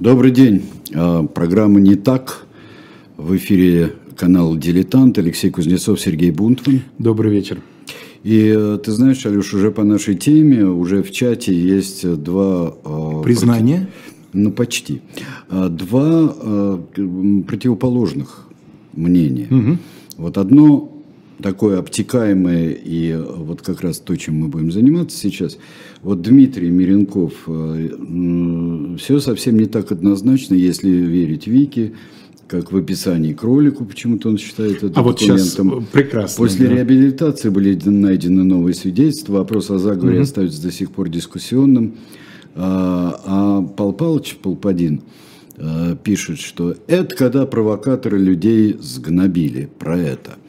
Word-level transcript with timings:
Добрый 0.00 0.30
день. 0.30 0.62
А, 0.94 1.24
программа 1.24 1.80
«Не 1.80 1.96
так». 1.96 2.46
В 3.16 3.36
эфире 3.36 3.94
канал 4.16 4.54
«Дилетант». 4.54 5.18
Алексей 5.18 5.50
Кузнецов, 5.50 6.00
Сергей 6.00 6.30
Бунтман. 6.30 6.82
Добрый 6.98 7.32
вечер. 7.32 7.58
И 8.22 8.54
э, 8.56 8.78
ты 8.78 8.92
знаешь, 8.92 9.26
Алеш, 9.26 9.52
уже 9.54 9.72
по 9.72 9.82
нашей 9.82 10.14
теме, 10.14 10.64
уже 10.64 11.02
в 11.02 11.10
чате 11.10 11.52
есть 11.52 12.08
два... 12.22 12.76
А, 12.84 13.22
Признания? 13.22 13.88
Против... 13.88 14.34
Ну, 14.34 14.52
почти. 14.52 15.02
А, 15.48 15.68
два 15.68 16.78
противоположных 17.48 18.46
мнения. 18.92 19.48
Угу. 19.50 19.78
Вот 20.18 20.38
одно 20.38 20.97
такое 21.42 21.78
обтекаемое 21.78 22.70
и 22.70 23.14
вот 23.16 23.62
как 23.62 23.80
раз 23.80 23.98
то, 23.98 24.16
чем 24.16 24.36
мы 24.36 24.48
будем 24.48 24.72
заниматься 24.72 25.16
сейчас. 25.16 25.58
Вот 26.02 26.22
Дмитрий 26.22 26.70
Миренков, 26.70 27.32
э, 27.46 28.96
все 28.98 29.20
совсем 29.20 29.58
не 29.58 29.66
так 29.66 29.92
однозначно, 29.92 30.54
если 30.54 30.88
верить 30.88 31.46
Вики, 31.46 31.94
как 32.46 32.72
в 32.72 32.76
описании 32.76 33.34
к 33.34 33.42
ролику, 33.42 33.84
почему-то 33.84 34.30
он 34.30 34.38
считает 34.38 34.82
это 34.82 35.00
а 35.00 35.04
документом. 35.04 35.70
Вот 35.70 35.88
прекрасно. 35.88 36.44
После 36.44 36.66
да. 36.66 36.76
реабилитации 36.76 37.50
были 37.50 37.78
найдены 37.88 38.42
новые 38.42 38.74
свидетельства, 38.74 39.34
вопрос 39.34 39.70
о 39.70 39.78
заговоре 39.78 40.16
угу. 40.16 40.22
остается 40.22 40.62
до 40.62 40.72
сих 40.72 40.90
пор 40.90 41.08
дискуссионным. 41.08 41.94
А, 42.54 43.20
а 43.24 43.62
Пал 43.62 43.92
Палыч 43.92 44.36
Полпадин 44.36 45.02
э, 45.56 45.94
пишет, 46.02 46.40
что 46.40 46.74
это 46.86 47.14
когда 47.14 47.46
провокаторы 47.46 48.18
людей 48.18 48.76
сгнобили, 48.80 49.68
про 49.78 49.96
это– 49.98 50.36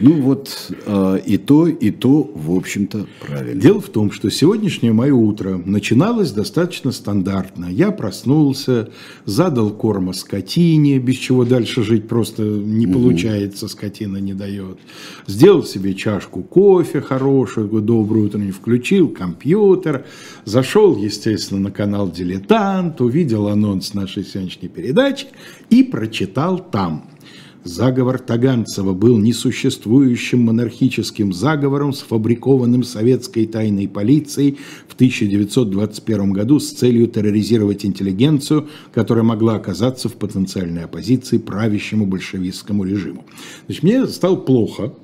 ну 0.00 0.20
вот 0.22 0.72
а, 0.86 1.16
и 1.16 1.36
то, 1.36 1.68
и 1.68 1.90
то, 1.90 2.30
в 2.34 2.56
общем-то, 2.56 3.06
правильно. 3.26 3.60
Дело 3.60 3.80
в 3.80 3.88
том, 3.88 4.10
что 4.10 4.30
сегодняшнее 4.30 4.92
мое 4.92 5.14
утро 5.14 5.60
начиналось 5.64 6.32
достаточно 6.32 6.90
стандартно. 6.90 7.66
Я 7.66 7.90
проснулся, 7.90 8.90
задал 9.26 9.70
корма 9.70 10.14
скотине, 10.14 10.98
без 10.98 11.16
чего 11.16 11.44
дальше 11.44 11.82
жить 11.82 12.08
просто 12.08 12.42
не 12.42 12.86
угу. 12.86 12.94
получается, 12.94 13.68
скотина 13.68 14.16
не 14.16 14.32
дает. 14.32 14.78
Сделал 15.26 15.64
себе 15.64 15.94
чашку 15.94 16.42
кофе 16.42 17.00
хорошую, 17.02 17.68
добрую 17.68 18.26
утреннюю, 18.26 18.54
включил 18.54 19.08
компьютер, 19.08 20.06
зашел, 20.44 20.96
естественно, 20.96 21.60
на 21.60 21.70
канал 21.70 22.10
«Дилетант», 22.10 23.00
увидел 23.00 23.48
анонс 23.48 23.92
нашей 23.92 24.24
сегодняшней 24.24 24.68
передачи 24.68 25.26
и 25.68 25.82
прочитал 25.82 26.58
там– 26.58 27.04
Заговор 27.64 28.18
Таганцева 28.18 28.94
был 28.94 29.18
несуществующим 29.18 30.44
монархическим 30.44 31.32
заговором, 31.32 31.92
сфабрикованным 31.92 32.82
советской 32.82 33.46
тайной 33.46 33.86
полицией 33.86 34.58
в 34.88 34.94
1921 34.94 36.32
году 36.32 36.58
с 36.58 36.70
целью 36.70 37.06
терроризировать 37.06 37.84
интеллигенцию, 37.84 38.68
которая 38.94 39.24
могла 39.24 39.56
оказаться 39.56 40.08
в 40.08 40.14
потенциальной 40.14 40.84
оппозиции 40.84 41.36
правящему 41.36 42.06
большевистскому 42.06 42.84
режиму. 42.84 43.26
Значит, 43.66 43.82
мне 43.82 44.06
стало 44.06 44.36
плохо, 44.36 44.94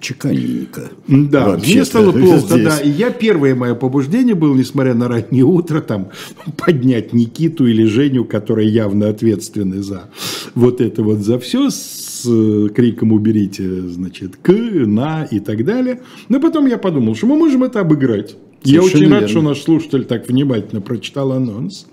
чеканненько. 0.00 0.90
Да, 1.08 1.58
мне 1.58 1.84
стало 1.84 2.12
плохо, 2.18 2.38
здесь. 2.38 2.64
да. 2.64 2.78
И 2.80 2.90
я 2.90 3.10
первое 3.10 3.54
мое 3.54 3.74
побуждение 3.74 4.34
было, 4.34 4.54
несмотря 4.54 4.94
на 4.94 5.08
раннее 5.08 5.44
утро, 5.44 5.80
там, 5.80 6.08
поднять 6.56 7.12
Никиту 7.12 7.66
или 7.66 7.84
Женю, 7.84 8.24
которые 8.24 8.68
явно 8.68 9.08
ответственны 9.08 9.82
за 9.82 10.08
вот 10.54 10.80
это 10.80 11.02
вот 11.02 11.18
за 11.18 11.38
все, 11.38 11.70
с 12.22 12.26
э, 12.26 12.68
криком 12.74 13.12
«уберите», 13.12 13.82
значит, 13.82 14.36
«к», 14.36 14.52
«на» 14.52 15.24
и 15.24 15.40
так 15.40 15.64
далее. 15.64 16.00
Но 16.28 16.40
потом 16.40 16.66
я 16.66 16.78
подумал, 16.78 17.14
что 17.14 17.26
мы 17.26 17.36
можем 17.36 17.64
это 17.64 17.80
обыграть. 17.80 18.36
Совершенно 18.62 18.74
я 18.74 18.82
очень 18.82 19.00
верно. 19.00 19.20
рад, 19.20 19.30
что 19.30 19.42
наш 19.42 19.60
слушатель 19.62 20.04
так 20.04 20.28
внимательно 20.28 20.80
прочитал 20.80 21.32
анонс. 21.32 21.86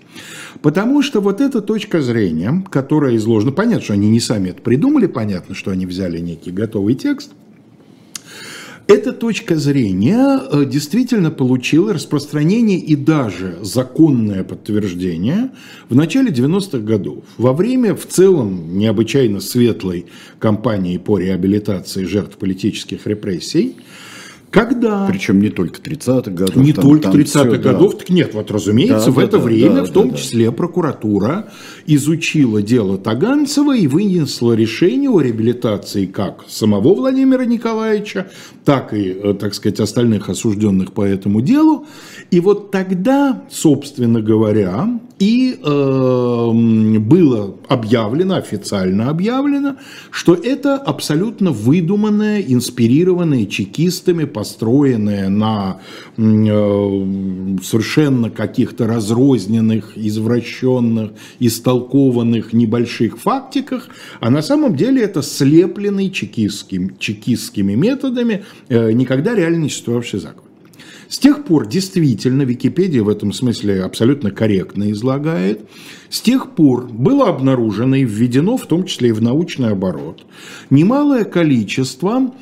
Потому 0.62 1.02
что 1.02 1.20
вот 1.20 1.40
эта 1.40 1.60
точка 1.60 2.00
зрения, 2.00 2.64
которая 2.70 3.16
изложена, 3.16 3.52
понятно, 3.52 3.82
что 3.84 3.92
они 3.92 4.08
не 4.08 4.20
сами 4.20 4.50
это 4.50 4.62
придумали, 4.62 5.06
понятно, 5.06 5.54
что 5.54 5.70
они 5.70 5.86
взяли 5.86 6.18
некий 6.18 6.50
готовый 6.50 6.94
текст– 6.94 7.30
эта 8.86 9.12
точка 9.12 9.56
зрения 9.56 10.40
э, 10.50 10.64
действительно 10.66 11.30
получила 11.30 11.94
распространение 11.94 12.78
и 12.78 12.96
даже 12.96 13.56
законное 13.62 14.44
подтверждение 14.44 15.50
в 15.88 15.94
начале 15.94 16.30
90-х 16.30 16.78
годов. 16.78 17.24
Во 17.38 17.52
время 17.52 17.94
в 17.94 18.06
целом 18.06 18.76
необычайно 18.76 19.40
светлой 19.40 20.06
кампании 20.38 20.98
по 20.98 21.18
реабилитации 21.18 22.04
жертв 22.04 22.36
политических 22.36 23.06
репрессий– 23.06 23.76
когда? 24.54 25.06
Причем 25.06 25.40
не 25.40 25.48
только 25.48 25.80
30-х 25.80 26.30
годов. 26.30 26.54
Не 26.54 26.72
там, 26.72 26.84
только 26.84 27.08
30-х 27.08 27.58
годов, 27.58 27.92
да. 27.92 27.98
так 27.98 28.10
нет, 28.10 28.34
вот 28.34 28.52
разумеется, 28.52 29.06
да, 29.06 29.10
в 29.10 29.16
да, 29.16 29.22
это 29.22 29.38
да, 29.38 29.42
время, 29.42 29.74
да, 29.74 29.84
в 29.84 29.90
том 29.90 30.10
да, 30.10 30.16
числе, 30.16 30.46
да. 30.46 30.52
прокуратура 30.52 31.48
изучила 31.86 32.62
дело 32.62 32.96
Таганцева 32.96 33.76
и 33.76 33.88
вынесла 33.88 34.52
решение 34.52 35.10
о 35.10 35.20
реабилитации 35.20 36.06
как 36.06 36.44
самого 36.48 36.94
Владимира 36.94 37.44
Николаевича, 37.44 38.30
так 38.64 38.94
и, 38.94 39.08
э, 39.10 39.34
так 39.34 39.54
сказать, 39.54 39.80
остальных 39.80 40.28
осужденных 40.28 40.92
по 40.92 41.02
этому 41.02 41.40
делу. 41.40 41.86
И 42.30 42.38
вот 42.38 42.70
тогда, 42.70 43.42
собственно 43.50 44.22
говоря, 44.22 44.88
и 45.18 45.58
э, 45.62 46.98
было 46.98 47.56
объявлено, 47.68 48.36
официально 48.36 49.10
объявлено, 49.10 49.76
что 50.10 50.34
это 50.34 50.76
абсолютно 50.76 51.50
выдуманное, 51.50 52.40
инспирированное 52.40 53.46
чекистами, 53.46 54.24
построенное 54.44 55.30
на 55.30 55.80
э, 56.18 56.20
совершенно 57.62 58.28
каких-то 58.28 58.86
разрозненных, 58.86 59.96
извращенных, 59.96 61.12
истолкованных 61.40 62.52
небольших 62.52 63.18
фактиках, 63.18 63.88
а 64.20 64.28
на 64.28 64.42
самом 64.42 64.76
деле 64.76 65.00
это 65.00 65.22
слепленный 65.22 66.10
чекистским, 66.10 66.98
чекистскими 66.98 67.74
методами 67.74 68.44
э, 68.68 68.92
никогда 68.92 69.34
реально 69.34 69.62
не 69.62 69.68
существовавший 69.70 70.20
заговор. 70.20 70.44
С 71.08 71.18
тех 71.18 71.44
пор 71.44 71.66
действительно 71.66 72.42
Википедия 72.42 73.02
в 73.02 73.08
этом 73.08 73.32
смысле 73.32 73.82
абсолютно 73.82 74.30
корректно 74.30 74.90
излагает. 74.90 75.60
С 76.10 76.20
тех 76.20 76.50
пор 76.50 76.88
было 76.88 77.28
обнаружено 77.28 77.96
и 77.96 78.04
введено, 78.04 78.56
в 78.56 78.66
том 78.66 78.84
числе 78.84 79.10
и 79.10 79.12
в 79.12 79.22
научный 79.22 79.70
оборот, 79.70 80.24
немалое 80.70 81.24
количество, 81.24 82.34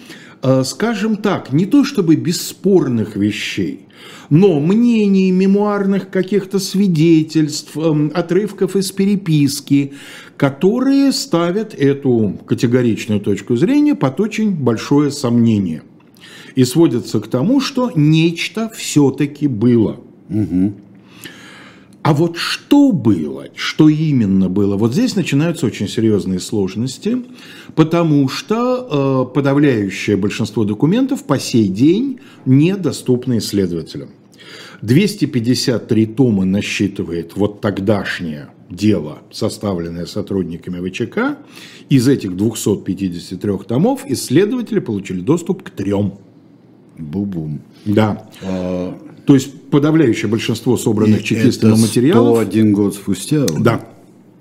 скажем 0.65 1.17
так, 1.17 1.53
не 1.53 1.67
то 1.67 1.85
чтобы 1.85 2.17
бесспорных 2.17 3.17
вещей, 3.17 3.87
но 4.31 4.59
мнений, 4.61 5.31
мемуарных 5.31 6.11
каких-то 6.11 6.59
свидетельств, 6.59 7.77
эм, 7.77 8.11
отрывков 8.15 8.77
из 8.77 8.91
переписки, 8.91 9.93
которые 10.37 11.13
ставят 11.13 11.75
эту 11.75 12.41
категоричную 12.47 13.21
точку 13.21 13.57
зрения 13.57 13.95
под 13.95 14.21
очень 14.21 14.51
большое 14.51 15.11
сомнение– 15.11 15.83
и 16.55 16.65
сводится 16.65 17.21
к 17.21 17.29
тому, 17.29 17.61
что 17.61 17.91
нечто 17.95 18.71
все-таки 18.75 19.49
было. 19.49 20.01
Угу. 20.29 20.73
А 22.03 22.15
вот 22.15 22.37
что 22.37 22.91
было, 22.91 23.47
что 23.55 23.89
именно 23.89 24.49
было, 24.49 24.77
вот 24.77 24.93
здесь 24.93 25.15
начинаются 25.15 25.67
очень 25.67 25.89
серьезные 25.89 26.41
сложности, 26.41 27.17
потому 27.77 28.29
что 28.29 29.29
э, 29.31 29.35
подавляющее 29.35 30.17
большинство 30.17 30.65
документов 30.65 31.25
по 31.25 31.39
сей 31.39 31.69
день 31.69 32.19
недоступны 32.45 33.39
исследователям. 33.39 34.11
253 34.83 36.07
тома 36.07 36.45
насчитывает 36.45 37.37
вот 37.37 37.61
тогдашнее 37.61 38.49
дело, 38.69 39.19
составленное 39.31 40.07
сотрудниками 40.07 40.87
ВЧК. 40.89 41.39
Из 41.89 42.09
этих 42.09 42.37
253 42.37 43.59
томов 43.69 44.05
исследователи 44.09 44.81
получили 44.81 45.21
доступ 45.21 45.63
к 45.63 45.71
трем. 45.71 46.15
Бу-бум. 46.99 47.61
Да. 47.85 48.29
А... 48.43 48.99
То 49.27 49.35
есть 49.35 49.71
подавляющее 49.71 50.29
большинство 50.29 50.77
собранных 50.77 51.23
чекистами 51.23 51.73
материалов. 51.73 52.39
один 52.39 52.73
год 52.73 52.95
спустя? 52.95 53.47
Да. 53.59 53.87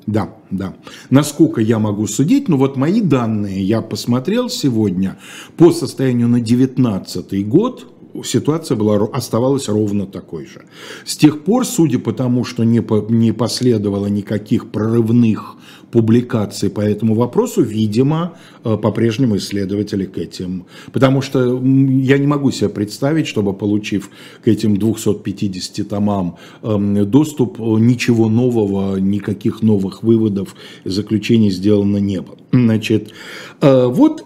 Да, 0.08 0.36
да. 0.50 0.76
Насколько 1.12 1.62
я 1.62 1.78
могу 1.78 2.08
судить, 2.08 2.50
ну 2.50 2.58
вот 2.58 2.76
мои 2.76 3.02
данные 3.02 3.62
я 3.64 3.82
посмотрел 3.82 4.50
сегодня 4.50 5.20
по 5.58 5.72
состоянию 5.72 6.28
на 6.28 6.42
19 6.42 7.48
год, 7.48 7.88
ситуация 8.24 8.78
была, 8.78 8.96
оставалась 9.14 9.70
ровно 9.70 10.06
такой 10.06 10.46
же. 10.46 10.62
С 11.06 11.18
тех 11.18 11.44
пор, 11.44 11.66
судя 11.66 12.00
по 12.00 12.14
тому, 12.14 12.44
что 12.44 12.64
не, 12.64 12.82
по, 12.82 13.06
не 13.10 13.32
последовало 13.32 14.08
никаких 14.08 14.72
прорывных 14.72 15.58
публикаций 15.92 16.70
по 16.70 16.82
этому 16.82 17.16
вопросу, 17.16 17.62
видимо, 17.62 18.34
э, 18.64 18.78
по-прежнему 18.78 19.38
исследователи 19.38 20.06
к 20.06 20.18
этим. 20.18 20.66
Потому 20.92 21.22
что 21.22 21.62
я 21.62 22.18
не 22.18 22.28
могу 22.28 22.52
себе 22.52 22.70
представить, 22.70 23.28
чтобы, 23.28 23.54
получив 23.54 24.10
к 24.44 24.48
этим 24.48 24.78
250 24.78 25.88
томам 25.88 26.38
эм, 26.64 27.06
доступ, 27.10 27.60
э, 27.60 27.64
ничего 27.64 28.30
нового, 28.30 28.98
никаких 28.98 29.62
новых 29.62 30.04
выводов, 30.04 30.56
заключений 30.86 31.52
сделано 31.52 31.98
не 31.98 32.22
было. 32.22 32.38
Значит, 32.52 33.12
э, 33.62 33.86
вот 33.88 34.26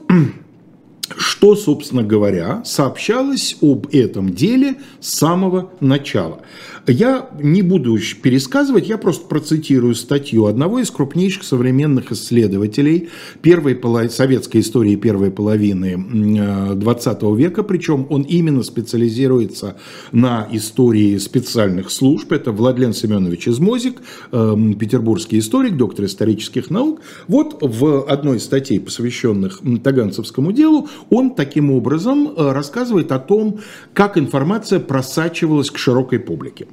что, 1.17 1.55
собственно 1.55 2.03
говоря, 2.03 2.63
сообщалось 2.65 3.57
об 3.61 3.87
этом 3.93 4.33
деле 4.33 4.75
с 4.99 5.15
самого 5.15 5.71
начала. 5.79 6.41
Я 6.87 7.29
не 7.39 7.63
буду 7.63 7.97
пересказывать, 8.21 8.87
я 8.87 8.99
просто 8.99 9.27
процитирую 9.27 9.95
статью 9.95 10.45
одного 10.45 10.79
из 10.79 10.91
крупнейших 10.91 11.43
современных 11.43 12.11
исследователей 12.11 13.09
первой 13.41 13.75
половины, 13.75 14.11
советской 14.11 14.61
истории 14.61 14.95
первой 14.95 15.31
половины 15.31 16.75
20 16.75 17.23
века, 17.35 17.63
причем 17.63 18.05
он 18.09 18.21
именно 18.21 18.61
специализируется 18.61 19.77
на 20.11 20.47
истории 20.51 21.17
специальных 21.17 21.89
служб. 21.89 22.31
Это 22.31 22.51
Владлен 22.51 22.93
Семенович 22.93 23.47
Измозик, 23.47 24.01
эм, 24.31 24.75
петербургский 24.75 25.39
историк, 25.39 25.77
доктор 25.77 26.05
исторических 26.05 26.69
наук. 26.69 27.01
Вот 27.27 27.57
в 27.61 28.05
одной 28.07 28.37
из 28.37 28.43
статей, 28.43 28.79
посвященных 28.79 29.61
Таганцевскому 29.83 30.51
делу, 30.51 30.87
он 31.09 31.33
таким 31.33 31.71
образом 31.71 32.29
э, 32.37 32.51
рассказывает 32.51 33.11
о 33.11 33.17
том, 33.17 33.59
как 33.93 34.19
информация 34.19 34.79
просачивалась 34.79 35.71
к 35.71 35.79
широкой 35.79 36.19
публике. 36.19 36.67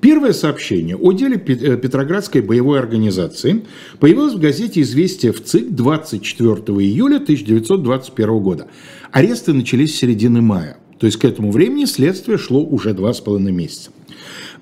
Первое 0.00 0.32
сообщение 0.32 0.96
о 0.96 1.12
деле 1.12 1.36
э, 1.36 1.76
Петроградской 1.76 2.42
боевой 2.42 2.78
организации 2.78 3.64
появилось 3.98 4.34
в 4.34 4.40
газете 4.40 4.80
«Известия 4.82 5.32
в 5.32 5.42
ЦИК» 5.42 5.74
24 5.74 6.54
июля 6.78 7.16
1921 7.16 8.38
года. 8.38 8.68
Аресты 9.10 9.52
начались 9.52 9.94
с 9.94 9.98
середины 9.98 10.40
мая. 10.40 10.76
То 10.98 11.06
есть 11.06 11.18
к 11.18 11.24
этому 11.24 11.50
времени 11.50 11.86
следствие 11.86 12.38
шло 12.38 12.62
уже 12.62 12.92
два 12.92 13.12
с 13.12 13.20
половиной 13.20 13.52
месяца. 13.52 13.90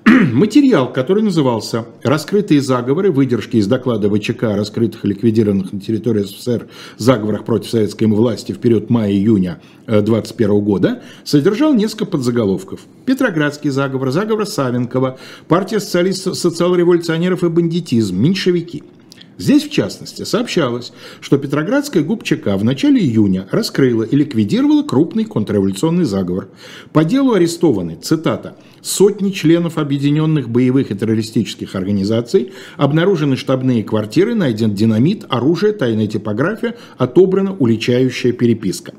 Материал, 0.33 0.91
который 0.91 1.23
назывался 1.23 1.85
«Раскрытые 2.03 2.61
заговоры. 2.61 3.11
Выдержки 3.11 3.57
из 3.57 3.67
доклада 3.67 4.09
ВЧК 4.09 4.43
о 4.53 4.57
раскрытых 4.57 5.03
и 5.03 5.09
ликвидированных 5.09 5.73
на 5.73 5.79
территории 5.79 6.23
СССР 6.23 6.67
заговорах 6.97 7.45
против 7.45 7.69
советской 7.69 8.05
власти 8.05 8.51
в 8.51 8.59
период 8.59 8.89
мая-июня 8.89 9.61
2021 9.87 10.51
э, 10.51 10.61
года», 10.61 11.01
содержал 11.23 11.73
несколько 11.73 12.05
подзаголовков. 12.05 12.81
Петроградский 13.05 13.69
заговор, 13.69 14.11
заговор 14.11 14.45
Савенкова, 14.45 15.17
партия 15.47 15.79
социалистов, 15.79 16.37
социал-революционеров 16.37 17.43
и 17.43 17.49
бандитизм, 17.49 18.17
меньшевики– 18.17 18.83
Здесь, 19.39 19.63
в 19.63 19.71
частности, 19.71 20.23
сообщалось, 20.23 20.91
что 21.21 21.37
Петроградская 21.37 22.03
ГУП-ЧК 22.03 22.57
в 22.57 22.65
начале 22.65 22.99
июня 22.99 23.47
раскрыла 23.51 24.03
и 24.03 24.13
ликвидировала 24.13 24.83
крупный 24.83 25.23
контрреволюционный 25.23 26.03
заговор. 26.03 26.49
По 26.91 27.05
делу 27.05 27.31
арестованы, 27.33 27.95
цитата, 27.95 28.57
«сотни 28.81 29.31
членов 29.31 29.77
объединенных 29.77 30.49
боевых 30.49 30.91
и 30.91 30.95
террористических 30.95 31.73
организаций, 31.75 32.51
обнаружены 32.75 33.37
штабные 33.37 33.81
квартиры, 33.85 34.35
найден 34.35 34.75
динамит, 34.75 35.23
оружие, 35.29 35.71
тайная 35.71 36.07
типография, 36.07 36.75
отобрана 36.97 37.55
уличающая 37.57 38.33
переписка». 38.33 38.93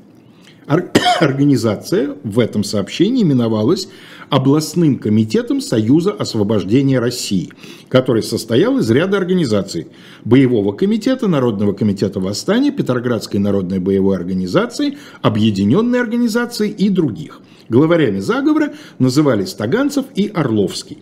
Организация 1.19 2.15
в 2.23 2.39
этом 2.39 2.63
сообщении 2.63 3.23
именовалась 3.23 3.87
областным 4.29 4.97
комитетом 4.97 5.59
Союза 5.59 6.13
освобождения 6.13 6.99
России, 6.99 7.51
который 7.89 8.23
состоял 8.23 8.77
из 8.77 8.89
ряда 8.89 9.17
организаций 9.17 9.87
Боевого 10.23 10.71
комитета, 10.71 11.27
Народного 11.27 11.73
комитета 11.73 12.19
восстания, 12.19 12.71
Петроградской 12.71 13.39
народной 13.39 13.79
боевой 13.79 14.15
организации, 14.15 14.97
Объединенной 15.21 15.99
организации 15.99 16.69
и 16.69 16.89
других. 16.89 17.41
Главарями 17.67 18.19
заговора 18.19 18.73
назывались 18.99 19.53
Таганцев 19.53 20.05
и 20.15 20.27
Орловский. 20.27 20.99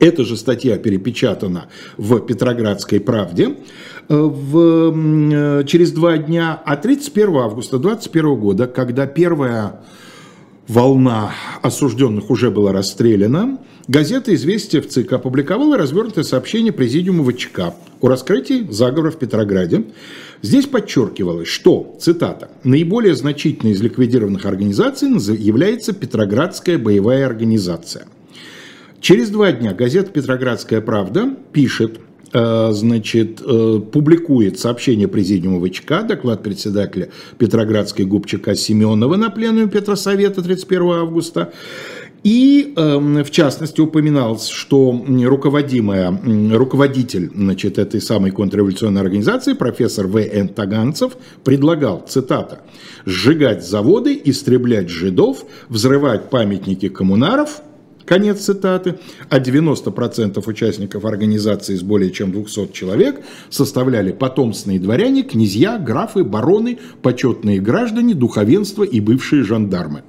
Эта 0.00 0.24
же 0.24 0.36
статья 0.36 0.76
перепечатана 0.78 1.68
в 1.96 2.18
Петроградской 2.18 3.00
правде 3.00 3.56
в, 4.08 4.92
э, 4.92 5.64
через 5.64 5.92
два 5.92 6.16
дня, 6.18 6.60
а 6.64 6.76
31 6.76 7.36
августа 7.36 7.78
2021 7.78 8.36
года, 8.36 8.66
когда 8.66 9.06
первая 9.06 9.80
волна 10.68 11.32
осужденных 11.62 12.30
уже 12.30 12.50
была 12.50 12.72
расстреляна, 12.72 13.58
газета 13.88 14.34
«Известия» 14.34 14.80
в 14.80 14.88
ЦИК 14.88 15.14
опубликовала 15.14 15.76
развернутое 15.76 16.24
сообщение 16.24 16.72
Президиума 16.72 17.24
ВЧК 17.30 17.74
о 18.00 18.08
раскрытии 18.08 18.66
заговора 18.70 19.10
в 19.10 19.18
Петрограде. 19.18 19.84
Здесь 20.42 20.66
подчеркивалось, 20.66 21.48
что, 21.48 21.96
цитата, 22.00 22.50
«наиболее 22.62 23.14
значительной 23.14 23.72
из 23.72 23.80
ликвидированных 23.80 24.44
организаций 24.44 25.08
является 25.08 25.92
Петроградская 25.92 26.78
боевая 26.78 27.26
организация». 27.26 28.06
Через 29.00 29.30
два 29.30 29.52
дня 29.52 29.72
газета 29.72 30.10
«Петроградская 30.10 30.80
правда» 30.80 31.36
пишет, 31.52 32.00
Э, 32.00 32.15
значит, 32.72 33.40
э, 33.44 33.80
публикует 33.92 34.58
сообщение 34.58 35.08
Президиума 35.08 35.64
ВЧК, 35.66 36.02
доклад 36.06 36.42
председателя 36.42 37.08
Петроградской 37.38 38.04
ГУПЧК 38.04 38.54
Семенова 38.54 39.16
на 39.16 39.30
пленуме 39.30 39.68
Петросовета 39.68 40.42
31 40.42 40.82
августа. 40.92 41.52
И, 42.26 42.72
эм, 42.76 43.22
в 43.22 43.30
частности, 43.30 43.80
упоминалось, 43.80 44.48
что 44.48 45.04
руководимая, 45.24 46.20
руководитель 46.52 47.30
значит, 47.32 47.78
этой 47.78 48.00
самой 48.00 48.32
контрреволюционной 48.32 49.00
организации, 49.00 49.52
профессор 49.52 50.08
В.Н. 50.08 50.48
Таганцев, 50.48 51.16
предлагал, 51.44 52.04
цитата, 52.08 52.62
«сжигать 53.04 53.64
заводы, 53.64 54.20
истреблять 54.24 54.88
жидов, 54.88 55.44
взрывать 55.68 56.28
памятники 56.28 56.88
коммунаров, 56.88 57.60
Конец 58.06 58.42
цитаты. 58.42 58.98
А 59.28 59.40
90% 59.40 60.42
участников 60.46 61.04
организации 61.04 61.74
с 61.74 61.82
более 61.82 62.12
чем 62.12 62.32
200 62.32 62.72
человек 62.72 63.20
составляли 63.50 64.12
потомственные 64.12 64.78
дворяне, 64.78 65.24
князья, 65.24 65.76
графы, 65.78 66.24
бароны, 66.24 66.78
почетные 67.02 67.60
граждане, 67.60 68.14
духовенство 68.14 68.84
и 68.84 69.00
бывшие 69.00 69.42
жандармы. 69.42 70.04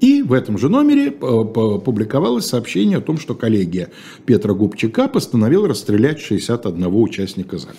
И 0.00 0.22
в 0.22 0.32
этом 0.32 0.58
же 0.58 0.68
номере 0.68 1.08
э, 1.08 1.10
публиковалось 1.10 2.46
сообщение 2.46 2.98
о 2.98 3.02
том, 3.02 3.18
что 3.18 3.34
коллегия 3.34 3.90
Петра 4.24 4.54
Губчака 4.54 5.08
постановила 5.08 5.68
расстрелять 5.68 6.20
61 6.20 6.86
участника 6.86 7.58
заговора. 7.58 7.78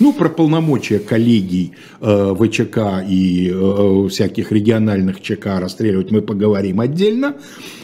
Ну, 0.00 0.12
про 0.12 0.28
полномочия 0.28 1.00
коллегий 1.00 1.72
э, 2.00 2.34
ВЧК 2.38 3.04
и 3.06 3.50
э, 3.52 4.08
всяких 4.08 4.52
региональных 4.52 5.20
ЧК 5.20 5.58
расстреливать 5.58 6.12
мы 6.12 6.22
поговорим 6.22 6.80
отдельно. 6.80 7.34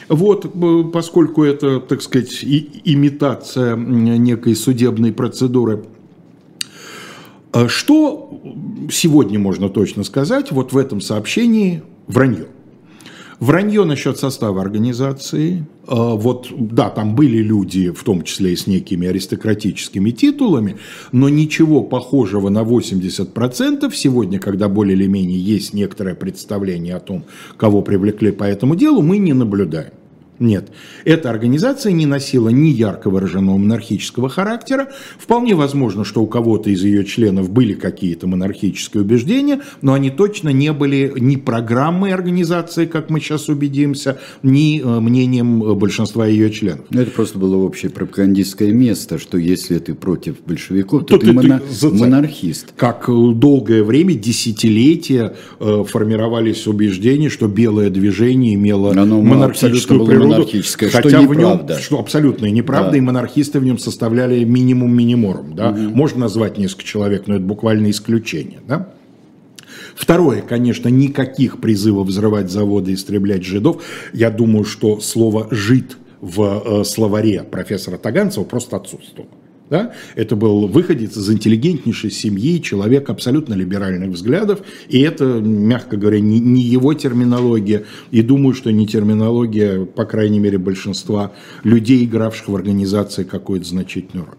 Вот, 0.08 0.44
э, 0.46 0.84
поскольку 0.92 1.42
это, 1.42 1.80
так 1.80 2.02
сказать, 2.02 2.44
и, 2.44 2.82
имитация 2.84 3.74
некой 3.76 4.54
судебной 4.54 5.12
процедуры. 5.12 5.84
Что 7.68 8.40
сегодня 8.90 9.38
можно 9.38 9.68
точно 9.68 10.02
сказать 10.02 10.50
вот 10.50 10.72
в 10.72 10.76
этом 10.76 11.00
сообщении 11.00 11.82
вранье? 12.06 12.46
Вранье 13.40 13.84
насчет 13.84 14.18
состава 14.18 14.60
организации. 14.60 15.66
А, 15.86 16.14
вот, 16.14 16.48
да, 16.56 16.90
там 16.90 17.14
были 17.14 17.38
люди, 17.38 17.90
в 17.90 18.02
том 18.04 18.22
числе 18.22 18.52
и 18.52 18.56
с 18.56 18.66
некими 18.66 19.08
аристократическими 19.08 20.10
титулами, 20.10 20.76
но 21.12 21.28
ничего 21.28 21.82
похожего 21.82 22.48
на 22.48 22.62
80% 22.62 23.92
сегодня, 23.94 24.38
когда 24.38 24.68
более 24.68 24.96
или 24.96 25.06
менее 25.06 25.40
есть 25.40 25.74
некоторое 25.74 26.14
представление 26.14 26.96
о 26.96 27.00
том, 27.00 27.24
кого 27.56 27.82
привлекли 27.82 28.30
по 28.30 28.44
этому 28.44 28.76
делу, 28.76 29.02
мы 29.02 29.18
не 29.18 29.32
наблюдаем. 29.32 29.92
Нет, 30.40 30.70
эта 31.04 31.30
организация 31.30 31.92
не 31.92 32.06
носила 32.06 32.48
ни 32.48 32.68
ярко 32.68 33.08
выраженного 33.08 33.56
монархического 33.56 34.28
характера. 34.28 34.88
Вполне 35.16 35.54
возможно, 35.54 36.04
что 36.04 36.22
у 36.22 36.26
кого-то 36.26 36.70
из 36.70 36.82
ее 36.82 37.04
членов 37.04 37.50
были 37.50 37.74
какие-то 37.74 38.26
монархические 38.26 39.02
убеждения, 39.02 39.60
но 39.80 39.92
они 39.92 40.10
точно 40.10 40.48
не 40.48 40.72
были 40.72 41.12
ни 41.16 41.36
программой 41.36 42.12
организации, 42.12 42.86
как 42.86 43.10
мы 43.10 43.20
сейчас 43.20 43.48
убедимся, 43.48 44.18
ни 44.42 44.80
э, 44.80 45.00
мнением 45.00 45.78
большинства 45.78 46.26
ее 46.26 46.50
членов. 46.50 46.86
Это 46.90 47.10
просто 47.12 47.38
было 47.38 47.56
общее 47.56 47.90
пропагандистское 47.92 48.72
место, 48.72 49.18
что 49.18 49.38
если 49.38 49.78
ты 49.78 49.94
против 49.94 50.40
большевиков, 50.44 51.02
то, 51.02 51.16
то 51.16 51.18
ты, 51.18 51.26
ты, 51.26 51.32
моно... 51.32 51.60
ты 51.60 51.90
монархист. 51.90 52.72
Как 52.76 53.08
э, 53.08 53.12
долгое 53.12 53.84
время, 53.84 54.14
десятилетия 54.14 55.36
э, 55.60 55.84
формировались 55.88 56.66
убеждения, 56.66 57.28
что 57.28 57.46
белое 57.46 57.88
движение 57.90 58.54
имело 58.54 58.90
Оно 58.90 59.22
монархическую 59.22 60.04
природу 60.04 60.23
монархическое, 60.28 60.90
хотя 60.90 61.08
что 61.08 61.28
в 61.28 61.34
нем, 61.34 61.68
что 61.80 61.98
абсолютно 61.98 62.46
неправда, 62.46 62.92
да. 62.92 62.96
и 62.96 63.00
монархисты 63.00 63.60
в 63.60 63.64
нем 63.64 63.78
составляли 63.78 64.44
минимум 64.44 64.94
миниморум. 64.94 65.54
Да? 65.54 65.70
Угу. 65.70 65.78
Можно 65.78 66.20
назвать 66.20 66.58
несколько 66.58 66.84
человек, 66.84 67.26
но 67.26 67.36
это 67.36 67.44
буквально 67.44 67.90
исключение. 67.90 68.60
Да? 68.66 68.88
Второе, 69.94 70.42
конечно, 70.42 70.88
никаких 70.88 71.60
призывов 71.60 72.08
взрывать 72.08 72.50
заводы 72.50 72.92
и 72.92 72.94
истреблять 72.94 73.44
жидов. 73.44 73.82
Я 74.12 74.30
думаю, 74.30 74.64
что 74.64 75.00
слово 75.00 75.48
«жид» 75.50 75.96
в 76.20 76.80
э, 76.80 76.84
словаре 76.84 77.42
профессора 77.42 77.98
Таганцева 77.98 78.44
просто 78.44 78.76
отсутствовало. 78.76 79.30
Да? 79.70 79.92
Это 80.14 80.36
был 80.36 80.66
выходец 80.66 81.16
из 81.16 81.30
интеллигентнейшей 81.30 82.10
семьи, 82.10 82.60
человек 82.60 83.08
абсолютно 83.08 83.54
либеральных 83.54 84.10
взглядов, 84.10 84.60
и 84.88 85.00
это, 85.00 85.24
мягко 85.24 85.96
говоря, 85.96 86.20
не, 86.20 86.38
не 86.38 86.60
его 86.60 86.92
терминология, 86.92 87.84
и 88.10 88.22
думаю, 88.22 88.54
что 88.54 88.70
не 88.70 88.86
терминология, 88.86 89.86
по 89.86 90.04
крайней 90.04 90.38
мере, 90.38 90.58
большинства 90.58 91.32
людей, 91.62 92.04
игравших 92.04 92.48
в 92.48 92.54
организации 92.54 93.24
какую-то 93.24 93.66
значительную 93.66 94.26
роль. 94.26 94.36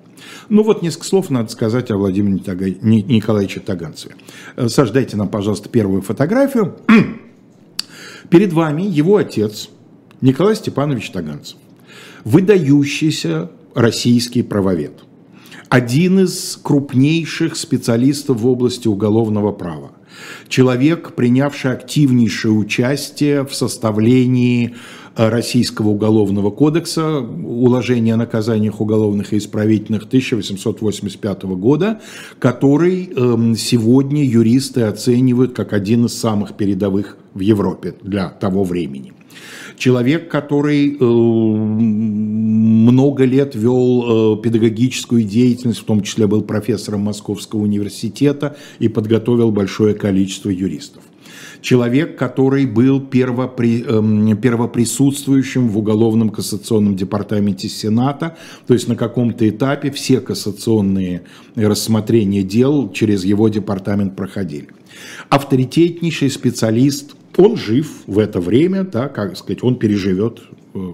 Ну 0.50 0.64
вот 0.64 0.82
несколько 0.82 1.06
слов 1.06 1.30
надо 1.30 1.52
сказать 1.52 1.92
о 1.92 1.98
Владимире 1.98 2.42
Николаевиче 2.82 3.60
Таганцеве. 3.60 4.16
Э, 4.56 4.70
Саш, 4.70 4.92
дайте 4.92 5.18
нам, 5.18 5.30
пожалуйста, 5.30 5.70
первую 5.70 6.02
фотографию. 6.02 6.76
Перед 8.30 8.54
вами 8.54 8.84
его 8.84 9.18
отец 9.18 9.70
Николай 10.22 10.56
Степанович 10.56 11.12
Таганцев, 11.12 11.58
выдающийся 12.24 13.52
российский 13.74 14.42
правовед, 14.42 14.94
один 15.70 16.20
из 16.20 16.60
крупнейших 16.62 17.56
специалистов 17.56 18.42
в 18.42 18.48
области 18.48 18.88
уголовного 18.88 19.52
права, 19.52 19.92
человек, 20.48 21.14
принявший 21.14 21.72
активнейшее 21.72 22.52
участие 22.52 23.46
в 23.46 23.54
составлении 23.54 24.76
э, 25.16 25.30
Российского 25.30 25.90
уголовного 25.90 26.52
кодекса, 26.52 27.20
уложения 27.20 28.14
о 28.14 28.18
наказаниях 28.18 28.80
уголовных 28.80 29.34
и 29.34 29.38
исправительных 29.38 30.04
1885 30.04 31.44
года, 31.44 32.02
который 32.40 33.10
эм, 33.16 33.56
сегодня 33.56 34.24
юристы 34.24 34.84
оценивают 34.84 35.56
как 35.56 35.74
один 35.74 36.06
из 36.06 36.14
самых 36.18 36.56
передовых 36.56 37.18
в 37.34 37.40
Европе 37.40 37.96
для 38.02 38.30
того 38.30 38.64
времени. 38.64 39.14
Человек, 39.78 40.32
который 40.32 40.94
э, 40.94 40.98
много 42.86 43.26
лет 43.26 43.56
вел 43.56 44.38
э, 44.38 44.42
педагогическую 44.42 45.24
деятельность, 45.24 45.80
в 45.80 45.86
том 45.86 46.02
числе 46.02 46.28
был 46.28 46.42
профессором 46.42 47.02
Московского 47.02 47.62
университета 47.62 48.56
и 48.80 48.88
подготовил 48.88 49.52
большое 49.52 49.94
количество 49.94 50.50
юристов 50.50 51.04
человек, 51.66 52.18
который 52.18 52.66
был 52.66 53.02
первопри, 53.02 53.84
э, 53.86 54.36
первоприсутствующим 54.42 55.68
в 55.68 55.78
Уголовном 55.78 56.30
кассационном 56.30 56.96
департаменте 56.96 57.68
Сената, 57.68 58.38
то 58.68 58.74
есть 58.74 58.88
на 58.88 58.96
каком-то 58.96 59.50
этапе 59.50 59.92
все 59.92 60.22
кассационные 60.22 61.24
рассмотрения 61.56 62.44
дел 62.44 62.92
через 62.92 63.26
его 63.26 63.50
департамент 63.50 64.16
проходили. 64.16 64.70
Авторитетнейший 65.30 66.30
специалист 66.30 67.16
он 67.36 67.58
жив 67.58 68.04
в 68.08 68.20
это 68.20 68.40
время, 68.40 68.84
да, 68.84 69.10
как 69.10 69.36
сказать, 69.36 69.64
он 69.64 69.78
переживет 69.78 70.42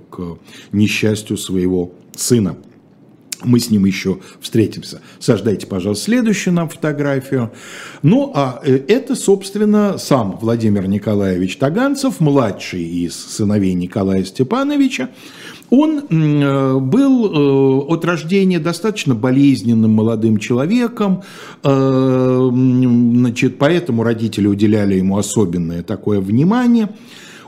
к 0.09 0.37
несчастью 0.71 1.37
своего 1.37 1.91
сына. 2.15 2.57
Мы 3.43 3.59
с 3.59 3.71
ним 3.71 3.85
еще 3.85 4.19
встретимся. 4.39 5.01
Саш, 5.19 5.41
дайте, 5.41 5.65
пожалуйста, 5.65 6.05
следующую 6.05 6.53
нам 6.53 6.69
фотографию. 6.69 7.51
Ну, 8.03 8.31
а 8.35 8.61
э, 8.63 8.79
это, 8.87 9.15
собственно, 9.15 9.97
сам 9.97 10.37
Владимир 10.39 10.87
Николаевич 10.87 11.57
Таганцев, 11.57 12.19
младший 12.19 12.83
из 12.83 13.15
сыновей 13.15 13.73
Николая 13.73 14.23
Степановича. 14.25 15.09
Он 15.71 15.99
э, 15.99 16.77
был 16.79 17.25
э, 17.25 17.93
от 17.93 18.05
рождения 18.05 18.59
достаточно 18.59 19.15
болезненным 19.15 19.91
молодым 19.91 20.37
человеком, 20.37 21.23
э, 21.63 22.49
значит, 22.51 23.57
поэтому 23.57 24.03
родители 24.03 24.47
уделяли 24.47 24.95
ему 24.95 25.17
особенное 25.17 25.81
такое 25.81 26.19
внимание 26.19 26.89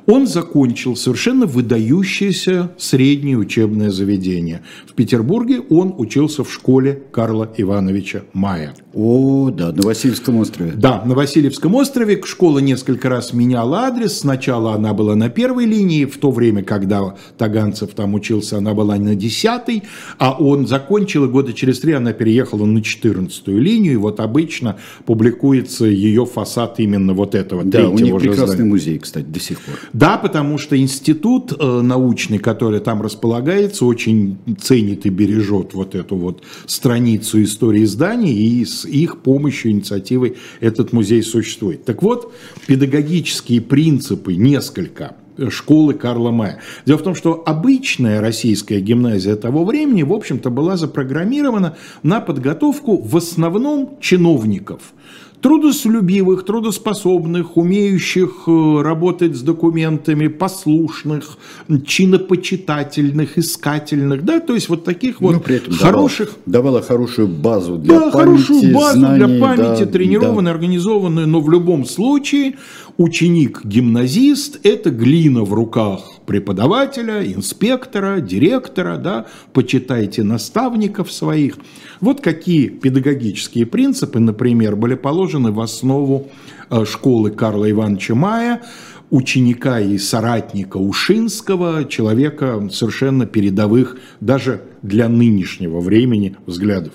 он 0.06 0.28
закончил 0.28 0.96
совершенно 0.96 1.46
выдающееся 1.46 2.72
среднее 2.78 3.38
учебное 3.38 3.90
заведение. 3.90 4.62
В 4.88 4.94
Петербурге 4.94 5.62
он 5.70 5.94
учился 5.98 6.44
в 6.44 6.52
школе 6.52 7.04
Карла 7.12 7.52
Ивановича 7.58 8.24
Мая. 8.34 8.74
О, 8.94 9.50
да, 9.50 9.72
на 9.72 9.82
Васильевском 9.82 10.38
острове. 10.38 10.74
Да, 10.76 11.04
на 11.06 11.16
Васильевском 11.16 11.74
острове. 11.76 12.22
Школа 12.24 12.60
несколько 12.60 13.10
раз 13.10 13.34
меняла 13.34 13.88
адрес. 13.88 14.20
Сначала 14.20 14.74
она 14.74 14.94
была 14.94 15.16
на 15.16 15.30
первой 15.30 15.66
линии, 15.66 16.06
в 16.06 16.18
то 16.18 16.32
время, 16.32 16.64
когда 16.64 17.16
Таганцев 17.38 17.94
там 17.94 18.14
учился, 18.14 18.58
она 18.58 18.74
была 18.74 18.96
на 18.98 19.16
десятой, 19.16 19.84
а 20.20 20.34
он 20.34 20.68
закончил, 20.68 21.26
и 21.26 21.28
года 21.28 21.54
через 21.54 21.80
три 21.80 21.94
она 21.94 22.14
переехала 22.14 22.66
на 22.66 22.82
четырнадцатую 22.84 23.60
линию, 23.60 23.94
и 23.94 23.98
вот 23.98 24.20
обычно 24.20 24.78
публикуется 25.06 25.86
ее 25.86 26.26
фасад 26.26 26.80
именно 26.80 27.14
вот 27.14 27.36
этого 27.36 27.64
да, 27.64 27.90
у 27.90 27.98
них 27.98 28.16
прекрасный 28.18 28.48
здания. 28.48 28.70
музей, 28.70 29.00
кстати, 29.00 29.26
до 29.26 29.40
сих 29.40 29.60
пор. 29.62 29.76
Да, 29.94 30.18
потому 30.18 30.58
что 30.58 30.76
институт 30.76 31.54
э, 31.54 31.82
научный, 31.82 32.40
который 32.40 32.80
там 32.80 33.04
располагается, 33.04 33.86
очень 33.86 34.40
ценит 34.60 35.06
и 35.06 35.10
бережет 35.10 35.76
вот 35.76 35.94
эту 35.94 36.16
вот 36.16 36.44
страницу 36.66 37.44
истории 37.44 37.86
зданий, 37.86 38.34
и 38.34 38.66
с 38.66 38.86
их 38.86 39.20
помощью, 39.20 39.72
инициативой 39.72 40.36
этот 40.62 40.94
музей 40.94 41.22
существует. 41.22 41.86
Так 41.86 42.02
вот, 42.02 42.34
педагогические 42.66 43.62
принципы 43.62 44.34
несколько 44.34 45.16
школы 45.50 45.94
Карла 45.94 46.32
Мая. 46.32 46.60
Дело 46.88 46.98
в 46.98 47.04
том, 47.04 47.14
что 47.14 47.44
обычная 47.46 48.20
российская 48.20 48.80
гимназия 48.82 49.36
того 49.36 49.64
времени, 49.64 50.02
в 50.02 50.14
общем-то, 50.14 50.50
была 50.50 50.76
запрограммирована 50.76 51.78
на 52.02 52.20
подготовку 52.20 52.98
в 52.98 53.16
основном 53.16 53.98
чиновников– 54.02 54.82
трудолюбивых, 55.44 56.46
трудоспособных, 56.46 57.58
умеющих 57.58 58.44
э, 58.48 58.82
работать 58.82 59.36
с 59.36 59.42
документами, 59.42 60.28
послушных, 60.28 61.38
чинопочитательных, 61.86 63.38
искательных, 63.38 64.24
да, 64.24 64.40
то 64.40 64.54
есть 64.56 64.70
вот 64.70 64.86
таких 64.86 65.20
вот 65.20 65.46
ну, 65.46 65.54
этом 65.54 65.74
хороших... 65.74 66.30
Давала, 66.46 66.80
давала 66.80 66.82
хорошую 66.82 67.28
базу 67.28 67.78
для 67.78 68.00
да, 68.00 68.12
памяти, 68.12 68.44
хорошую 68.44 68.74
базу 68.74 69.00
знаний, 69.00 69.26
для 69.26 69.42
памяти, 69.42 69.84
да, 69.84 69.86
тренированную, 69.86 70.46
да. 70.46 70.52
организованную, 70.52 71.28
но 71.28 71.42
в 71.42 71.52
любом 71.52 71.86
случае 71.86 72.56
ученик-гимназист– 72.98 74.62
это 74.64 74.92
глина 74.92 75.44
в 75.44 75.54
руках 75.54 76.13
преподавателя, 76.26 77.24
инспектора, 77.26 78.20
директора, 78.20 78.98
да, 78.98 79.26
почитайте 79.54 80.24
наставников 80.24 81.12
своих. 81.12 81.58
Вот 82.00 82.22
какие 82.22 82.68
педагогические 82.68 83.66
принципы, 83.66 84.20
например, 84.20 84.76
были 84.76 84.96
положены 84.96 85.52
в 85.52 85.60
основу 85.60 86.30
э, 86.70 86.86
школы 86.86 87.32
Карла 87.32 87.70
Ивановича 87.70 88.16
Мая, 88.16 88.62
ученика 89.10 89.80
и 89.80 89.98
соратника 89.98 90.78
Ушинского, 90.78 91.86
человека 91.86 92.68
совершенно 92.72 93.26
передовых 93.26 93.98
даже 94.20 94.62
для 94.82 95.08
нынешнего 95.08 95.80
времени 95.80 96.36
взглядов. 96.46 96.94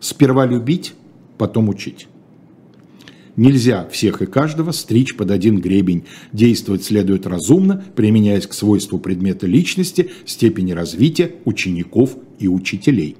Сперва 0.00 0.46
любить, 0.46 0.94
потом 1.38 1.68
учить. 1.68 2.08
Нельзя 3.36 3.88
всех 3.90 4.22
и 4.22 4.26
каждого 4.26 4.70
стричь 4.70 5.16
под 5.16 5.30
один 5.30 5.60
гребень. 5.60 6.04
Действовать 6.32 6.84
следует 6.84 7.26
разумно, 7.26 7.84
применяясь 7.96 8.46
к 8.46 8.54
свойству 8.54 8.98
предмета 8.98 9.46
личности, 9.46 10.10
степени 10.24 10.72
развития 10.72 11.32
учеников 11.44 12.16
и 12.38 12.46
учителей. 12.46 13.16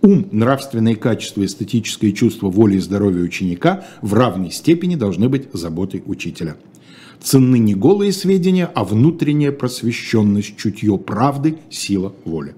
Ум, 0.00 0.26
нравственные 0.32 0.96
качества, 0.96 1.44
эстетическое 1.44 2.10
чувство 2.10 2.50
воли 2.50 2.76
и 2.76 2.80
здоровья 2.80 3.22
ученика 3.22 3.84
в 4.02 4.14
равной 4.14 4.50
степени 4.50 4.96
должны 4.96 5.28
быть 5.28 5.48
заботой 5.52 6.02
учителя. 6.04 6.56
Ценны 7.20 7.60
не 7.60 7.76
голые 7.76 8.12
сведения, 8.12 8.66
а 8.74 8.82
внутренняя 8.82 9.52
просвещенность, 9.52 10.56
чутье 10.56 10.98
правды, 10.98 11.58
сила 11.70 12.12
воли. 12.24 12.56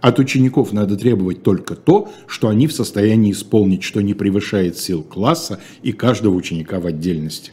От 0.00 0.18
учеников 0.18 0.72
надо 0.72 0.96
требовать 0.96 1.42
только 1.42 1.74
то, 1.74 2.12
что 2.26 2.48
они 2.48 2.66
в 2.66 2.72
состоянии 2.72 3.32
исполнить, 3.32 3.82
что 3.82 4.00
не 4.00 4.14
превышает 4.14 4.78
сил 4.78 5.02
класса 5.02 5.60
и 5.82 5.92
каждого 5.92 6.34
ученика 6.34 6.80
в 6.80 6.86
отдельности. 6.86 7.52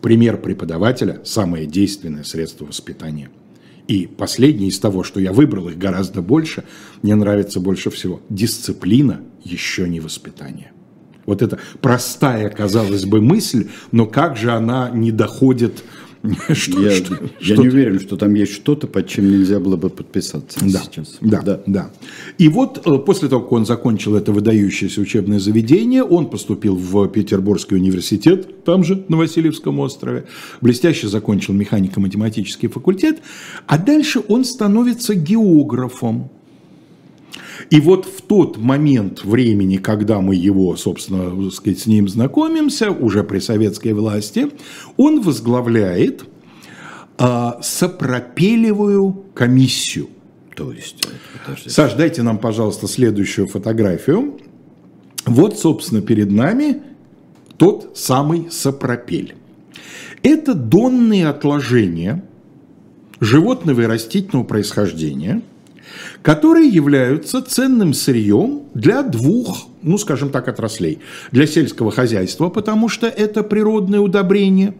Пример 0.00 0.40
преподавателя– 0.40 1.20
самое 1.24 1.66
действенное 1.66 2.24
средство 2.24 2.64
воспитания. 2.64 3.30
И 3.86 4.06
последнее 4.06 4.68
из 4.68 4.78
того, 4.78 5.02
что 5.02 5.20
я 5.20 5.32
выбрал, 5.32 5.68
их 5.68 5.76
гораздо 5.76 6.22
больше, 6.22 6.64
мне 7.02 7.14
нравится 7.14 7.60
больше 7.60 7.90
всего. 7.90 8.20
Дисциплина 8.30 9.20
еще 9.44 9.88
не 9.88 10.00
воспитание. 10.00 10.72
Вот 11.26 11.42
это 11.42 11.58
простая, 11.80 12.48
казалось 12.50 13.04
бы, 13.04 13.20
мысль, 13.20 13.68
но 13.92 14.06
как 14.06 14.36
же 14.36 14.52
она 14.52 14.90
не 14.90 15.12
доходит 15.12 15.84
Что, 16.52 16.80
я, 16.80 16.90
что, 16.96 17.14
я 17.40 17.54
что 17.54 17.62
не 17.62 17.68
уверен, 17.68 17.98
что 17.98 18.16
там 18.16 18.34
есть 18.34 18.52
что-то, 18.52 18.86
под 18.86 19.08
чем 19.08 19.30
нельзя 19.30 19.58
было 19.58 19.76
бы 19.76 19.88
подписаться 19.88 20.58
да, 20.60 20.80
сейчас. 20.80 21.16
Да, 21.22 21.40
да, 21.40 21.62
да. 21.66 21.90
И 22.36 22.48
вот 22.48 22.86
э, 22.86 22.98
после 22.98 23.30
того, 23.30 23.42
как 23.42 23.52
он 23.52 23.64
закончил 23.64 24.14
это 24.16 24.30
выдающееся 24.30 25.00
учебное 25.00 25.38
заведение, 25.38 26.02
он 26.02 26.28
поступил 26.28 26.76
в 26.76 27.08
Петербургский 27.08 27.76
университет, 27.76 28.64
там 28.64 28.84
же, 28.84 29.02
на 29.08 29.16
Васильевском 29.16 29.78
острове, 29.80 30.26
блестяще 30.60 31.08
закончил 31.08 31.54
механико-математический 31.54 32.68
факультет, 32.68 33.20
а 33.66 33.78
дальше 33.78 34.20
он 34.28 34.44
становится 34.44 35.14
географом. 35.14 36.30
И 37.68 37.80
вот 37.80 38.06
в 38.06 38.22
тот 38.22 38.56
момент 38.56 39.24
времени, 39.24 39.76
когда 39.76 40.20
мы 40.20 40.34
его, 40.34 40.76
собственно, 40.76 41.50
сказать, 41.50 41.80
с 41.80 41.86
ним 41.86 42.08
знакомимся, 42.08 42.90
уже 42.90 43.22
при 43.22 43.38
советской 43.38 43.92
власти, 43.92 44.48
он 44.96 45.20
возглавляет 45.20 46.24
а, 47.18 47.60
сопропелевую 47.62 49.24
комиссию. 49.34 50.08
То 50.56 50.72
есть, 50.72 51.06
подождите. 51.38 51.70
Саш, 51.70 51.94
дайте 51.94 52.22
нам, 52.22 52.38
пожалуйста, 52.38 52.88
следующую 52.88 53.46
фотографию. 53.46 54.40
Вот, 55.26 55.58
собственно, 55.58 56.00
перед 56.00 56.30
нами 56.30 56.82
тот 57.56 57.92
самый 57.94 58.50
сопропель. 58.50 59.34
Это 60.22 60.54
донные 60.54 61.28
отложения 61.28 62.24
животного 63.20 63.82
и 63.82 63.86
растительного 63.86 64.44
происхождения– 64.44 65.42
которые 66.22 66.68
являются 66.68 67.42
ценным 67.42 67.94
сырьем 67.94 68.62
для 68.74 69.02
двух, 69.02 69.68
ну 69.82 69.98
скажем 69.98 70.30
так, 70.30 70.48
отраслей. 70.48 70.98
Для 71.32 71.46
сельского 71.46 71.90
хозяйства, 71.90 72.48
потому 72.48 72.88
что 72.88 73.06
это 73.06 73.42
природное 73.42 74.00
удобрение, 74.00 74.74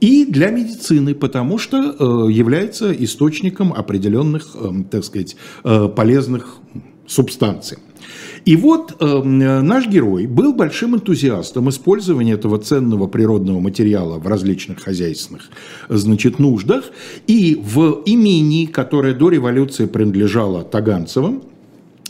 и 0.00 0.24
для 0.24 0.50
медицины, 0.50 1.14
потому 1.14 1.58
что 1.58 1.76
э, 1.76 2.32
является 2.32 2.90
источником 2.92 3.72
определенных, 3.72 4.54
э, 4.54 4.70
так 4.90 5.04
сказать, 5.04 5.36
э, 5.62 5.88
полезных 5.94 6.56
субстанций. 7.06 7.78
И 8.44 8.56
вот 8.56 8.96
э, 9.00 9.22
наш 9.22 9.86
герой 9.86 10.26
был 10.26 10.52
большим 10.54 10.96
энтузиастом 10.96 11.68
использования 11.68 12.32
этого 12.32 12.58
ценного 12.58 13.06
природного 13.06 13.60
материала 13.60 14.18
в 14.18 14.26
различных 14.26 14.80
хозяйственных 14.80 15.50
значит, 15.88 16.38
нуждах. 16.38 16.84
И 17.26 17.60
в 17.62 18.02
имении, 18.06 18.66
которое 18.66 19.14
до 19.14 19.28
революции 19.28 19.86
принадлежало 19.86 20.62
Таганцевым, 20.62 21.42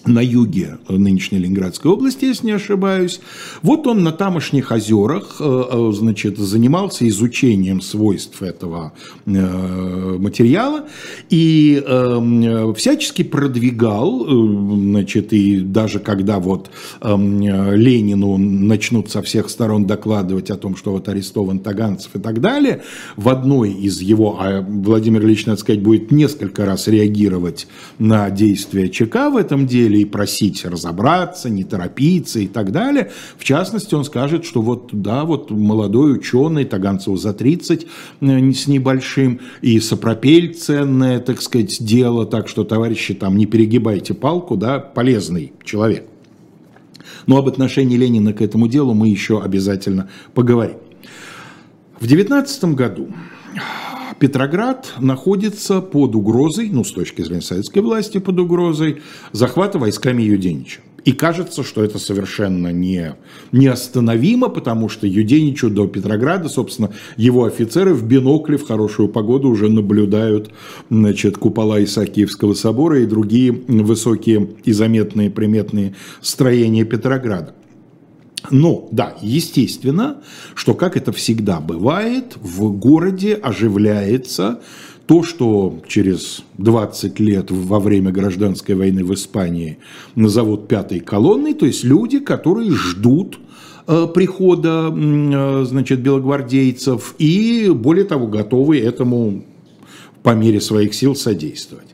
на 0.07 0.21
юге 0.21 0.79
нынешней 0.89 1.39
Ленинградской 1.39 1.91
области, 1.91 2.25
если 2.25 2.47
не 2.47 2.53
ошибаюсь. 2.53 3.21
Вот 3.63 3.87
он 3.87 4.03
на 4.03 4.13
тамошних 4.13 4.71
озерах 4.71 5.37
э, 5.41 5.65
э, 5.71 5.93
значит, 5.93 6.39
занимался 6.39 7.09
изучением 7.09 7.81
свойств 7.81 8.43
этого 8.43 8.93
э, 9.27 10.17
материала 10.19 10.87
и 11.29 11.83
эм, 11.87 12.75
всячески 12.75 13.23
продвигал, 13.23 14.27
значит, 14.27 15.33
и 15.33 15.61
даже 15.61 15.99
когда 15.99 16.39
вот 16.39 16.71
эм, 17.03 17.41
Ленину 17.41 18.37
начнут 18.39 19.11
со 19.11 19.23
всех 19.23 19.51
сторон 19.51 19.87
докладывать 19.87 20.51
о 20.51 20.57
том, 20.57 20.77
что 20.77 20.93
вот 20.93 21.09
арестован 21.09 21.59
Таганцев 21.59 22.17
и 22.17 22.19
так 22.19 22.41
далее, 22.41 22.83
в 23.17 23.29
одной 23.29 23.73
из 23.73 24.01
его, 24.01 24.39
а 24.41 24.63
Владимир 24.63 25.23
Ильич, 25.23 25.47
надо 25.47 25.61
сказать, 25.61 25.83
будет 25.83 26.11
несколько 26.11 26.65
раз 26.65 26.89
реагировать 26.89 27.67
на 27.99 28.31
действия 28.31 28.89
ЧК 28.89 29.31
в 29.31 29.37
этом 29.37 29.67
деле, 29.67 29.90
и 29.99 30.05
просить 30.05 30.65
разобраться, 30.65 31.51
не 31.51 31.65
торопиться 31.65 32.41
и 32.41 32.47
так 32.47 32.73
далее. 32.73 33.11
В 33.37 33.45
частности, 33.45 33.95
он 33.95 34.05
скажет, 34.05 34.45
что 34.45 34.63
вот, 34.63 34.91
да, 34.93 35.25
вот 35.25 35.51
молодой 35.51 36.15
ученый, 36.15 36.65
Таганцеву 36.65 37.17
за 37.17 37.33
30 37.33 37.87
э, 38.21 38.53
с 38.53 38.67
небольшим, 38.67 39.41
и 39.63 39.79
сопропель 39.81 40.55
ценное, 40.55 41.21
так 41.21 41.43
сказать, 41.43 41.77
дело, 41.85 42.27
так 42.27 42.49
что, 42.49 42.65
товарищи, 42.65 43.15
там, 43.15 43.37
не 43.37 43.47
перегибайте 43.47 44.15
палку, 44.15 44.57
да, 44.57 44.79
полезный 44.79 45.53
человек. 45.65 46.07
Но 47.27 47.37
об 47.37 47.49
отношении 47.49 47.97
Ленина 47.97 48.33
к 48.33 48.43
этому 48.43 48.69
делу 48.69 48.95
мы 48.95 49.09
еще 49.09 49.43
обязательно 49.43 50.09
поговорим. 50.35 50.77
В 52.01 52.07
19 52.07 52.65
году 52.75 53.09
Петроград 54.19 54.95
находится 54.99 55.81
под 55.81 56.15
угрозой, 56.15 56.69
ну, 56.71 56.85
с 56.85 56.93
точки 56.93 57.23
зрения 57.23 57.43
советской 57.43 57.81
власти, 57.81 58.19
под 58.19 58.39
угрозой 58.39 59.03
захвата 59.33 59.79
войсками 59.79 60.23
Юденича. 60.23 60.81
И 61.05 61.13
кажется, 61.13 61.63
что 61.63 61.83
это 61.83 61.99
совершенно 61.99 62.73
не, 62.73 63.15
неостановимо, 63.53 64.49
потому 64.49 64.89
что 64.89 65.07
Юденичу 65.07 65.71
до 65.71 65.87
Петрограда, 65.87 66.49
собственно, 66.49 66.93
его 67.17 67.45
офицеры 67.45 67.95
в 67.95 68.05
бинокле 68.07 68.59
в 68.59 68.67
хорошую 68.67 69.09
погоду 69.09 69.49
уже 69.49 69.71
наблюдают 69.71 70.51
значит, 70.91 71.39
купола 71.39 71.83
Исаакиевского 71.83 72.55
собора 72.55 73.01
и 73.01 73.07
другие 73.07 73.53
высокие 73.53 74.51
и 74.65 74.73
заметные 74.73 75.31
приметные 75.31 75.95
строения 76.21 76.85
Петрограда. 76.85 77.55
Но, 78.51 78.89
да, 78.91 79.15
естественно, 79.21 80.23
что, 80.55 80.75
как 80.75 80.97
это 80.97 81.13
всегда 81.13 81.61
бывает, 81.61 82.37
в 82.41 82.71
городе 82.73 83.35
оживляется 83.35 84.61
то, 85.07 85.25
что 85.25 85.83
через 85.89 86.45
20 86.59 87.19
лет 87.21 87.51
во 87.51 87.81
время 87.81 88.13
гражданской 88.13 88.77
войны 88.77 89.05
в 89.05 89.13
Испании 89.13 89.79
назовут 90.15 90.69
пятой 90.69 91.01
колонной, 91.01 91.55
то 91.55 91.67
есть 91.67 91.85
люди, 91.85 92.21
которые 92.21 92.71
ждут 92.71 93.39
э, 93.87 94.07
прихода 94.15 94.95
э, 94.95 95.65
значит, 95.67 96.01
белогвардейцев 96.01 97.17
и, 97.19 97.71
более 97.75 98.05
того, 98.05 98.29
готовы 98.29 98.79
этому 98.79 99.45
по 100.23 100.35
мере 100.35 100.61
своих 100.61 100.95
сил 100.95 101.15
содействовать. 101.15 101.89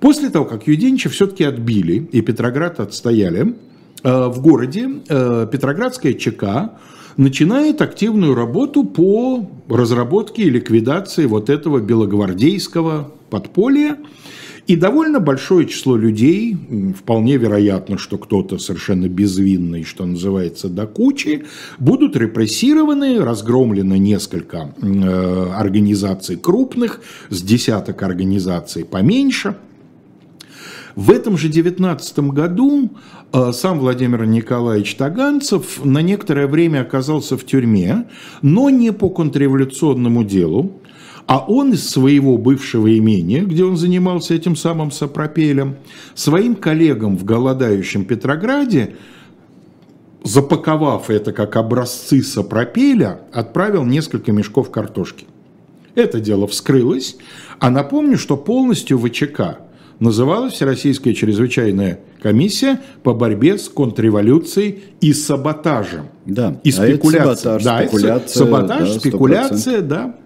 После 0.00 0.30
того, 0.30 0.44
как 0.46 0.66
Юденича 0.66 1.10
все-таки 1.10 1.44
отбили 1.44 2.08
и 2.12 2.20
Петроград 2.20 2.80
отстояли, 2.80 3.54
в 4.06 4.40
городе 4.40 4.88
э, 5.08 5.48
Петроградская 5.50 6.14
ЧК 6.14 6.78
начинает 7.16 7.82
активную 7.82 8.34
работу 8.34 8.84
по 8.84 9.48
разработке 9.68 10.42
и 10.42 10.50
ликвидации 10.50 11.26
вот 11.26 11.50
этого 11.50 11.80
белогвардейского 11.80 13.10
подполья. 13.30 13.96
И 14.66 14.74
довольно 14.74 15.20
большое 15.20 15.66
число 15.66 15.96
людей, 15.96 16.56
вполне 16.98 17.36
вероятно, 17.36 17.98
что 17.98 18.18
кто-то 18.18 18.58
совершенно 18.58 19.08
безвинный, 19.08 19.84
что 19.84 20.04
называется, 20.04 20.68
до 20.68 20.88
кучи, 20.88 21.44
будут 21.78 22.16
репрессированы, 22.16 23.20
разгромлено 23.20 23.96
несколько 23.96 24.74
э, 24.82 25.50
организаций 25.54 26.36
крупных, 26.36 27.00
с 27.30 27.42
десяток 27.42 28.02
организаций 28.02 28.84
поменьше– 28.84 29.56
в 30.96 31.10
этом 31.10 31.36
же 31.36 31.48
19 31.48 32.18
году 32.30 32.90
э, 33.30 33.52
сам 33.52 33.80
Владимир 33.80 34.24
Николаевич 34.24 34.94
Таганцев 34.94 35.84
на 35.84 36.00
некоторое 36.00 36.46
время 36.46 36.80
оказался 36.80 37.36
в 37.36 37.44
тюрьме, 37.44 38.06
но 38.40 38.70
не 38.70 38.92
по 38.94 39.10
контрреволюционному 39.10 40.24
делу, 40.24 40.80
а 41.26 41.44
он 41.46 41.74
из 41.74 41.86
своего 41.86 42.38
бывшего 42.38 42.96
имения, 42.96 43.42
где 43.42 43.64
он 43.64 43.76
занимался 43.76 44.32
этим 44.32 44.56
самым 44.56 44.90
сопропелем, 44.90 45.76
своим 46.14 46.54
коллегам 46.54 47.18
в 47.18 47.24
голодающем 47.24 48.06
Петрограде, 48.06 48.96
запаковав 50.24 51.10
это 51.10 51.32
как 51.32 51.56
образцы 51.56 52.22
сопропеля, 52.22 53.20
отправил 53.32 53.84
несколько 53.84 54.32
мешков 54.32 54.70
картошки. 54.70 55.26
Это 55.94 56.20
дело 56.20 56.46
вскрылось, 56.46 57.18
а 57.58 57.68
напомню, 57.68 58.16
что 58.16 58.38
полностью 58.38 58.98
ВЧК 58.98 59.65
называлась 59.98 60.54
Всероссийская 60.54 61.14
чрезвычайная 61.14 62.00
комиссия 62.22 62.80
по 63.02 63.14
борьбе 63.14 63.58
с 63.58 63.68
контрреволюцией 63.68 64.84
и 65.00 65.12
саботажем. 65.12 66.08
Да, 66.24 66.60
и 66.64 66.70
спекуляцией. 66.70 67.56
А 67.56 67.58
да, 67.58 67.78
спекуляция, 67.80 68.44
саботаж, 68.44 68.88
да, 68.92 68.98
спекуляция, 68.98 69.80
да. 69.80 70.16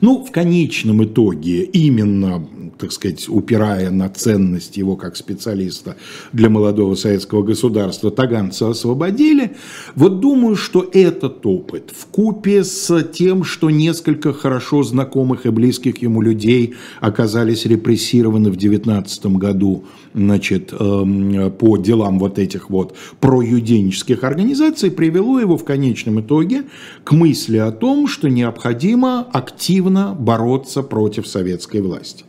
Ну, 0.00 0.24
в 0.24 0.30
конечном 0.30 1.04
итоге 1.04 1.62
именно 1.62 2.46
так 2.80 2.92
сказать, 2.92 3.28
упирая 3.28 3.90
на 3.90 4.08
ценность 4.08 4.76
его 4.78 4.96
как 4.96 5.16
специалиста 5.16 5.96
для 6.32 6.48
молодого 6.48 6.94
советского 6.94 7.42
государства, 7.42 8.10
таганца 8.10 8.70
освободили. 8.70 9.56
Вот 9.94 10.20
думаю, 10.20 10.56
что 10.56 10.88
этот 10.92 11.44
опыт 11.44 11.92
в 11.94 12.06
купе 12.06 12.64
с 12.64 13.02
тем, 13.12 13.44
что 13.44 13.68
несколько 13.68 14.32
хорошо 14.32 14.82
знакомых 14.82 15.44
и 15.44 15.50
близких 15.50 15.98
ему 15.98 16.22
людей 16.22 16.74
оказались 17.00 17.66
репрессированы 17.66 18.50
в 18.50 18.56
19 18.56 19.26
году 19.26 19.84
значит, 20.14 20.72
эм, 20.72 21.50
по 21.52 21.76
делам 21.76 22.18
вот 22.18 22.38
этих 22.38 22.70
вот 22.70 22.94
проюденческих 23.20 24.24
организаций, 24.24 24.90
привело 24.90 25.40
его 25.40 25.56
в 25.56 25.64
конечном 25.64 26.20
итоге 26.20 26.64
к 27.04 27.12
мысли 27.12 27.58
о 27.58 27.70
том, 27.70 28.08
что 28.08 28.28
необходимо 28.28 29.26
активно 29.32 30.16
бороться 30.18 30.82
против 30.82 31.26
советской 31.26 31.80
власти 31.80 32.24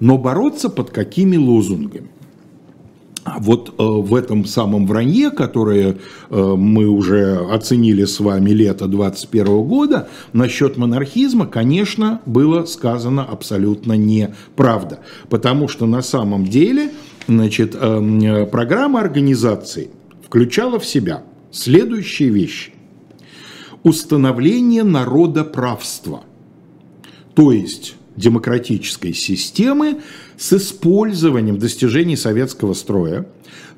но 0.00 0.18
бороться 0.18 0.68
под 0.68 0.90
какими 0.90 1.36
лозунгами? 1.36 2.08
Вот 3.24 3.70
э, 3.70 3.82
в 3.82 4.14
этом 4.14 4.44
самом 4.44 4.86
вранье, 4.86 5.30
которое 5.30 5.96
э, 6.28 6.54
мы 6.56 6.88
уже 6.88 7.38
оценили 7.50 8.04
с 8.04 8.20
вами 8.20 8.50
лето 8.50 8.86
21 8.86 9.62
года, 9.62 10.08
насчет 10.32 10.76
монархизма, 10.76 11.46
конечно, 11.46 12.20
было 12.26 12.66
сказано 12.66 13.24
абсолютно 13.24 13.94
неправда. 13.94 15.00
Потому 15.30 15.68
что 15.68 15.86
на 15.86 16.02
самом 16.02 16.44
деле 16.44 16.90
значит, 17.26 17.74
э, 17.74 18.46
программа 18.50 19.00
организации 19.00 19.90
включала 20.22 20.78
в 20.78 20.84
себя 20.84 21.22
следующие 21.50 22.28
вещи. 22.28 22.72
Установление 23.84 24.82
народоправства. 24.82 26.24
То 27.34 27.52
есть 27.52 27.96
демократической 28.16 29.12
системы 29.12 30.00
с 30.36 30.52
использованием 30.52 31.58
достижений 31.58 32.16
советского 32.16 32.74
строя. 32.74 33.26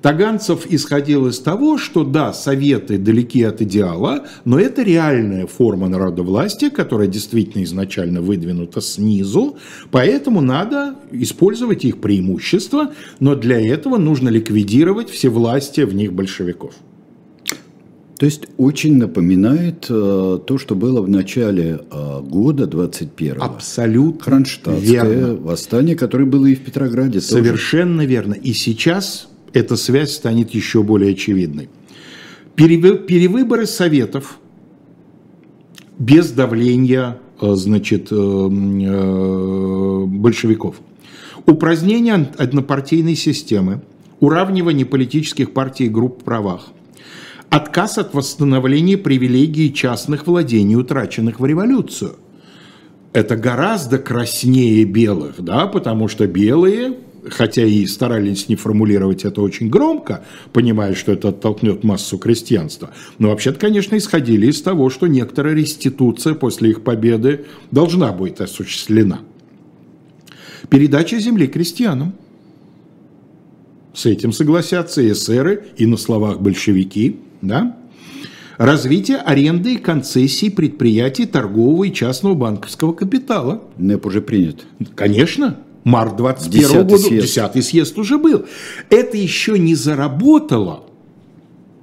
Таганцев 0.03 0.67
исходил 0.69 1.27
из 1.27 1.41
того, 1.41 1.79
что 1.79 2.05
да, 2.05 2.33
советы 2.33 2.99
далеки 2.99 3.43
от 3.43 3.63
идеала, 3.63 4.27
но 4.45 4.61
это 4.61 4.83
реальная 4.83 5.47
форма 5.47 5.89
народовластия, 5.89 6.71
которая 6.71 7.09
действительно 7.09 7.65
изначально 7.65 8.21
выдвинута 8.21 8.81
снизу, 8.81 9.57
поэтому 9.91 10.43
надо 10.43 10.97
использовать 11.11 11.85
их 11.85 12.01
преимущества, 12.01 12.93
но 13.21 13.35
для 13.35 13.61
этого 13.61 13.97
нужно 13.97 14.29
ликвидировать 14.29 15.11
все 15.11 15.29
власти 15.29 15.81
в 15.81 15.95
них 15.95 16.13
большевиков. 16.13 16.75
То 18.19 18.25
есть 18.25 18.47
очень 18.57 18.97
напоминает 18.97 19.87
э, 19.91 20.39
то, 20.47 20.59
что 20.59 20.75
было 20.75 21.03
в 21.03 21.09
начале 21.09 21.81
э, 21.91 22.21
года 22.23 22.65
21-го. 22.65 23.45
Абсолютно 23.45 24.25
Кронштадтское 24.25 25.05
верно. 25.05 25.37
восстание, 25.37 25.97
которое 25.97 26.25
было 26.25 26.47
и 26.47 26.55
в 26.55 26.61
Петрограде. 26.61 27.21
Совершенно 27.21 27.99
тоже. 27.99 28.09
верно. 28.09 28.33
И 28.33 28.55
сейчас 28.55 29.29
эта 29.53 29.77
связь 29.77 30.13
станет 30.13 30.51
еще 30.51 30.83
более 30.83 31.13
очевидной. 31.13 31.69
Перевыборы 32.55 33.67
советов 33.67 34.39
без 35.99 36.31
давления 36.31 37.19
э, 37.41 37.55
значит, 37.55 38.09
э, 38.11 38.15
э, 38.15 40.05
большевиков. 40.07 40.77
Упразднение 41.45 42.31
однопартийной 42.39 43.15
системы, 43.15 43.83
уравнивание 44.21 44.87
политических 44.87 45.53
партий 45.53 45.85
и 45.85 45.89
групп 45.89 46.23
в 46.23 46.25
правах, 46.25 46.69
отказ 47.57 47.99
от 47.99 48.13
восстановления 48.15 48.99
привилегий 48.99 49.73
частных 49.73 50.27
владений, 50.27 50.77
утраченных 50.77 51.41
в 51.41 51.47
революцию. 51.47 52.17
Это 53.13 53.37
гораздо 53.37 53.99
краснее 53.99 54.85
белых, 54.85 55.41
да, 55.43 55.67
потому 55.67 56.09
что 56.09 56.27
белые 56.27 56.99
хотя 57.29 57.65
и 57.65 57.85
старались 57.87 58.49
не 58.49 58.55
формулировать 58.55 59.25
это 59.25 59.41
очень 59.41 59.69
громко, 59.69 60.25
понимая, 60.53 60.95
что 60.95 61.11
это 61.11 61.31
оттолкнет 61.31 61.83
массу 61.83 62.19
крестьянства, 62.19 62.91
но 63.19 63.31
вообще-то, 63.31 63.59
конечно, 63.59 63.97
исходили 63.97 64.47
из 64.47 64.63
того, 64.63 64.91
что 64.91 65.09
некоторая 65.09 65.53
реституция 65.55 66.35
после 66.35 66.71
их 66.71 66.85
победы 66.85 67.47
должна 67.73 68.13
будет 68.13 68.41
осуществлена. 68.41 69.23
Передача 70.71 71.19
земли 71.19 71.49
крестьянам. 71.49 72.13
С 73.93 74.07
этим 74.07 74.33
согласятся 74.33 75.03
и 75.03 75.11
эсеры, 75.11 75.65
и 75.77 75.87
на 75.87 75.97
словах 75.97 76.41
большевики. 76.41 77.17
Да? 77.43 77.77
Развитие 78.59 79.19
аренды 79.19 79.75
и 79.75 79.79
концессий 79.79 80.51
предприятий 80.51 81.27
торгового 81.27 81.85
и 81.85 81.93
частного 81.93 82.35
банковского 82.35 82.93
капитала. 82.93 83.63
НЭП 83.77 84.07
уже 84.07 84.23
принят. 84.23 84.65
Конечно 84.95 85.59
март 85.87 86.17
21 86.17 86.83
года, 86.83 86.99
съезд. 86.99 87.53
10 87.55 87.65
съезд 87.65 87.99
уже 87.99 88.19
был. 88.19 88.45
Это 88.91 89.17
еще 89.17 89.57
не 89.57 89.77
заработало, 89.77 90.85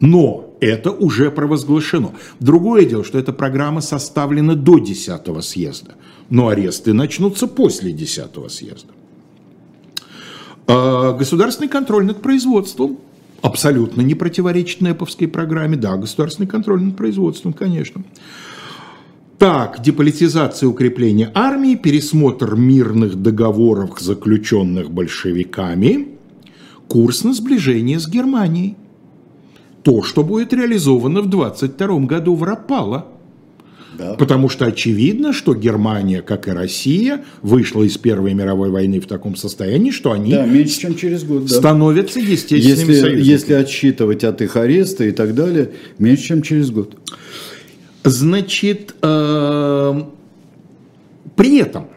но 0.02 0.54
это 0.60 0.92
уже 0.92 1.32
провозглашено. 1.32 2.12
Другое 2.42 2.86
дело, 2.86 3.06
что 3.06 3.18
эта 3.18 3.32
программа 3.32 3.80
составлена 3.80 4.56
до 4.56 4.78
10 4.78 5.44
съезда, 5.44 5.96
но 6.30 6.50
аресты 6.50 6.92
начнутся 6.92 7.48
после 7.48 7.94
10 7.94 8.52
съезда. 8.52 8.92
А, 10.68 11.14
государственный 11.14 11.70
контроль 11.70 12.06
над 12.06 12.22
производством 12.22 13.00
абсолютно 13.44 14.02
не 14.02 14.16
противоречит 14.16 14.82
НЭПовской 14.82 15.28
программе. 15.28 15.76
Да, 15.78 15.98
государственный 15.98 16.48
контроль 16.48 16.82
над 16.82 16.98
производством, 16.98 17.54
конечно. 17.54 18.04
Так, 19.38 19.82
деполитизация 19.82 20.68
и 20.68 20.70
укрепление 20.70 21.30
армии, 21.36 21.76
пересмотр 21.76 22.56
мирных 22.56 23.22
договоров, 23.22 24.00
заключенных 24.00 24.90
большевиками, 24.90 26.08
курс 26.88 27.26
на 27.26 27.34
сближение 27.34 28.00
с 28.00 28.08
Германией. 28.08 28.78
То, 29.84 30.02
что 30.02 30.24
будет 30.24 30.54
реализовано 30.54 31.22
в 31.22 31.30
22 31.30 32.00
году 32.06 32.36
в 32.36 32.44
Рапало. 32.44 33.08
Да. 33.98 34.14
Потому 34.16 34.50
что 34.50 34.66
очевидно, 34.66 35.34
что 35.34 35.54
Германия, 35.54 36.22
как 36.22 36.48
и 36.48 36.52
Россия, 36.52 37.24
вышла 37.42 37.84
из 37.84 37.98
Первой 37.98 38.34
мировой 38.34 38.70
войны 38.70 39.00
в 39.00 39.06
таком 39.06 39.36
состоянии, 39.36 39.92
что 39.92 40.12
они 40.12 40.32
да, 40.32 40.46
меньше, 40.46 40.80
чем 40.80 40.96
через 40.96 41.24
год, 41.24 41.46
да. 41.46 41.56
становятся 41.56 42.20
естественными 42.20 42.70
если, 42.70 43.00
союзниками. 43.00 43.32
Если 43.32 43.54
отсчитывать 43.54 44.24
от 44.24 44.42
их 44.42 44.56
ареста 44.56 45.04
и 45.04 45.12
так 45.12 45.36
далее, 45.36 45.72
меньше, 46.00 46.24
чем 46.24 46.42
через 46.42 46.72
год. 46.72 46.98
Значит, 48.04 48.96
э, 49.02 50.02
при 51.36 51.58
этом 51.58 51.88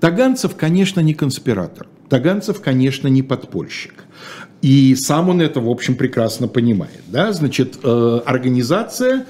Таганцев, 0.00 0.56
конечно, 0.56 1.00
не 1.00 1.14
конспиратор. 1.14 1.86
Таганцев, 2.08 2.60
конечно, 2.60 3.06
не 3.08 3.22
подпольщик. 3.22 4.04
И 4.62 4.94
сам 4.96 5.28
он 5.28 5.40
это, 5.40 5.60
в 5.60 5.68
общем, 5.68 5.94
прекрасно 5.94 6.48
понимает. 6.48 7.00
Да? 7.06 7.32
Значит, 7.32 7.78
э, 7.82 8.20
организация, 8.24 9.26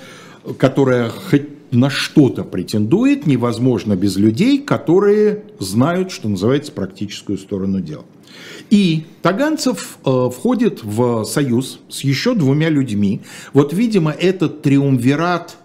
которая 0.59 1.11
хоть 1.11 1.60
на 1.71 1.91
что-то 1.91 2.45
претендует, 2.45 3.27
невозможно 3.27 3.97
без 3.97 4.17
людей, 4.17 4.59
которые 4.59 5.45
знают, 5.59 6.11
что 6.11 6.29
называется, 6.29 6.73
практическую 6.73 7.39
сторону 7.39 7.81
дела. 7.81 8.05
И 8.71 9.07
Таганцев 9.23 9.99
э, 10.05 10.31
входит 10.35 10.83
в 10.85 11.25
союз 11.25 11.81
с 11.89 12.01
еще 12.01 12.35
двумя 12.35 12.69
людьми. 12.69 13.21
Вот, 13.53 13.73
видимо, 13.73 14.13
этот 14.13 14.63
триумвират 14.63 15.57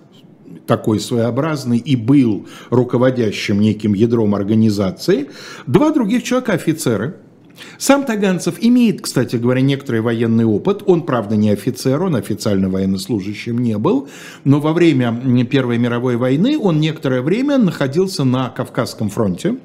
такой 0.65 0.99
своеобразный 0.99 1.77
и 1.77 1.95
был 1.95 2.47
руководящим 2.69 3.59
неким 3.61 3.93
ядром 3.93 4.33
организации. 4.33 5.29
Два 5.67 5.91
других 5.91 6.23
человека 6.23 6.53
офицеры. 6.53 7.15
Сам 7.77 8.03
Таганцев 8.03 8.55
имеет, 8.59 9.01
кстати 9.01 9.35
говоря, 9.37 9.61
некоторый 9.61 10.01
военный 10.01 10.45
опыт. 10.45 10.83
Он, 10.85 11.03
правда, 11.03 11.35
не 11.35 11.49
офицер, 11.49 12.01
он 12.01 12.15
официально 12.15 12.69
военнослужащим 12.69 13.59
не 13.59 13.77
был, 13.77 14.07
но 14.43 14.59
во 14.59 14.73
время 14.73 15.45
Первой 15.49 15.77
мировой 15.77 16.17
войны 16.17 16.57
он 16.57 16.79
некоторое 16.79 17.21
время 17.21 17.57
находился 17.57 18.23
на 18.23 18.49
Кавказском 18.49 19.09
фронте. 19.09 19.57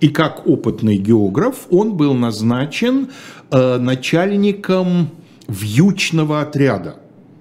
И 0.00 0.08
как 0.08 0.46
опытный 0.46 0.96
географ 0.96 1.66
он 1.70 1.96
был 1.96 2.14
назначен 2.14 3.08
э, 3.50 3.78
начальником 3.78 5.10
вьючного 5.48 6.40
отряда 6.40 6.96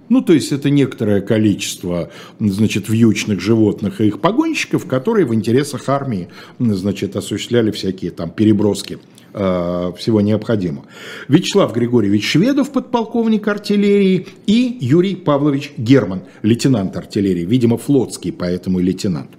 ну, 0.09 0.21
то 0.21 0.33
есть 0.33 0.51
это 0.51 0.71
некоторое 0.71 1.21
количество, 1.21 2.09
значит, 2.39 2.89
вьючных 2.89 3.39
животных 3.39 4.01
и 4.01 4.07
их 4.07 4.19
погонщиков, 4.19 4.87
которые 4.87 5.25
в 5.27 5.33
интересах 5.35 5.87
армии, 5.87 6.29
значит, 6.57 7.15
осуществляли 7.15 7.69
всякие 7.69 8.09
там 8.09 8.31
переброски 8.31 8.97
всего 9.31 10.21
необходимого. 10.21 10.85
Вячеслав 11.27 11.73
Григорьевич 11.73 12.29
Шведов, 12.31 12.71
подполковник 12.71 13.47
артиллерии, 13.47 14.27
и 14.47 14.77
Юрий 14.81 15.15
Павлович 15.15 15.73
Герман, 15.77 16.23
лейтенант 16.41 16.95
артиллерии, 16.97 17.45
видимо, 17.45 17.77
флотский, 17.77 18.31
поэтому 18.31 18.79
и 18.79 18.83
лейтенант. 18.83 19.29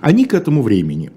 Они 0.00 0.24
к 0.24 0.34
этому 0.34 0.62
времени 0.62 1.10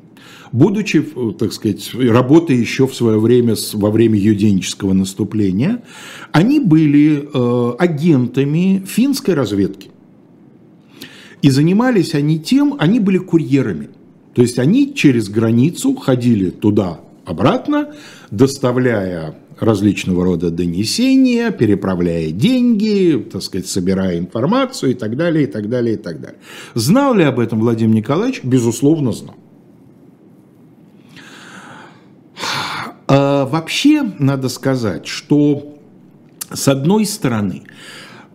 будучи, 0.52 1.02
так 1.38 1.54
сказать, 1.54 1.92
работая 1.94 2.58
еще 2.58 2.88
в 2.88 2.96
свое 2.96 3.20
время, 3.20 3.56
во 3.74 3.92
время 3.92 4.18
юденического 4.18 4.94
наступления, 4.94 5.84
они 6.32 6.60
были 6.60 7.28
э, 7.32 7.72
агентами 7.78 8.84
финской 8.86 9.34
разведки. 9.34 9.92
И 11.42 11.50
занимались 11.50 12.16
они 12.16 12.40
тем, 12.40 12.76
они 12.80 13.00
были 13.00 13.18
курьерами. 13.18 13.90
То 14.34 14.42
есть 14.42 14.60
они 14.60 14.94
через 14.94 15.30
границу 15.30 15.96
ходили 15.96 16.50
туда-обратно, 17.30 17.94
доставляя 18.32 19.36
различного 19.60 20.24
рода 20.24 20.50
донесения, 20.50 21.52
переправляя 21.52 22.32
деньги, 22.32 23.28
так 23.32 23.42
сказать, 23.42 23.68
собирая 23.68 24.18
информацию 24.18 24.92
и 24.92 24.96
так 24.96 25.16
далее, 25.18 25.44
и 25.44 25.48
так 25.48 25.70
далее, 25.70 25.96
и 25.96 25.98
так 25.98 26.22
далее. 26.22 26.40
Знал 26.76 27.14
ли 27.14 27.24
об 27.24 27.40
этом 27.40 27.60
Владимир 27.60 27.96
Николаевич? 27.96 28.44
Безусловно, 28.44 29.12
знал. 29.12 29.36
А 33.08 33.46
вообще, 33.46 34.04
надо 34.20 34.50
сказать, 34.50 35.08
что 35.08 35.76
с 36.52 36.68
одной 36.68 37.06
стороны, 37.06 37.64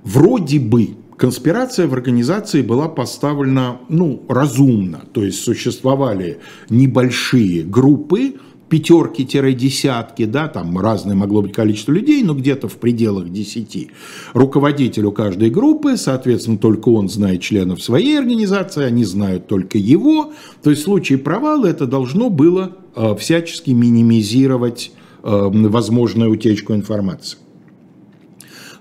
вроде 0.03 0.59
бы 0.59 0.97
конспирация 1.17 1.87
в 1.87 1.95
организации 1.95 2.63
была 2.63 2.89
поставлена 2.89 3.79
ну, 3.89 4.23
разумно, 4.29 5.03
то 5.13 5.25
есть 5.25 5.43
существовали 5.43 6.41
небольшие 6.69 7.63
группы, 7.63 8.35
пятерки-десятки, 8.79 10.25
да, 10.25 10.49
там 10.49 10.79
разное 10.79 11.15
могло 11.15 11.43
быть 11.43 11.53
количество 11.53 11.93
людей, 11.93 12.23
но 12.23 12.35
где-то 12.35 12.69
в 12.69 12.77
пределах 12.77 13.31
десяти. 13.31 13.91
Руководителю 14.33 15.13
каждой 15.13 15.51
группы, 15.51 15.97
соответственно, 15.97 16.59
только 16.59 16.89
он 16.89 17.09
знает 17.09 17.41
членов 17.43 17.83
своей 17.83 18.19
организации, 18.19 18.85
они 18.85 19.05
знают 19.05 19.47
только 19.47 19.79
его. 19.79 20.33
То 20.63 20.71
есть 20.71 20.83
в 20.83 20.85
случае 20.85 21.19
провала 21.19 21.67
это 21.67 21.87
должно 21.87 22.31
было 22.31 22.77
Э, 22.97 23.17
всячески 23.17 23.71
минимизировать 23.71 24.93
э, 25.25 25.29
возможную 25.29 26.31
утечку 26.31 26.75
информации. 26.75 27.39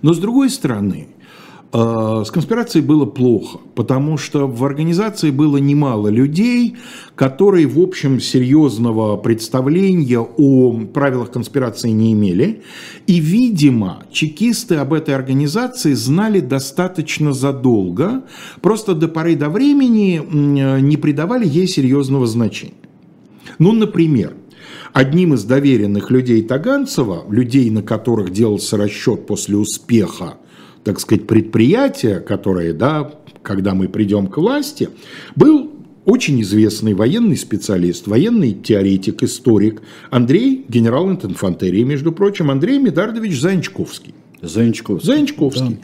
Но 0.04 0.14
с 0.14 0.20
другой 0.20 0.52
стороны, 0.52 1.08
с 1.74 2.30
конспирацией 2.30 2.86
было 2.86 3.06
плохо, 3.06 3.58
потому 3.74 4.20
что 4.20 4.48
в 4.48 4.64
организации 4.64 5.32
было 5.32 5.58
немало 5.58 6.08
людей, 6.10 6.76
которые, 7.16 7.66
в 7.66 7.80
общем, 7.80 8.20
серьезного 8.20 9.18
представления 9.18 10.20
о 10.20 10.80
правилах 10.94 11.32
конспирации 11.32 11.90
не 11.90 12.14
имели. 12.14 12.62
И, 13.08 13.20
видимо, 13.20 14.04
чекисты 14.12 14.76
об 14.76 14.94
этой 14.94 15.16
организации 15.16 15.94
знали 15.94 16.42
достаточно 16.42 17.34
задолго, 17.34 18.24
просто 18.62 18.94
до 18.94 19.08
поры 19.08 19.36
до 19.36 19.50
времени 19.50 20.22
не 20.80 20.98
придавали 20.98 21.48
ей 21.48 21.68
серьезного 21.68 22.28
значения. 22.28 22.76
Ну, 23.58 23.72
например, 23.72 24.36
одним 24.94 25.34
из 25.34 25.44
доверенных 25.44 26.12
людей 26.12 26.44
Таганцева, 26.44 27.26
людей, 27.32 27.72
на 27.72 27.82
которых 27.82 28.32
делался 28.32 28.78
расчет 28.78 29.26
после 29.26 29.58
успеха 29.58 30.36
так 30.84 31.00
сказать, 31.00 31.28
предприятия, 31.28 32.20
которые, 32.20 32.74
да, 32.74 33.12
когда 33.42 33.74
мы 33.74 33.88
придем 33.88 34.28
к 34.28 34.38
власти, 34.38 34.90
был 35.36 35.72
очень 36.06 36.42
известный 36.42 36.94
военный 36.94 37.38
специалист, 37.38 38.08
военный 38.08 38.54
теоретик, 38.54 39.24
историк 39.24 39.82
Андрей, 40.10 40.66
генерал 40.68 41.10
инфантерии, 41.10 41.84
между 41.84 42.12
прочим, 42.12 42.52
Андрей 42.52 42.80
Медардович 42.80 43.40
Занчковский. 43.40 44.14
Занчковский. 44.42 45.08
Занчковский. 45.08 45.76
Да. 45.76 45.78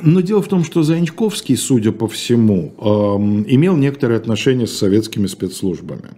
Но 0.00 0.20
дело 0.20 0.40
в 0.40 0.48
том, 0.48 0.64
что 0.64 0.82
Занчковский, 0.82 1.56
судя 1.56 1.92
по 1.92 2.08
всему, 2.08 2.72
эм, 2.78 3.44
имел 3.46 3.76
некоторые 3.76 4.16
отношения 4.16 4.66
с 4.66 4.72
советскими 4.72 5.26
спецслужбами. 5.26 6.14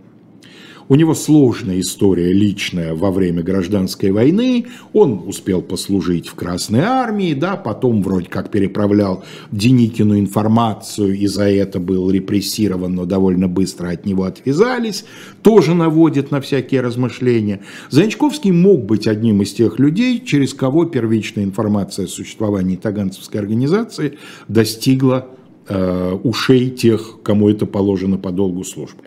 У 0.89 0.95
него 0.95 1.15
сложная 1.15 1.81
история 1.81 2.33
личная 2.33 2.95
во 2.95 3.11
время 3.11 3.43
гражданской 3.43 4.11
войны. 4.11 4.67
Он 4.95 5.23
успел 5.27 5.61
послужить 5.61 6.29
в 6.29 6.35
Красной 6.35 6.81
армии, 6.81 7.35
да, 7.35 7.57
потом 7.57 8.03
вроде 8.03 8.29
как 8.29 8.51
переправлял 8.51 9.23
Деникину 9.53 10.19
информацию 10.19 11.15
и 11.15 11.27
за 11.27 11.45
это 11.51 11.79
был 11.79 12.11
репрессирован, 12.11 12.95
но 12.95 13.05
довольно 13.05 13.49
быстро 13.49 13.91
от 13.91 14.07
него 14.07 14.25
отвязались. 14.25 15.05
Тоже 15.43 15.75
наводит 15.75 16.31
на 16.31 16.41
всякие 16.41 16.81
размышления. 16.81 17.61
Занчковский 17.91 18.51
мог 18.51 18.87
быть 18.87 19.07
одним 19.07 19.43
из 19.43 19.53
тех 19.53 19.79
людей, 19.79 20.23
через 20.25 20.55
кого 20.55 20.87
первичная 20.87 21.45
информация 21.45 22.07
о 22.07 22.09
существовании 22.09 22.77
Таганцевской 22.77 23.41
организации 23.41 24.19
достигла 24.49 25.29
Э, 25.71 26.19
ушей 26.23 26.71
тех, 26.71 27.19
кому 27.23 27.51
это 27.51 27.67
положено 27.67 28.17
по 28.17 28.31
долгу 28.31 28.65
службы. 28.65 29.03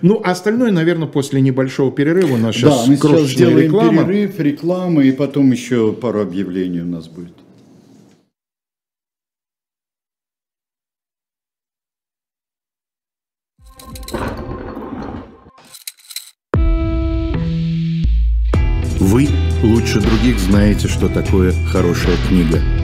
Ну, 0.00 0.20
а 0.24 0.30
остальное, 0.30 0.70
наверное, 0.70 1.08
после 1.08 1.40
небольшого 1.40 1.90
перерыва 1.90 2.34
у 2.34 2.36
нас 2.36 2.54
сейчас 2.54 2.84
Да, 2.84 2.90
мы 2.90 2.96
сейчас 2.96 3.22
сделаем 3.30 3.58
реклама. 3.58 4.04
перерыв, 4.04 4.38
реклама, 4.38 5.02
и 5.02 5.10
потом 5.10 5.50
еще 5.50 5.92
пару 5.92 6.20
объявлений 6.20 6.82
у 6.82 6.86
нас 6.86 7.08
будет. 7.08 7.34
Вы 19.00 19.28
лучше 19.64 20.00
других 20.00 20.38
знаете, 20.38 20.86
что 20.86 21.08
такое 21.08 21.52
хорошая 21.72 22.16
книга– 22.28 22.60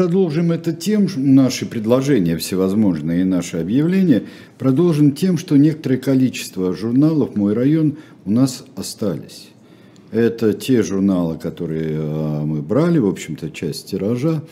Продолжим 0.00 0.50
это 0.50 0.72
тем, 0.72 1.08
наши 1.14 1.66
предложения 1.66 2.38
всевозможные 2.38 3.20
и 3.20 3.24
наши 3.24 3.58
объявления, 3.58 4.22
продолжим 4.56 5.12
тем, 5.12 5.36
что 5.36 5.58
некоторое 5.58 5.98
количество 5.98 6.72
журналов 6.72 7.36
«Мой 7.36 7.52
район» 7.52 7.98
у 8.24 8.30
нас 8.30 8.64
остались. 8.76 9.50
Это 10.10 10.54
те 10.54 10.82
журналы, 10.82 11.36
которые 11.36 11.98
э, 11.98 12.44
мы 12.46 12.62
брали, 12.62 12.98
в 12.98 13.08
общем-то, 13.08 13.50
часть 13.50 13.90
тиража, 13.90 14.42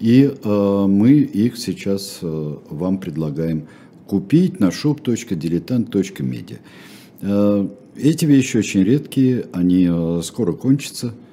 и 0.00 0.32
э, 0.42 0.86
мы 0.88 1.10
их 1.10 1.58
сейчас 1.58 2.20
э, 2.22 2.56
вам 2.70 2.96
предлагаем 2.96 3.66
купить 4.06 4.58
на 4.58 4.70
shop.diletant.media. 4.70 7.68
Эти 7.94 8.24
вещи 8.24 8.56
очень 8.56 8.84
редкие, 8.84 9.44
они 9.52 10.22
скоро 10.22 10.54
кончатся– 10.54 11.12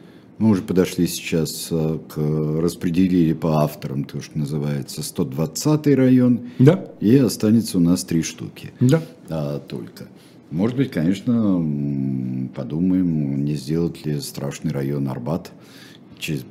мы 0.42 0.50
уже 0.50 0.64
подошли 0.64 1.06
сейчас 1.06 1.68
э, 1.70 2.00
к 2.10 2.18
распределили 2.18 3.34
по 3.34 3.62
авторам, 3.62 4.06
то, 4.06 4.22
что 4.22 4.40
называется 4.40 5.04
120 5.04 5.88
район. 5.96 6.50
Да. 6.58 6.92
И 7.00 7.16
останется 7.16 7.78
у 7.78 7.82
нас 7.82 8.04
три 8.04 8.24
штуки. 8.24 8.72
Да. 8.80 9.04
А, 9.30 9.60
только. 9.60 10.08
Может 10.50 10.76
быть, 10.76 10.90
конечно, 10.90 11.64
подумаем, 12.56 13.46
не 13.46 13.54
сделать 13.54 14.04
ли 14.04 14.20
страшный 14.20 14.72
район 14.72 15.08
Арбат 15.10 15.52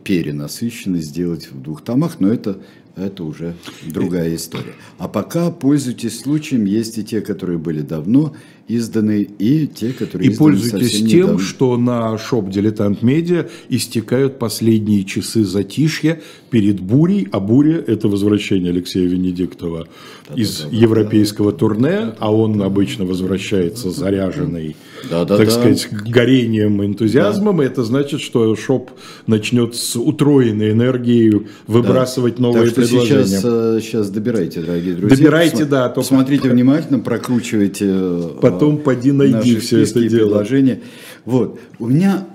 перенасыщенный 0.04 1.00
сделать 1.00 1.50
в 1.50 1.60
двух 1.60 1.82
томах, 1.82 2.18
но 2.18 2.28
это 2.28 2.58
это 2.96 3.24
уже 3.24 3.54
другая 3.86 4.34
история. 4.34 4.74
А 4.98 5.08
пока 5.08 5.50
пользуйтесь 5.50 6.20
случаем, 6.20 6.64
есть 6.64 6.98
и 6.98 7.04
те, 7.04 7.20
которые 7.20 7.58
были 7.58 7.80
давно 7.80 8.34
изданы, 8.68 9.22
и 9.22 9.66
те, 9.66 9.92
которые 9.92 10.30
И 10.30 10.36
пользуйтесь 10.36 10.98
тем, 10.98 11.06
недавно. 11.06 11.38
что 11.40 11.76
на 11.76 12.16
шоп 12.18 12.50
«Дилетант 12.50 13.02
Медиа» 13.02 13.48
истекают 13.68 14.38
последние 14.38 15.04
часы 15.04 15.44
затишья 15.44 16.20
перед 16.50 16.80
бурей, 16.80 17.26
а 17.32 17.40
буря– 17.40 17.82
это 17.86 18.08
возвращение 18.08 18.70
Алексея 18.70 19.08
Венедиктова 19.08 19.88
да, 20.28 20.34
из 20.34 20.60
да, 20.60 20.68
да, 20.70 20.76
европейского 20.76 21.52
да, 21.52 21.58
турне, 21.58 21.90
да, 21.90 22.16
а 22.20 22.34
он 22.34 22.62
обычно 22.62 23.04
возвращается 23.04 23.90
заряженный, 23.90 24.68
да, 24.68 24.74
да, 25.08 25.24
так 25.24 25.46
да. 25.46 25.50
сказать, 25.50 25.88
горением, 25.90 26.84
энтузиазмом, 26.84 27.58
да. 27.58 27.64
это 27.64 27.84
значит, 27.84 28.20
что 28.20 28.54
шоп 28.56 28.90
начнет 29.26 29.74
с 29.74 29.96
утроенной 29.96 30.72
энергией 30.72 31.46
выбрасывать 31.66 32.36
да. 32.36 32.42
новые 32.42 32.64
так 32.64 32.72
что 32.72 32.80
предложения. 32.82 33.26
Сейчас, 33.26 33.44
э, 33.44 33.78
сейчас 33.82 34.10
добирайте, 34.10 34.60
дорогие 34.60 34.94
друзья. 34.94 35.16
Добирайте, 35.16 35.64
Посма- 35.64 35.68
да. 35.68 35.82
Только... 35.88 36.00
Посмотрите 36.00 36.48
внимательно, 36.48 36.98
прокручивайте. 36.98 37.86
Э, 37.88 38.30
Потом 38.40 38.78
поди 38.78 39.12
найди 39.12 39.56
все 39.58 39.82
это 39.82 40.08
дело. 40.08 40.28
Предложения. 40.28 40.80
Вот. 41.24 41.58
У 41.78 41.86
меня 41.86 42.26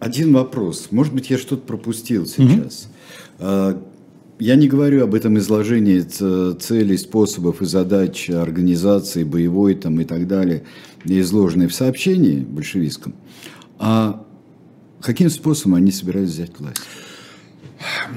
один 0.00 0.32
вопрос. 0.32 0.88
Может 0.90 1.14
быть, 1.14 1.30
я 1.30 1.38
что-то 1.38 1.62
пропустил 1.62 2.26
сейчас. 2.26 2.88
Угу. 3.38 3.78
Я 4.42 4.56
не 4.56 4.66
говорю 4.66 5.04
об 5.04 5.14
этом 5.14 5.38
изложении 5.38 6.00
целей, 6.00 6.96
способов 6.96 7.62
и 7.62 7.64
задач 7.64 8.28
организации 8.28 9.22
боевой 9.22 9.76
там, 9.76 10.00
и 10.00 10.04
так 10.04 10.26
далее, 10.26 10.64
изложенной 11.04 11.68
в 11.68 11.74
сообщении 11.74 12.40
большевистском. 12.40 13.14
А 13.78 14.26
каким 15.00 15.30
способом 15.30 15.76
они 15.76 15.92
собираются 15.92 16.34
взять 16.34 16.58
власть? 16.58 16.82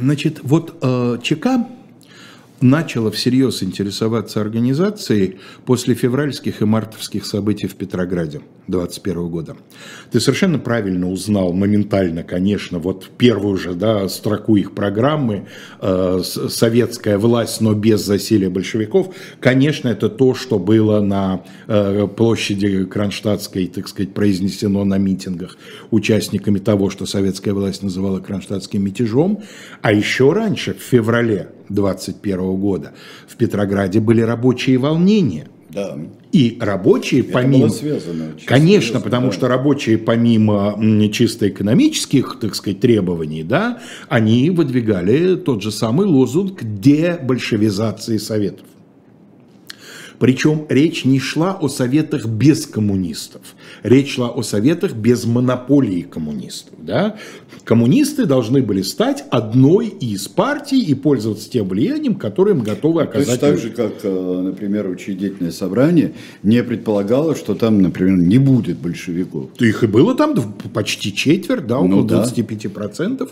Значит, 0.02 0.40
вот 0.42 0.76
э, 0.82 1.20
ЧК 1.22 1.68
начала 2.62 3.12
всерьез 3.12 3.64
интересоваться 3.64 4.42
организацией 4.42 5.40
после 5.66 5.94
февральских 5.94 6.62
и 6.62 6.66
мартовских 6.66 7.26
событий 7.26 7.68
в 7.68 7.76
Петрограде 7.76 8.42
2021 8.68 9.28
года. 9.30 9.56
Ты 10.12 10.20
совершенно 10.20 10.58
правильно 10.58 11.10
узнал 11.10 11.54
моментально, 11.54 12.24
конечно, 12.24 12.80
вот 12.80 13.10
первую 13.18 13.58
же 13.58 13.74
да, 13.74 14.08
строку 14.10 14.56
их 14.56 14.74
программы 14.74 15.48
э, 15.82 16.22
«Советская 16.24 17.18
власть, 17.18 17.62
но 17.62 17.74
без 17.74 18.02
засилия 18.02 18.50
большевиков». 18.50 19.14
Конечно, 19.40 19.90
это 19.90 20.10
то, 20.10 20.34
что 20.34 20.58
было 20.58 21.02
на 21.02 21.44
э, 21.68 22.08
площади 22.08 22.86
Кронштадтской, 22.86 23.68
так 23.68 23.88
сказать, 23.88 24.14
произнесено 24.14 24.84
на 24.84 24.98
митингах 24.98 25.58
участниками 25.92 26.60
того, 26.60 26.90
что 26.90 27.06
советская 27.06 27.54
власть 27.54 27.84
называла 27.84 28.20
кронштадтским 28.20 28.84
мятежом. 28.84 29.44
А 29.82 29.92
еще 29.92 30.34
раньше, 30.34 30.74
в 30.74 30.82
феврале 30.82 31.50
2021 31.70 32.56
года, 32.56 32.94
в 33.28 33.36
Петрограде 33.36 34.00
были 34.00 34.22
рабочие 34.22 34.78
волнения. 34.78 35.48
Да. 35.70 35.98
И 36.32 36.58
рабочие 36.62 37.22
Это 37.22 37.34
помимо... 37.34 37.70
Связано, 37.70 38.32
конечно, 38.46 38.82
связано, 38.82 39.02
потому 39.02 39.28
да. 39.28 39.34
что 39.34 39.48
рабочие 39.48 39.98
помимо 39.98 40.80
чисто 41.12 41.50
экономических, 41.50 42.38
так 42.40 42.56
сказать, 42.56 42.80
требований, 42.80 43.44
да, 43.44 43.80
они 44.08 44.50
выдвигали 44.52 45.36
тот 45.36 45.62
же 45.62 45.72
самый 45.72 46.06
лозунг 46.06 46.64
дебольшевизации 46.64 48.18
Советов. 48.18 48.66
Причем 50.20 50.66
речь 50.70 51.06
не 51.06 51.20
шла 51.20 51.58
о 51.60 51.68
советах 51.68 52.26
без 52.26 52.66
коммунистов. 52.66 53.42
Речь 53.84 54.16
шла 54.16 54.30
о 54.30 54.44
советах 54.44 54.94
без 54.94 55.26
монополии 55.26 56.02
коммунистов. 56.02 56.74
Да? 56.80 57.16
Коммунисты 57.64 58.26
должны 58.26 58.62
были 58.62 58.82
стать 58.82 59.26
одной 59.32 59.88
из 59.88 60.28
партий 60.28 60.82
и 60.82 60.94
пользоваться 60.94 61.50
тем 61.50 61.68
влиянием, 61.68 62.16
которое 62.16 62.52
им 62.52 62.62
готовы 62.62 63.04
оказать. 63.04 63.40
То 63.40 63.52
есть 63.52 63.60
так 63.60 63.60
же, 63.60 63.70
как, 63.72 63.94
э, 64.04 64.42
например, 64.44 64.88
учредительное 64.88 65.52
собрание 65.52 66.14
не 66.44 66.64
предполагало, 66.64 67.36
что 67.36 67.56
там, 67.56 67.82
например, 67.82 68.18
не 68.18 68.38
будет 68.38 68.78
большевиков. 68.78 69.50
Их 69.60 69.84
и 69.84 69.88
было 69.88 70.16
там 70.16 70.36
почти 70.74 71.14
четверть, 71.14 71.66
да, 71.66 71.80
около 71.80 72.02
ну, 72.02 72.04
да. 72.04 72.24
25%. 72.24 73.30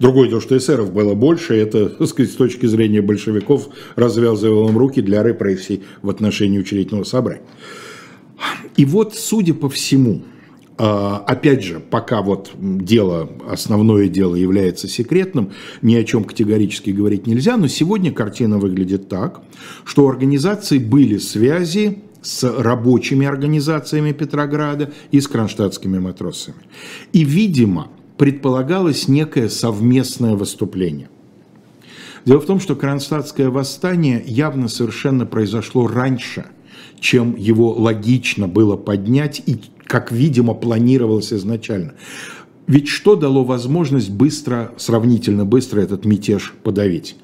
Другое 0.00 0.28
дело, 0.28 0.40
что 0.40 0.56
эсеров 0.56 0.92
было 0.92 1.14
больше, 1.14 1.54
это, 1.54 1.88
так 1.90 2.08
сказать, 2.08 2.32
с 2.32 2.34
точки 2.34 2.66
зрения 2.66 3.02
большевиков 3.02 3.68
развязывало 3.94 4.68
им 4.70 4.78
руки 4.78 5.00
для 5.02 5.22
репрессий 5.22 5.82
в 6.02 6.10
отношении 6.10 6.58
учредительного 6.58 7.04
собрания. 7.04 7.42
И 8.76 8.84
вот, 8.84 9.14
судя 9.14 9.54
по 9.54 9.68
всему, 9.68 10.22
А, 10.82 11.22
опять 11.26 11.62
же, 11.62 11.78
пока 11.78 12.22
вот 12.22 12.52
дело, 12.58 13.28
основное 13.46 14.08
дело 14.08 14.34
является 14.34 14.88
секретным, 14.88 15.50
ни 15.82 15.94
о 15.94 16.04
чем 16.04 16.24
категорически 16.24 16.88
говорить 16.88 17.26
нельзя, 17.26 17.58
но 17.58 17.68
сегодня 17.68 18.12
картина 18.12 18.56
выглядит 18.56 19.06
так, 19.06 19.42
что 19.84 20.04
у 20.04 20.08
организации 20.08 20.78
были 20.78 21.18
связи 21.18 21.98
с 22.22 22.44
рабочими 22.44 23.26
организациями 23.26 24.12
Петрограда 24.12 24.90
и 25.12 25.20
с 25.20 25.28
кронштадтскими 25.28 25.98
матросами. 25.98 26.62
И, 27.12 27.24
видимо, 27.24 27.88
предполагалось 28.20 29.08
некое 29.08 29.48
совместное 29.48 30.34
выступление. 30.34 31.08
Дело 32.26 32.38
в 32.38 32.44
том, 32.44 32.60
что 32.60 32.76
кронштадтское 32.76 33.48
восстание 33.48 34.22
явно 34.26 34.68
совершенно 34.68 35.24
произошло 35.24 35.86
раньше, 35.86 36.44
чем 37.00 37.34
его 37.34 37.72
логично 37.72 38.46
было 38.46 38.76
поднять 38.76 39.42
и 39.46 39.58
как, 39.86 40.12
видимо, 40.12 40.52
планировалось 40.52 41.32
изначально. 41.32 41.94
Ведь 42.66 42.88
что 42.88 43.16
дало 43.16 43.42
возможность 43.42 44.10
быстро, 44.10 44.74
сравнительно 44.76 45.46
быстро 45.46 45.80
этот 45.80 46.04
мятеж 46.04 46.52
подавить? 46.62 47.16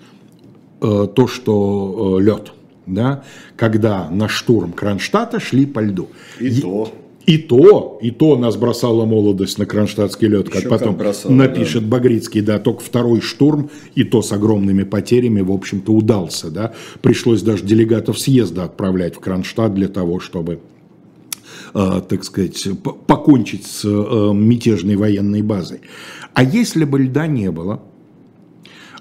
Э, 0.80 1.06
то, 1.14 1.26
что 1.26 2.16
э, 2.18 2.22
лед, 2.22 2.54
да, 2.86 3.22
когда 3.56 4.08
на 4.08 4.30
штурм 4.30 4.72
Кронштадта 4.72 5.40
шли 5.40 5.66
по 5.66 5.80
льду. 5.80 6.08
И 6.40 6.58
то. 6.62 6.90
И 7.26 7.38
то, 7.38 7.98
и 8.00 8.12
то 8.12 8.36
нас 8.36 8.56
бросала 8.56 9.04
молодость 9.04 9.58
на 9.58 9.66
кронштадтский 9.66 10.28
лед, 10.28 10.48
как 10.48 10.60
Еще 10.60 10.68
потом 10.68 10.90
как 10.90 10.98
бросало, 10.98 11.32
напишет 11.32 11.82
да. 11.82 11.88
Багрицкий, 11.88 12.40
да, 12.40 12.60
только 12.60 12.80
второй 12.80 13.20
штурм, 13.20 13.68
и 13.96 14.04
то 14.04 14.22
с 14.22 14.30
огромными 14.30 14.84
потерями, 14.84 15.40
в 15.40 15.50
общем-то, 15.50 15.92
удался, 15.92 16.50
да. 16.50 16.72
Пришлось 17.02 17.42
даже 17.42 17.64
делегатов 17.64 18.18
съезда 18.18 18.64
отправлять 18.64 19.16
в 19.16 19.18
Кронштадт 19.18 19.74
для 19.74 19.88
того, 19.88 20.20
чтобы 20.20 20.60
Э, 21.78 22.00
так 22.08 22.24
сказать, 22.24 22.66
покончить 23.06 23.66
с 23.66 23.84
э, 23.84 24.32
мятежной 24.32 24.96
военной 24.96 25.42
базой. 25.42 25.80
А 26.32 26.42
если 26.42 26.84
бы 26.84 27.00
льда 27.00 27.26
не 27.26 27.50
было, 27.50 27.82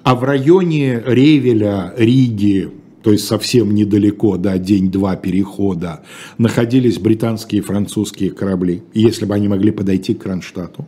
а 0.04 0.14
в 0.16 0.26
районе 0.26 1.02
Ревеля, 1.06 1.94
Риги, 1.96 2.70
то 3.06 3.12
есть 3.12 3.28
совсем 3.28 3.76
недалеко, 3.76 4.36
да, 4.36 4.58
день-два 4.58 5.16
перехода, 5.16 6.02
находились 6.40 6.98
британские 6.98 7.62
и 7.62 7.64
французские 7.64 8.32
корабли, 8.32 8.82
если 8.96 9.26
бы 9.26 9.36
они 9.36 9.48
могли 9.48 9.70
подойти 9.70 10.16
к 10.16 10.24
Кронштадту. 10.24 10.88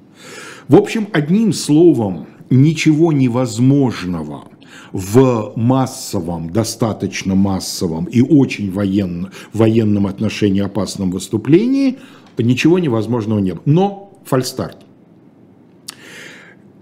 В 0.67 0.77
общем, 0.77 1.09
одним 1.13 1.53
словом, 1.53 2.25
ничего 2.49 3.11
невозможного– 3.11 4.45
в 4.91 5.53
массовом, 5.55 6.49
достаточно 6.49 7.35
массовом 7.35 8.05
и 8.05 8.21
очень 8.21 8.71
военно, 8.71 9.31
военном 9.53 10.07
отношении 10.07 10.61
опасном 10.61 11.11
выступлении 11.11 11.99
ничего 12.37 12.79
невозможного 12.79 13.39
не 13.39 13.53
было. 13.53 13.63
Но 13.65 14.13
фальстарт. 14.25 14.77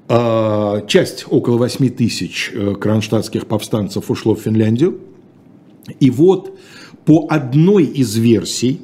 А, 0.08 0.86
часть, 0.88 1.26
около 1.30 1.58
8 1.58 1.90
тысяч 1.90 2.52
э, 2.54 2.76
кронштадтских 2.76 3.48
повстанцев 3.48 4.10
ушло 4.12 4.36
в 4.36 4.40
Финляндию. 4.40 5.00
И 6.00 6.10
вот 6.10 6.58
по 7.06 7.28
одной 7.30 7.84
из 7.86 8.16
версий, 8.16 8.82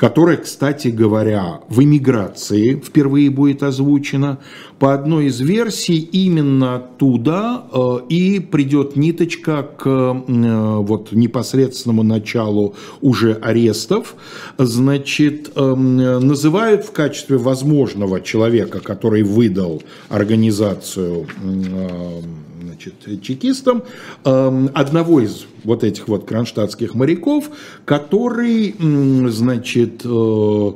которая, 0.00 0.38
кстати 0.38 0.88
говоря, 0.88 1.60
в 1.68 1.82
эмиграции 1.82 2.76
впервые 2.76 3.28
будет 3.28 3.62
озвучена. 3.62 4.38
По 4.78 4.94
одной 4.94 5.26
из 5.26 5.40
версий 5.40 5.98
именно 5.98 6.76
оттуда 6.76 7.64
э, 7.70 7.98
и 8.08 8.40
придет 8.40 8.96
ниточка 8.96 9.62
к 9.62 9.86
э, 9.86 10.76
вот, 10.78 11.12
непосредственному 11.12 12.02
началу 12.02 12.76
уже 13.02 13.34
арестов. 13.34 14.14
Значит, 14.56 15.52
э, 15.54 15.74
называют 15.74 16.86
в 16.86 16.92
качестве 16.92 17.36
возможного 17.36 18.22
человека, 18.22 18.80
который 18.80 19.22
выдал 19.22 19.82
организацию 20.08 21.26
значит, 22.62 23.22
чекистам, 23.22 23.82
эм, 24.24 24.70
одного 24.74 25.20
из 25.20 25.46
вот 25.64 25.84
этих 25.84 26.08
вот 26.08 26.26
кронштадтских 26.26 26.94
моряков, 26.94 27.50
который, 27.84 28.74
значит, 29.28 30.02
э, 30.04 30.72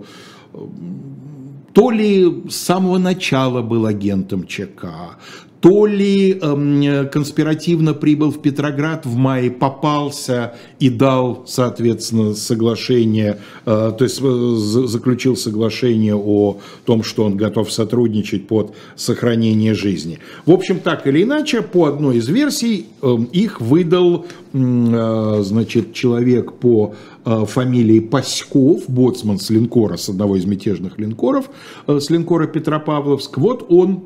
то 1.72 1.90
ли 1.90 2.44
с 2.48 2.56
самого 2.56 2.98
начала 2.98 3.60
был 3.60 3.86
агентом 3.86 4.46
ЧК, 4.46 5.16
то 5.64 5.86
ли 5.86 6.38
э, 6.38 7.04
конспиративно 7.06 7.94
прибыл 7.94 8.30
в 8.30 8.42
Петроград 8.42 9.06
в 9.06 9.16
мае, 9.16 9.50
попался 9.50 10.56
и 10.78 10.90
дал, 10.90 11.44
соответственно, 11.46 12.34
соглашение, 12.34 13.38
э, 13.64 13.92
то 13.96 14.04
есть 14.04 14.20
э, 14.22 14.54
заключил 14.86 15.38
соглашение 15.38 16.14
о 16.14 16.58
том, 16.84 17.02
что 17.02 17.24
он 17.24 17.38
готов 17.38 17.72
сотрудничать 17.72 18.46
под 18.46 18.74
сохранение 18.94 19.72
жизни. 19.72 20.18
В 20.44 20.50
общем, 20.50 20.80
так 20.80 21.06
или 21.06 21.22
иначе, 21.22 21.62
по 21.62 21.86
одной 21.86 22.18
из 22.18 22.28
версий 22.28 22.84
э, 23.00 23.16
их 23.32 23.62
выдал 23.62 24.26
э, 24.52 25.38
значит, 25.40 25.94
человек 25.94 26.52
по 26.52 26.94
э, 27.24 27.44
фамилии 27.46 28.00
Паськов, 28.00 28.82
боцман 28.86 29.38
с 29.38 29.48
линкора, 29.48 29.96
с 29.96 30.10
одного 30.10 30.36
из 30.36 30.44
мятежных 30.44 30.98
линкоров, 30.98 31.48
э, 31.86 32.00
с 32.00 32.10
линкора 32.10 32.48
Петропавловск. 32.48 33.38
Вот 33.38 33.64
он 33.70 34.02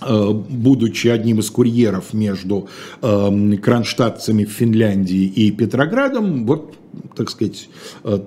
будучи 0.00 1.08
одним 1.08 1.40
из 1.40 1.50
курьеров 1.50 2.12
между 2.12 2.68
э, 3.02 3.56
кронштадтцами 3.62 4.44
в 4.44 4.50
Финляндии 4.50 5.24
и 5.24 5.50
Петроградом, 5.50 6.46
вот, 6.46 6.74
так 7.14 7.30
сказать, 7.30 7.68
э, 8.04 8.18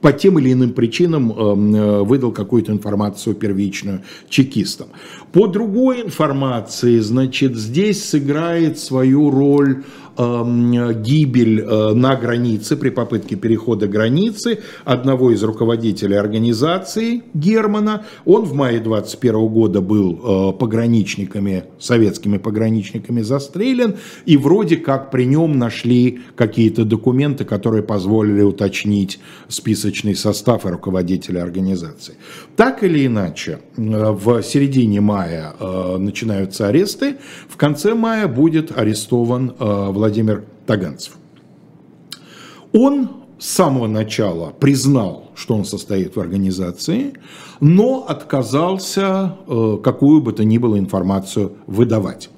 по 0.00 0.12
тем 0.12 0.38
или 0.38 0.52
иным 0.52 0.72
причинам 0.72 2.04
выдал 2.04 2.30
какую-то 2.30 2.70
информацию 2.70 3.34
первичную 3.34 4.02
чекистам. 4.28 4.88
По 5.32 5.48
другой 5.48 6.02
информации, 6.02 7.00
значит, 7.00 7.56
здесь 7.56 8.04
сыграет 8.04 8.78
свою 8.78 9.30
роль 9.30 9.82
Эм, 9.82 9.84
гибель 10.16 11.60
э, 11.60 11.92
на 11.92 12.16
границе, 12.16 12.76
при 12.76 12.90
попытке 12.90 13.36
перехода 13.36 13.86
границы 13.86 14.60
одного 14.84 15.30
из 15.30 15.42
руководителей 15.42 16.16
организации 16.16 17.22
Германа. 17.34 18.06
Он 18.24 18.44
в 18.44 18.54
мае 18.54 18.80
21 18.80 19.46
года 19.48 19.80
был 19.80 20.52
э, 20.52 20.58
пограничниками, 20.58 21.64
советскими 21.78 22.38
пограничниками 22.38 23.20
застрелен, 23.20 23.96
и 24.24 24.36
вроде 24.36 24.76
как 24.76 25.10
при 25.10 25.24
нем 25.24 25.58
нашли 25.58 26.20
какие-то 26.34 26.84
документы, 26.84 27.44
которые 27.44 27.82
позволили 27.82 28.42
уточнить 28.42 29.20
списочный 29.48 30.14
состав 30.14 30.64
и 30.64 30.70
руководителя 30.70 31.42
организации. 31.42 32.14
Так 32.56 32.82
или 32.82 33.06
иначе, 33.06 33.58
э, 33.76 34.10
в 34.10 34.42
середине 34.42 35.00
мая 35.00 35.54
начинаются 35.98 36.68
аресты, 36.68 37.16
в 37.48 37.56
конце 37.56 37.94
мая 37.94 38.28
будет 38.28 38.76
арестован 38.76 39.52
Владимир 39.58 40.05
Владимир 40.06 40.44
Таганцев. 40.66 41.16
Он 42.72 43.10
с 43.40 43.48
самого 43.48 43.88
начала 43.88 44.50
признал, 44.50 45.32
что 45.34 45.56
он 45.56 45.64
состоит 45.64 46.14
в 46.14 46.20
организации, 46.20 47.14
но 47.58 48.06
отказался 48.08 49.36
э, 49.48 49.78
какую 49.82 50.22
бы 50.22 50.32
то 50.32 50.44
ни 50.44 50.58
было 50.58 50.78
информацию 50.78 51.54
выдавать. 51.66 52.30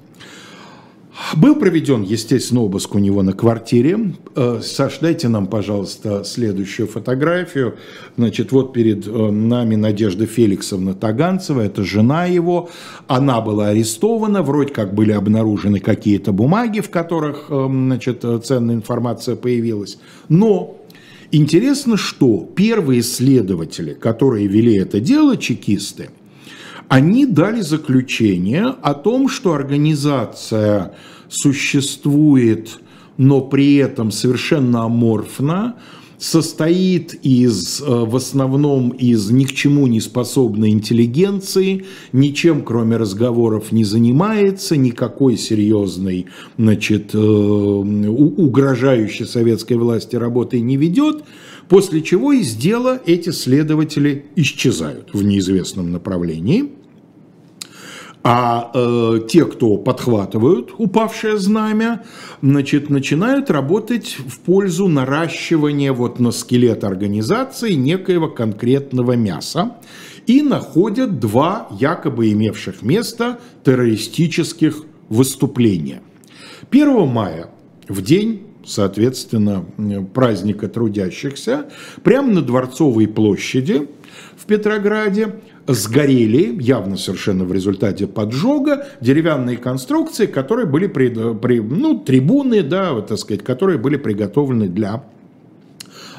Был 1.35 1.55
проведен, 1.55 2.01
естественно, 2.01 2.61
обыск 2.61 2.95
у 2.95 2.99
него 2.99 3.21
на 3.21 3.33
квартире. 3.33 4.15
Э, 4.35 4.61
Саш, 4.63 4.99
дайте 4.99 5.27
нам, 5.27 5.47
пожалуйста, 5.47 6.23
следующую 6.23 6.87
фотографию. 6.87 7.75
Значит, 8.17 8.51
вот 8.51 8.73
перед 8.73 9.05
э, 9.07 9.11
нами 9.11 9.75
Надежда 9.75 10.25
Феликсовна 10.25 10.93
Таганцева, 10.95 11.61
это 11.61 11.83
жена 11.83 12.25
его. 12.25 12.69
Она 13.07 13.41
была 13.41 13.67
арестована, 13.67 14.41
вроде 14.41 14.73
как 14.73 14.93
были 14.93 15.11
обнаружены 15.11 15.79
какие-то 15.79 16.31
бумаги, 16.31 16.79
в 16.79 16.89
которых, 16.89 17.45
э, 17.49 17.67
значит, 17.69 18.25
ценная 18.43 18.75
информация 18.75 19.35
появилась. 19.35 19.99
Но 20.29 20.77
интересно, 21.31 21.97
что 21.97 22.49
первые 22.55 23.03
следователи, 23.03 23.93
которые 23.93 24.47
вели 24.47 24.75
это 24.75 24.99
дело, 24.99 25.37
чекисты, 25.37 26.09
они 26.89 27.27
дали 27.27 27.61
заключение 27.61 28.75
о 28.81 28.95
том, 28.95 29.29
что 29.29 29.53
организация 29.53 30.93
существует, 31.29 32.79
но 33.17 33.41
при 33.41 33.75
этом 33.75 34.11
совершенно 34.11 34.83
аморфно, 34.83 35.75
состоит 36.17 37.13
из, 37.23 37.79
э, 37.79 37.85
в 37.85 38.15
основном 38.15 38.89
из 38.89 39.29
ни 39.29 39.45
к 39.45 39.53
чему 39.53 39.87
не 39.87 40.01
способной 40.01 40.71
интеллигенции, 40.71 41.85
ничем 42.11 42.63
кроме 42.63 42.97
разговоров 42.97 43.71
не 43.71 43.85
занимается, 43.85 44.75
никакой 44.75 45.37
серьезной, 45.37 46.25
значит, 46.57 47.11
э, 47.13 47.17
угрожающей 47.17 49.25
советской 49.25 49.75
власти 49.75 50.17
работы 50.17 50.59
не 50.59 50.75
ведет, 50.75 51.23
после 51.69 52.01
чего 52.01 52.33
из 52.33 52.53
дела 52.55 52.99
эти 53.05 53.29
следователи 53.29 54.25
исчезают 54.35 55.11
в 55.13 55.23
неизвестном 55.23 55.91
направлении– 55.91 56.71
А 58.31 58.69
э, 58.75 59.21
те, 59.27 59.43
кто 59.43 59.77
подхватывают 59.77 60.69
упавшее 60.77 61.39
знамя, 61.39 62.03
значит, 62.43 62.91
начинают 62.91 63.49
работать 63.49 64.17
в 64.19 64.41
пользу 64.41 64.87
наращивания 64.87 65.91
вот 65.93 66.19
на 66.19 66.29
скелет 66.29 66.83
организации 66.83 67.73
некоего 67.73 68.27
конкретного 68.27 69.13
мяса 69.13 69.77
и 70.27 70.43
находят 70.43 71.19
два 71.19 71.69
якобы 71.71 72.31
имевших 72.31 72.83
место 72.83 73.39
террористических 73.63 74.83
выступления. 75.09 76.03
1 76.69 77.07
мая, 77.07 77.49
в 77.87 78.03
день 78.03 78.43
соответственно, 78.63 79.65
праздника 80.13 80.67
трудящихся, 80.67 81.69
прямо 82.03 82.31
на 82.33 82.41
Дворцовой 82.43 83.07
площади 83.07 83.89
в 84.37 84.45
Петрограде 84.45 85.39
сгорели, 85.73 86.57
явно 86.61 86.97
совершенно 86.97 87.45
в 87.45 87.53
результате 87.53 88.07
поджога, 88.07 88.87
деревянные 89.01 89.57
конструкции, 89.57 90.25
которые 90.25 90.65
были, 90.65 90.87
при, 90.87 91.09
при, 91.35 91.59
ну, 91.59 91.99
трибуны, 91.99 92.63
да, 92.63 92.93
вот, 92.93 93.07
так 93.07 93.19
сказать, 93.19 93.43
которые 93.43 93.77
были 93.77 93.95
приготовлены 93.95 94.67
для 94.67 95.03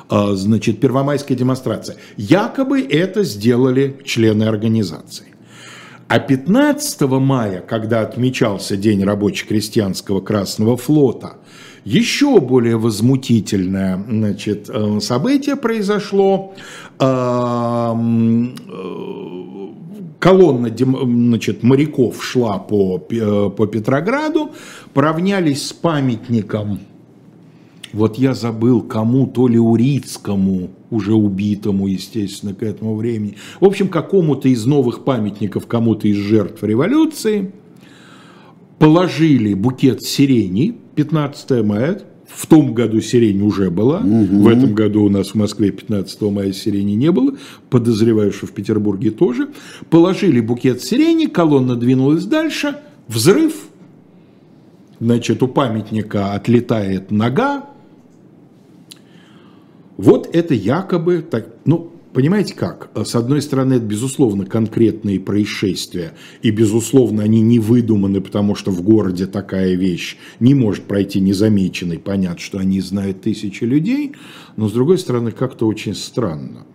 а, 0.08 0.34
значит, 0.34 0.80
первомайской 0.80 1.34
демонстрации. 1.34 1.96
Якобы 2.16 2.80
это 2.80 3.24
сделали 3.24 3.96
члены 4.04 4.44
организации. 4.44 5.26
А 6.06 6.18
15 6.18 7.00
мая, 7.02 7.60
когда 7.60 8.00
отмечался 8.02 8.76
День 8.76 9.04
рабоче-крестьянского 9.04 10.20
Красного 10.20 10.76
флота, 10.76 11.34
еще 11.84 12.40
более 12.40 12.76
возмутительное 12.76 14.02
значит, 14.08 14.68
э, 14.68 15.00
событие 15.00 15.56
произошло. 15.56 16.54
Э, 16.98 17.94
колонна 20.18 20.68
значит, 20.76 21.62
моряков 21.62 22.22
шла 22.22 22.58
по, 22.58 23.02
э, 23.10 23.50
по 23.50 23.66
Петрограду, 23.66 24.50
поравнялись 24.92 25.66
с 25.66 25.72
памятником, 25.72 26.80
вот 27.92 28.18
я 28.18 28.34
забыл, 28.34 28.82
кому, 28.82 29.26
то 29.26 29.48
ли 29.48 29.58
Урицкому, 29.58 30.70
уже 30.90 31.14
убитому, 31.14 31.88
естественно, 31.88 32.54
к 32.54 32.62
этому 32.62 32.94
времени. 32.94 33.36
В 33.60 33.64
общем, 33.64 33.88
какому-то 33.88 34.48
из 34.48 34.64
новых 34.64 35.04
памятников, 35.04 35.66
кому-то 35.66 36.06
из 36.06 36.16
жертв 36.16 36.62
революции, 36.62 37.52
положили 38.78 39.54
букет 39.54 40.02
сирени, 40.02 40.76
15 41.00 41.64
мая, 41.64 42.02
в 42.26 42.46
том 42.46 42.74
году 42.74 43.00
сирень 43.00 43.40
уже 43.40 43.70
была, 43.70 44.00
угу. 44.00 44.42
в 44.42 44.48
этом 44.48 44.74
году 44.74 45.04
у 45.04 45.08
нас 45.08 45.28
в 45.28 45.34
Москве 45.34 45.70
15 45.70 46.20
мая 46.22 46.52
сирени 46.52 46.92
не 46.92 47.10
было, 47.10 47.36
подозреваю, 47.70 48.32
что 48.32 48.46
в 48.46 48.52
Петербурге 48.52 49.10
тоже. 49.10 49.48
Положили 49.88 50.40
букет 50.40 50.82
сирени, 50.82 51.24
колонна 51.24 51.74
двинулась 51.74 52.24
дальше, 52.24 52.76
взрыв, 53.08 53.54
значит, 55.00 55.42
у 55.42 55.48
памятника 55.48 56.34
отлетает 56.34 57.10
нога, 57.10 57.64
вот 59.96 60.28
это 60.34 60.52
якобы, 60.52 61.22
так, 61.22 61.46
ну, 61.64 61.89
Понимаете 62.12 62.54
как? 62.54 62.90
С 63.04 63.14
одной 63.14 63.40
стороны, 63.40 63.74
это, 63.74 63.84
безусловно, 63.84 64.44
конкретные 64.44 65.20
происшествия, 65.20 66.12
и, 66.42 66.50
безусловно, 66.50 67.22
они 67.22 67.40
не 67.40 67.60
выдуманы, 67.60 68.20
потому 68.20 68.56
что 68.56 68.72
в 68.72 68.82
городе 68.82 69.26
такая 69.26 69.74
вещь 69.74 70.16
не 70.40 70.54
может 70.54 70.84
пройти 70.84 71.20
незамеченной. 71.20 72.00
Понятно, 72.00 72.40
что 72.40 72.58
они 72.58 72.80
знают 72.80 73.20
тысячи 73.22 73.62
людей, 73.62 74.16
но, 74.56 74.68
с 74.68 74.72
другой 74.72 74.98
стороны, 74.98 75.30
как-то 75.30 75.66
очень 75.66 75.94
странно. 75.94 76.66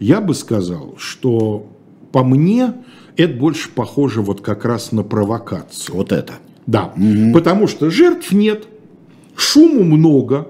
Я 0.00 0.20
бы 0.20 0.34
сказал, 0.34 0.96
что 0.98 1.70
по 2.10 2.24
мне 2.24 2.74
это 3.16 3.34
больше 3.34 3.70
похоже 3.70 4.20
вот 4.20 4.40
как 4.40 4.64
раз 4.64 4.90
на 4.90 5.04
провокацию. 5.04 5.94
Вот 5.94 6.10
это. 6.10 6.34
Да, 6.66 6.92
угу. 6.96 7.32
потому 7.32 7.68
что 7.68 7.90
жертв 7.90 8.32
нет, 8.32 8.66
шуму 9.36 9.84
много, 9.84 10.48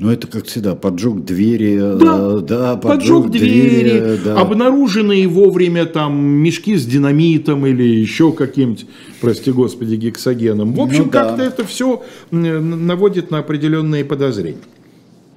ну, 0.00 0.10
это, 0.10 0.26
как 0.26 0.46
всегда, 0.46 0.74
поджог 0.74 1.26
двери, 1.26 1.76
да, 1.76 2.38
э, 2.38 2.40
да 2.40 2.76
поджог, 2.76 3.24
поджог 3.24 3.30
двери, 3.30 3.68
двери 3.68 4.20
да. 4.24 4.40
обнаруженные 4.40 5.28
вовремя 5.28 5.84
там 5.84 6.18
мешки 6.18 6.76
с 6.76 6.86
динамитом 6.86 7.66
или 7.66 7.82
еще 7.82 8.32
каким-то, 8.32 8.84
прости 9.20 9.52
господи, 9.52 9.96
гексогеном. 9.96 10.72
В 10.72 10.80
общем, 10.80 11.04
ну, 11.04 11.10
как-то 11.10 11.36
да. 11.36 11.44
это 11.44 11.66
все 11.66 12.02
наводит 12.30 13.30
на 13.30 13.40
определенные 13.40 14.06
подозрения. 14.06 14.56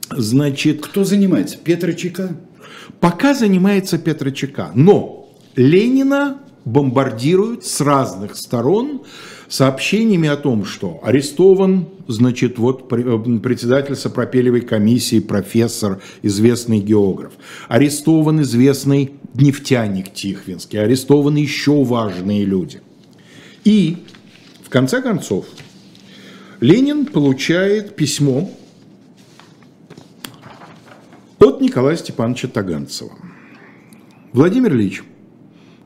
Значит... 0.10 0.82
Кто 0.82 1.04
занимается? 1.04 1.58
Петра 1.62 1.92
ЧК? 1.92 2.30
Пока 3.02 3.34
занимается 3.34 3.98
Петра 3.98 4.32
ЧК, 4.32 4.72
но 4.76 5.30
Ленина 5.58 6.38
бомбардируют 6.64 7.66
с 7.66 7.82
разных 7.82 8.38
сторон, 8.38 9.02
сообщениями 9.48 10.28
о 10.28 10.36
том, 10.36 10.66
что 10.66 11.00
арестован, 11.04 11.88
значит, 12.08 12.58
вот 12.58 12.92
э, 12.92 13.40
председатель 13.42 13.96
Сопропелевой 13.96 14.62
комиссии, 14.62 15.20
профессор, 15.20 16.02
известный 16.22 16.80
географ, 16.80 17.34
арестован 17.68 18.42
известный 18.42 19.14
нефтяник 19.34 20.14
Тихвинский, 20.14 20.82
арестованы 20.82 21.38
еще 21.38 21.84
важные 21.84 22.46
люди. 22.46 22.82
И, 23.64 23.98
в 24.64 24.70
конце 24.70 25.02
концов, 25.02 25.46
Ленин 26.60 27.06
получает 27.06 27.96
письмо 27.96 28.50
от 31.40 31.62
Николая 31.62 31.98
Степановича 31.98 32.48
Таганцева. 32.48 33.12
Владимир 34.32 34.74
Ильич, 34.74 35.04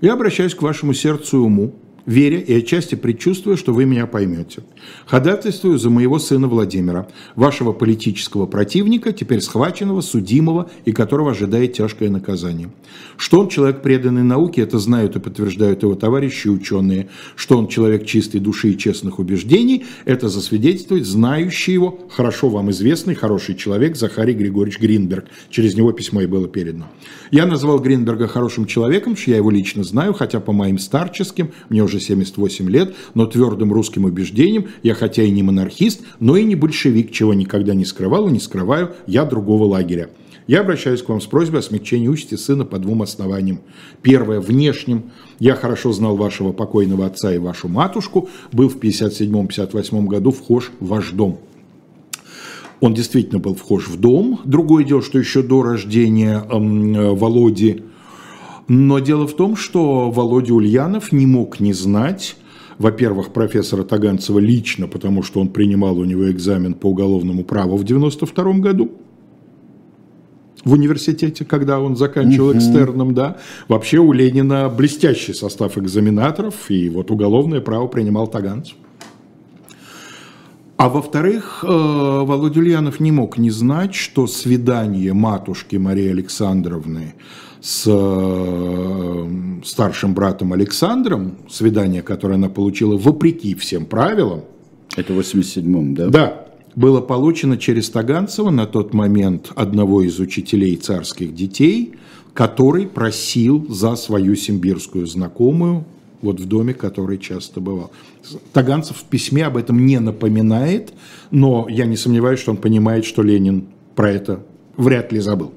я 0.02 0.14
обращаюсь 0.14 0.54
к 0.54 0.62
вашему 0.62 0.94
сердцу 0.94 1.38
и 1.38 1.40
уму, 1.40 1.76
веря 2.08 2.40
и 2.40 2.54
отчасти 2.56 2.96
предчувствуя, 2.96 3.56
что 3.58 3.74
вы 3.74 3.86
меня 3.86 4.08
поймете. 4.08 4.64
Ходатайствую 5.06 5.78
за 5.78 5.90
моего 5.90 6.18
сына 6.20 6.48
Владимира, 6.48 7.08
вашего 7.36 7.74
политического 7.74 8.46
противника, 8.46 9.12
теперь 9.12 9.42
схваченного, 9.42 10.02
судимого 10.02 10.70
и 10.86 10.94
которого 10.94 11.32
ожидает 11.32 11.74
тяжкое 11.74 12.10
наказание. 12.10 12.70
Что 13.18 13.42
он 13.42 13.50
человек 13.50 13.82
преданный 13.82 14.24
науке, 14.24 14.62
это 14.62 14.80
знают 14.80 15.16
и 15.16 15.20
подтверждают 15.20 15.84
его 15.84 15.96
товарищи 15.96 16.48
ученые. 16.48 17.10
Что 17.36 17.58
он 17.58 17.68
человек 17.68 18.06
чистой 18.06 18.40
души 18.40 18.70
и 18.70 18.78
честных 18.78 19.20
убеждений, 19.20 19.86
это 20.06 20.30
засвидетельствует 20.30 21.06
знающий 21.06 21.74
его, 21.74 22.00
хорошо 22.10 22.50
вам 22.50 22.72
известный, 22.72 23.16
хороший 23.16 23.56
человек 23.56 23.98
Захарий 23.98 24.34
Григорьевич 24.34 24.80
Гринберг. 24.80 25.26
Через 25.50 25.76
него 25.76 25.92
письмо 25.92 26.22
и 26.22 26.28
было 26.28 26.48
передано. 26.48 26.88
Я 27.32 27.46
назвал 27.46 27.80
Гринберга 27.80 28.28
хорошим 28.28 28.66
человеком, 28.66 29.18
что 29.18 29.32
я 29.32 29.38
его 29.38 29.52
лично 29.52 29.84
знаю, 29.84 30.14
хотя 30.14 30.40
по 30.40 30.54
моим 30.54 30.78
старческим, 30.80 31.52
мне 31.70 31.84
уже 31.84 31.98
уже 31.98 32.06
78 32.06 32.70
лет, 32.70 32.96
но 33.14 33.26
твердым 33.26 33.74
русским 33.74 34.06
убеждением, 34.06 34.68
я 34.84 34.94
хотя 34.94 35.24
и 35.24 35.32
не 35.32 35.44
монархист, 35.44 36.02
но 36.20 36.38
и 36.38 36.44
не 36.44 36.56
большевик, 36.56 37.12
чего 37.12 37.34
никогда 37.34 37.74
не 37.74 37.86
скрывал 37.86 38.28
и 38.28 38.32
не 38.32 38.40
скрываю, 38.40 38.94
я 39.06 39.26
другого 39.26 39.66
лагеря. 39.66 40.10
Я 40.48 40.62
обращаюсь 40.62 41.02
к 41.02 41.10
вам 41.10 41.20
с 41.20 41.26
просьбой 41.26 41.60
о 41.60 41.64
смягчении 41.64 42.08
участи 42.08 42.36
сына 42.36 42.64
по 42.64 42.80
двум 42.80 43.02
основаниям. 43.02 43.60
Первое, 44.02 44.40
внешним. 44.40 45.12
Я 45.40 45.56
хорошо 45.56 45.92
знал 45.92 46.16
вашего 46.16 46.54
покойного 46.54 47.06
отца 47.06 47.34
и 47.34 47.38
вашу 47.38 47.68
матушку, 47.68 48.30
был 48.54 48.70
в 48.70 48.78
57-58 48.78 50.06
году 50.06 50.32
вхож 50.32 50.72
в 50.80 50.88
ваш 50.88 51.12
дом. 51.12 51.40
Он 52.80 52.94
действительно 52.94 53.40
был 53.40 53.56
вхож 53.56 53.88
в 53.88 54.00
дом. 54.00 54.40
Другое 54.46 54.86
дело, 54.86 55.02
что 55.02 55.20
еще 55.20 55.42
до 55.42 55.64
рождения 55.64 56.46
э, 56.50 57.14
Володи 57.16 57.84
но 58.68 59.00
дело 59.00 59.28
в 59.28 59.34
том, 59.34 59.56
что 59.56 60.12
Володя 60.12 60.54
Ульянов 60.54 61.12
не 61.12 61.26
мог 61.26 61.60
не 61.60 61.74
знать, 61.74 62.36
во-первых, 62.78 63.30
профессора 63.30 63.84
Таганцева 63.84 64.40
лично, 64.40 64.88
потому 64.88 65.24
что 65.24 65.40
он 65.40 65.50
принимал 65.50 65.98
у 65.98 66.06
него 66.06 66.30
экзамен 66.30 66.74
по 66.74 66.88
уголовному 66.88 67.44
праву 67.44 67.78
в 67.78 67.84
92 67.84 68.54
году 68.54 68.92
в 70.64 70.74
университете, 70.74 71.46
когда 71.46 71.80
он 71.80 71.96
заканчивал 71.96 72.50
угу. 72.50 72.58
экстерном, 72.58 73.14
да. 73.14 73.38
Вообще 73.68 74.00
у 74.00 74.12
Ленина 74.12 74.70
блестящий 74.70 75.34
состав 75.34 75.78
экзаменаторов, 75.78 76.70
и 76.70 76.90
вот 76.90 77.10
уголовное 77.10 77.62
право 77.62 77.88
принимал 77.88 78.28
Таганцев. 78.28 78.76
А 80.78 80.90
во-вторых, 80.90 81.64
э, 81.64 81.68
Володя 81.68 82.60
Ульянов 82.60 83.00
не 83.00 83.12
мог 83.12 83.40
не 83.40 83.50
знать, 83.50 83.96
что 83.96 84.28
свидание 84.28 85.12
матушки 85.14 85.76
Марии 85.76 86.10
Александровны 86.10 87.16
с 87.68 87.84
э, 87.86 89.62
старшим 89.66 90.14
братом 90.14 90.54
Александром, 90.54 91.36
свидание, 91.50 92.02
которое 92.02 92.36
она 92.36 92.48
получила 92.48 92.96
вопреки 92.98 93.56
всем 93.56 93.86
правилам. 93.86 94.44
Это 94.96 95.12
в 95.12 95.20
87-м, 95.20 95.94
да? 95.94 96.08
Да. 96.08 96.48
Было 96.76 97.02
получено 97.02 97.58
через 97.58 97.90
Таганцева 97.90 98.52
на 98.52 98.68
тот 98.68 98.94
момент 98.94 99.52
одного 99.54 100.02
из 100.02 100.18
учителей 100.18 100.78
царских 100.78 101.36
детей, 101.36 101.96
который 102.34 102.88
просил 102.88 103.68
за 103.68 103.98
свою 103.98 104.38
симбирскую 104.38 105.06
знакомую 105.06 105.84
вот 106.22 106.40
в 106.40 106.46
доме, 106.48 106.74
который 106.74 107.18
часто 107.18 107.60
бывал. 107.60 107.92
Таганцев 108.54 108.96
в 108.96 109.04
письме 109.04 109.46
об 109.46 109.58
этом 109.58 109.86
не 109.86 110.00
напоминает, 110.00 110.94
но 111.32 111.68
я 111.70 111.86
не 111.86 111.98
сомневаюсь, 111.98 112.40
что 112.40 112.52
он 112.52 112.58
понимает, 112.58 113.04
что 113.04 113.24
Ленин 113.24 113.66
про 113.94 114.10
это 114.10 114.46
вряд 114.78 115.12
ли 115.12 115.20
забыл. 115.20 115.52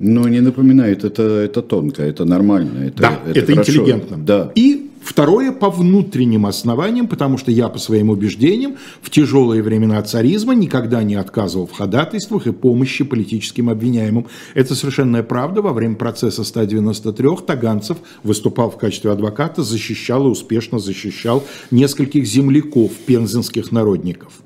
Ну, 0.00 0.26
не 0.28 0.40
напоминает, 0.40 1.04
это, 1.04 1.22
это 1.22 1.60
тонко, 1.62 2.02
это 2.02 2.24
нормально. 2.24 2.86
Это, 2.86 3.02
да, 3.02 3.20
это, 3.26 3.38
это 3.38 3.52
интеллигентно. 3.52 4.16
Да. 4.16 4.50
И 4.54 4.90
Второе 5.02 5.50
по 5.50 5.70
внутренним 5.70 6.44
основаниям, 6.44 7.08
потому 7.08 7.38
что 7.38 7.50
я 7.50 7.68
по 7.68 7.78
своим 7.78 8.10
убеждениям 8.10 8.76
в 9.00 9.08
тяжелые 9.08 9.62
времена 9.62 10.00
царизма 10.02 10.54
никогда 10.54 11.02
не 11.02 11.14
отказывал 11.14 11.66
в 11.66 11.72
ходатайствах 11.72 12.46
и 12.46 12.52
помощи 12.52 13.02
политическим 13.02 13.70
обвиняемым. 13.70 14.26
Это 14.54 14.74
совершенная 14.74 15.22
правда. 15.22 15.62
Во 15.62 15.72
время 15.72 15.96
процесса 15.96 16.44
193 16.44 17.28
Таганцев 17.46 17.96
выступал 18.22 18.70
в 18.70 18.76
качестве 18.76 19.10
адвоката, 19.10 19.62
защищал 19.62 20.26
и 20.26 20.30
успешно 20.30 20.78
защищал 20.78 21.44
нескольких 21.70 22.26
земляков 22.26 22.92
пензенских 23.06 23.72
народников. 23.72 24.42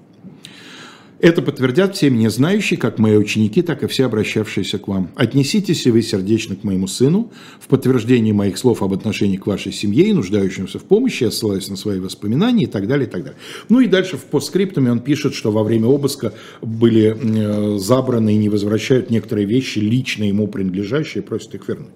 Это 1.25 1.41
подтвердят 1.41 1.97
все 1.97 2.11
меня 2.11 2.29
знающие, 2.29 2.79
как 2.79 2.99
мои 2.99 3.17
ученики, 3.17 3.63
так 3.63 3.83
и 3.83 3.87
все 3.87 4.05
обращавшиеся 4.05 4.79
к 4.79 4.89
вам. 4.89 5.09
Отнеситесь 5.15 5.87
и 5.87 5.91
вы 5.91 6.03
сердечно 6.03 6.55
к 6.55 6.65
моему 6.65 6.87
сыну 6.87 7.33
в 7.59 7.69
подтверждении 7.69 8.33
моих 8.33 8.59
слов 8.59 8.83
об 8.83 8.93
отношении 8.93 9.39
к 9.39 9.47
вашей 9.47 9.73
семье 9.73 10.05
и 10.05 10.13
нуждающимся 10.13 10.79
в 10.79 10.83
помощи, 10.85 11.25
я 11.25 11.31
ссылаюсь 11.31 11.67
на 11.69 11.77
свои 11.77 11.99
воспоминания 11.99 12.65
и 12.65 12.67
так 12.67 12.87
далее, 12.87 13.09
и 13.09 13.11
так 13.11 13.23
далее. 13.23 13.39
Ну 13.71 13.81
и 13.81 13.87
дальше 13.87 14.19
в 14.19 14.25
постскриптуме 14.25 14.93
он 14.93 15.01
пишет, 15.01 15.33
что 15.33 15.51
во 15.51 15.65
время 15.65 15.87
обыска 15.87 16.35
были 16.61 17.17
э, 17.17 17.79
забраны 17.79 18.35
и 18.35 18.37
не 18.37 18.51
возвращают 18.51 19.09
некоторые 19.09 19.47
вещи, 19.47 19.79
лично 19.79 20.25
ему 20.25 20.47
принадлежащие, 20.47 21.23
просит 21.23 21.55
их 21.55 21.67
вернуть. 21.67 21.89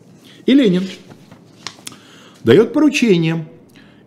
И 0.47 0.55
Ленин 0.55 0.85
дает 2.45 2.73
поручение 2.73 3.47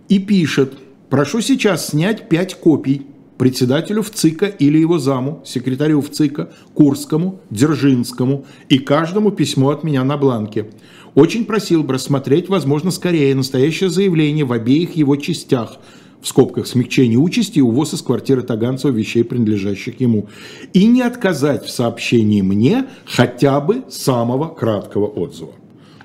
и 0.09 0.17
пишет, 0.17 0.73
прошу 1.11 1.41
сейчас 1.41 1.89
снять 1.89 2.27
пять 2.27 2.55
копий 2.55 3.03
председателю 3.41 4.03
ВЦИКа 4.03 4.45
или 4.45 4.77
его 4.77 4.99
заму, 4.99 5.41
секретарю 5.43 6.01
ВЦИКа, 6.01 6.51
Курскому, 6.75 7.39
Дзержинскому 7.49 8.45
и 8.69 8.77
каждому 8.77 9.31
письмо 9.31 9.71
от 9.71 9.83
меня 9.83 10.03
на 10.03 10.15
бланке. 10.15 10.67
Очень 11.15 11.45
просил 11.45 11.81
бы 11.81 11.95
рассмотреть, 11.95 12.49
возможно, 12.49 12.91
скорее 12.91 13.33
настоящее 13.33 13.89
заявление 13.89 14.45
в 14.45 14.53
обеих 14.53 14.95
его 14.95 15.15
частях, 15.15 15.79
в 16.21 16.27
скобках 16.27 16.67
смягчение 16.67 17.17
участи 17.17 17.57
и 17.57 17.63
увоз 17.63 17.95
из 17.95 18.03
квартиры 18.03 18.43
Таганцева 18.43 18.91
вещей, 18.91 19.23
принадлежащих 19.23 19.99
ему, 19.99 20.27
и 20.73 20.85
не 20.85 21.01
отказать 21.01 21.65
в 21.65 21.71
сообщении 21.71 22.43
мне 22.43 22.85
хотя 23.05 23.59
бы 23.59 23.85
самого 23.89 24.49
краткого 24.49 25.07
отзыва. 25.07 25.53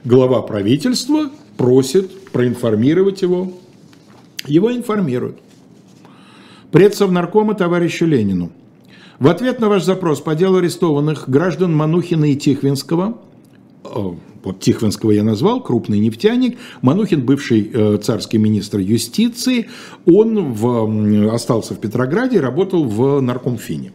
Глава 0.07 0.41
правительства 0.41 1.31
просит 1.59 2.31
проинформировать 2.33 3.21
его. 3.21 3.53
Его 4.47 4.73
информируют. 4.73 5.37
Предсовнаркома 6.73 7.55
товарищу 7.55 8.07
Ленину. 8.07 8.51
В 9.19 9.29
ответ 9.29 9.61
на 9.61 9.69
ваш 9.69 9.85
запрос 9.85 10.21
по 10.21 10.35
делу 10.35 10.59
арестованных 10.59 11.29
граждан 11.29 11.75
Манухина 11.75 12.27
и 12.27 12.37
Тихвинского, 12.37 13.19
вот 14.47 14.61
Тихвинского 14.61 15.11
я 15.11 15.25
назвал, 15.25 15.63
крупный 15.63 15.99
нефтяник, 15.99 16.59
Манухин, 16.83 17.25
бывший 17.25 17.71
э, 17.73 17.99
царский 17.99 18.39
министр 18.39 18.79
юстиции, 18.79 19.69
он 20.07 20.53
в, 20.53 21.33
остался 21.33 21.75
в 21.75 21.79
Петрограде 21.79 22.37
и 22.37 22.41
работал 22.41 22.85
в 22.85 23.21
наркомфине. 23.21 23.93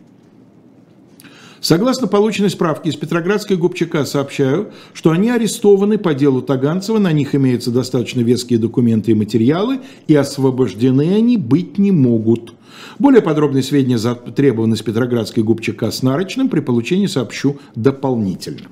Согласно 1.62 2.07
полученной 2.07 2.49
справке 2.49 2.89
из 2.89 2.95
Петроградской 2.95 3.55
губчака 3.55 4.03
сообщаю, 4.03 4.72
что 4.93 5.12
они 5.12 5.30
арестованы 5.30 5.99
по 5.99 6.16
делу 6.16 6.41
Таганцева, 6.41 6.97
на 6.97 7.12
них 7.12 7.36
имеются 7.36 7.70
достаточно 7.70 8.22
веские 8.22 8.57
документы 8.57 9.12
и 9.12 9.14
материалы, 9.14 9.80
и 10.07 10.16
освобождены 10.16 11.14
они 11.14 11.38
быть 11.38 11.78
не 11.78 11.91
могут. 11.91 12.55
Более 12.97 13.22
подробные 13.22 13.62
сведения 13.62 13.99
затребованы 13.99 14.76
с 14.76 14.82
Петроградской 14.82 15.43
губчака 15.43 15.91
с 15.91 16.01
нарочным, 16.01 16.49
при 16.49 16.62
получении 16.62 17.05
сообщу 17.05 17.59
дополнительно. 17.76 18.70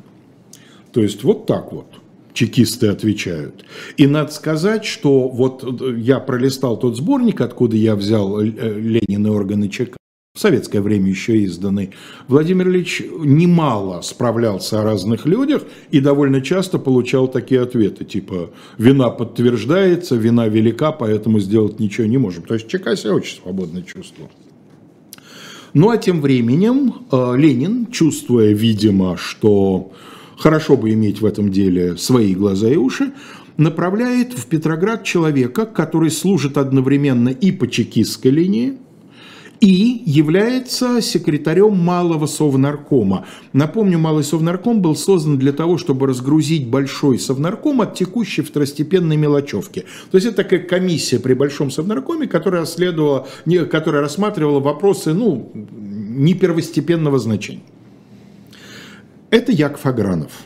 То 0.92 1.04
есть 1.04 1.24
вот 1.24 1.46
так 1.46 1.72
вот 1.72 1.86
чекисты 2.34 2.88
отвечают. 2.88 3.66
И 3.98 4.08
надо 4.08 4.32
сказать, 4.32 4.84
что 4.86 5.30
вот 5.30 5.64
я 5.96 6.20
пролистал 6.20 6.76
тот 6.78 6.98
сборник, 6.98 7.42
откуда 7.42 7.78
я 7.78 7.96
взял 7.96 8.40
Ленин 8.40 9.28
и 9.28 9.30
органы 9.30 9.70
ЧК, 9.70 9.98
в 10.36 10.40
советское 10.40 10.80
время 10.80 11.10
еще 11.10 11.38
изданный, 11.40 11.92
Владимир 12.28 12.70
Ильич 12.70 13.02
немало 13.20 14.02
справлялся 14.02 14.80
о 14.80 14.84
разных 14.84 15.26
людях 15.26 15.64
и 15.92 16.00
довольно 16.00 16.42
часто 16.42 16.78
получал 16.78 17.28
такие 17.28 17.62
ответы, 17.62 18.06
типа 18.06 18.52
«вина 18.78 19.10
подтверждается, 19.10 20.16
вина 20.16 20.48
велика, 20.48 20.92
поэтому 20.92 21.40
сделать 21.40 21.80
ничего 21.80 22.08
не 22.08 22.18
можем». 22.18 22.44
То 22.44 22.54
есть 22.54 22.68
ЧК 22.68 22.96
себя 22.96 23.16
очень 23.16 23.42
свободно 23.42 23.82
чувствовал. 23.82 24.30
Ну 25.74 25.90
а 25.90 25.98
тем 25.98 26.22
временем 26.22 27.08
э, 27.12 27.36
Ленин, 27.36 27.88
чувствуя, 27.88 28.54
видимо, 28.54 29.18
что 29.18 29.92
хорошо 30.38 30.78
бы 30.78 30.92
иметь 30.92 31.22
в 31.22 31.26
этом 31.26 31.52
деле 31.52 31.98
свои 31.98 32.34
глаза 32.34 32.70
и 32.70 32.76
уши, 32.76 33.14
направляет 33.58 34.34
в 34.34 34.46
Петроград 34.46 35.04
человека, 35.04 35.66
который 35.66 36.12
служит 36.12 36.58
одновременно 36.58 37.30
и 37.30 37.52
по 37.52 37.68
чекистской 37.68 38.32
линии, 38.32 38.78
и 39.60 40.04
является 40.06 41.02
секретарем 41.02 41.78
Малого 41.78 42.26
Совнаркома. 42.28 43.26
Напомню, 43.52 44.00
Малый 44.00 44.24
Совнарком 44.24 44.82
был 44.82 44.96
создан 44.96 45.38
для 45.38 45.52
того, 45.52 45.78
чтобы 45.78 46.08
разгрузить 46.08 46.68
Большой 46.68 47.20
Совнарком 47.20 47.82
от 47.82 47.94
текущей 47.96 48.42
второстепенной 48.42 49.18
мелочевки. 49.18 49.86
То 50.12 50.16
есть 50.16 50.28
это 50.28 50.38
такая 50.38 50.60
комиссия 50.60 51.20
при 51.20 51.34
Большом 51.34 51.72
Совнаркоме, 51.72 52.28
которая, 52.28 52.66
следовала, 52.66 53.28
которая 53.70 54.02
рассматривала 54.02 54.60
вопросы 54.60 55.14
ну, 55.14 55.52
не 55.54 56.34
первостепенного 56.34 57.20
значения. 57.20 57.64
Это 59.30 59.52
Яков 59.52 59.86
Агранов– 59.86 60.32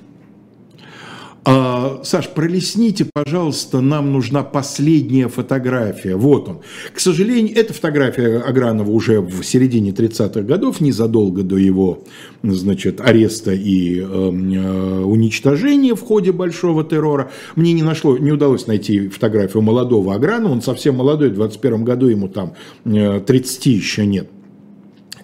Саш, 1.45 2.29
пролесните, 2.29 3.05
пожалуйста, 3.11 3.81
нам 3.81 4.13
нужна 4.13 4.43
последняя 4.43 5.27
фотография. 5.27 6.15
Вот 6.15 6.47
он. 6.47 6.59
К 6.93 6.99
сожалению, 6.99 7.57
эта 7.57 7.73
фотография 7.73 8.37
Агранова 8.37 8.89
уже 8.89 9.19
в 9.19 9.43
середине 9.43 9.91
30-х 9.91 10.41
годов, 10.41 10.79
незадолго 10.79 11.43
до 11.43 11.57
его 11.57 12.03
значит, 12.43 13.01
ареста 13.01 13.51
и 13.51 13.99
э, 13.99 14.03
э, 14.03 15.03
уничтожения 15.03 15.95
в 15.95 16.01
ходе 16.01 16.31
большого 16.31 16.85
террора. 16.85 17.31
Мне 17.55 17.73
не, 17.73 17.83
нашло, 17.83 18.17
не 18.17 18.31
удалось 18.31 18.67
найти 18.67 19.09
фотографию 19.09 19.63
молодого 19.63 20.15
Агранова. 20.15 20.53
Он 20.53 20.61
совсем 20.61 20.95
молодой, 20.95 21.29
в 21.29 21.35
21 21.35 21.83
году 21.83 22.07
ему 22.07 22.29
там 22.29 22.53
э, 22.85 23.19
30 23.19 23.65
еще 23.65 24.05
нет. 24.05 24.29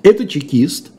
Это 0.03 0.28
чекист– 0.28 0.91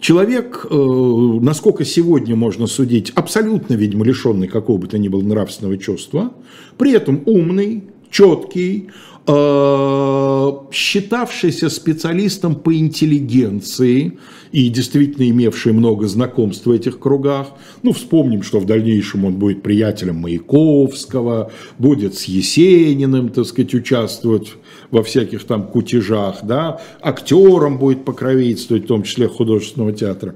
Человек, 0.00 0.66
э, 0.68 0.74
насколько 0.74 1.84
сегодня 1.84 2.34
можно 2.34 2.66
судить, 2.66 3.12
абсолютно, 3.14 3.74
видимо, 3.74 4.04
лишенный 4.06 4.48
какого 4.48 4.78
бы 4.78 4.86
то 4.86 4.96
ни 4.96 5.08
было 5.08 5.22
нравственного 5.22 5.76
чувства, 5.76 6.32
при 6.78 6.92
этом 6.92 7.22
умный, 7.26 7.84
четкий, 8.10 8.88
э, 9.26 10.50
считавшийся 10.72 11.68
специалистом 11.68 12.54
по 12.54 12.74
интеллигенции 12.74 14.18
и 14.52 14.70
действительно 14.70 15.28
имевший 15.28 15.74
много 15.74 16.08
знакомств 16.08 16.64
в 16.64 16.70
этих 16.70 16.98
кругах. 16.98 17.48
Ну, 17.82 17.92
вспомним, 17.92 18.42
что 18.42 18.58
в 18.58 18.64
дальнейшем 18.64 19.26
он 19.26 19.34
будет 19.34 19.62
приятелем 19.62 20.16
Маяковского, 20.16 21.52
будет 21.78 22.14
с 22.14 22.24
Есениным, 22.24 23.28
так 23.28 23.44
сказать, 23.44 23.74
участвовать 23.74 24.54
во 24.90 25.02
всяких 25.02 25.44
там 25.44 25.66
кутежах, 25.66 26.38
да, 26.42 26.80
актером 27.00 27.78
будет 27.78 28.04
покровительствовать, 28.04 28.84
в 28.84 28.88
том 28.88 29.02
числе 29.02 29.28
художественного 29.28 29.92
театра. 29.92 30.34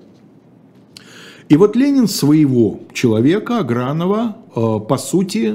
И 1.49 1.57
вот 1.57 1.77
Ленин 1.77 2.09
своего 2.09 2.81
человека, 2.93 3.59
Агранова, 3.59 4.37
э, 4.57 4.61
по 4.89 4.97
сути, 4.97 5.55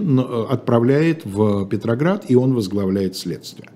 отправляет 0.52 1.26
в 1.26 1.66
Петроград, 1.66 2.26
и 2.28 2.36
он 2.36 2.54
возглавляет 2.54 3.16
следствие. 3.16 3.70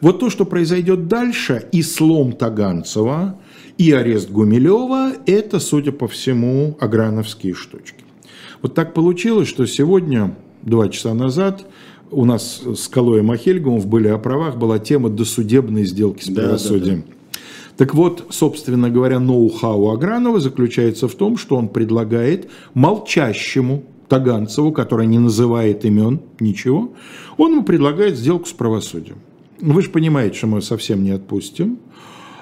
Вот 0.00 0.20
то, 0.20 0.30
что 0.30 0.46
произойдет 0.46 1.06
дальше, 1.06 1.68
и 1.70 1.82
слом 1.82 2.32
Таганцева, 2.32 3.38
и 3.76 3.92
арест 3.92 4.30
Гумилева, 4.30 5.12
это, 5.26 5.60
судя 5.60 5.92
по 5.92 6.08
всему, 6.08 6.78
аграновские 6.80 7.52
штучки. 7.52 8.04
Вот 8.62 8.74
так 8.74 8.94
получилось, 8.94 9.48
что 9.48 9.66
сегодня, 9.66 10.34
два 10.62 10.88
часа 10.88 11.12
назад, 11.12 11.66
у 12.10 12.24
нас 12.24 12.62
с 12.62 12.88
Калоем 12.88 13.30
Ахельговым 13.30 13.80
в 13.80 13.86
«Были 13.86 14.08
о 14.08 14.18
правах» 14.18 14.56
была 14.56 14.78
тема 14.78 15.08
досудебной 15.10 15.84
сделки 15.84 16.24
с 16.24 16.32
правосудием. 16.32 17.00
Да, 17.00 17.06
да, 17.06 17.12
да. 17.12 17.16
Так 17.76 17.94
вот, 17.94 18.26
собственно 18.30 18.90
говоря, 18.90 19.18
ноу-хау 19.20 19.90
Агранова 19.90 20.38
заключается 20.38 21.08
в 21.08 21.14
том, 21.14 21.38
что 21.38 21.56
он 21.56 21.68
предлагает 21.68 22.50
молчащему 22.74 23.84
Таганцеву, 24.08 24.72
который 24.72 25.06
не 25.06 25.18
называет 25.18 25.84
имен, 25.84 26.20
ничего, 26.40 26.92
он 27.38 27.52
ему 27.52 27.62
предлагает 27.62 28.16
сделку 28.16 28.46
с 28.46 28.52
правосудием. 28.52 29.18
Вы 29.60 29.82
же 29.82 29.90
понимаете, 29.90 30.36
что 30.36 30.46
мы 30.48 30.62
совсем 30.62 31.04
не 31.04 31.10
отпустим, 31.12 31.78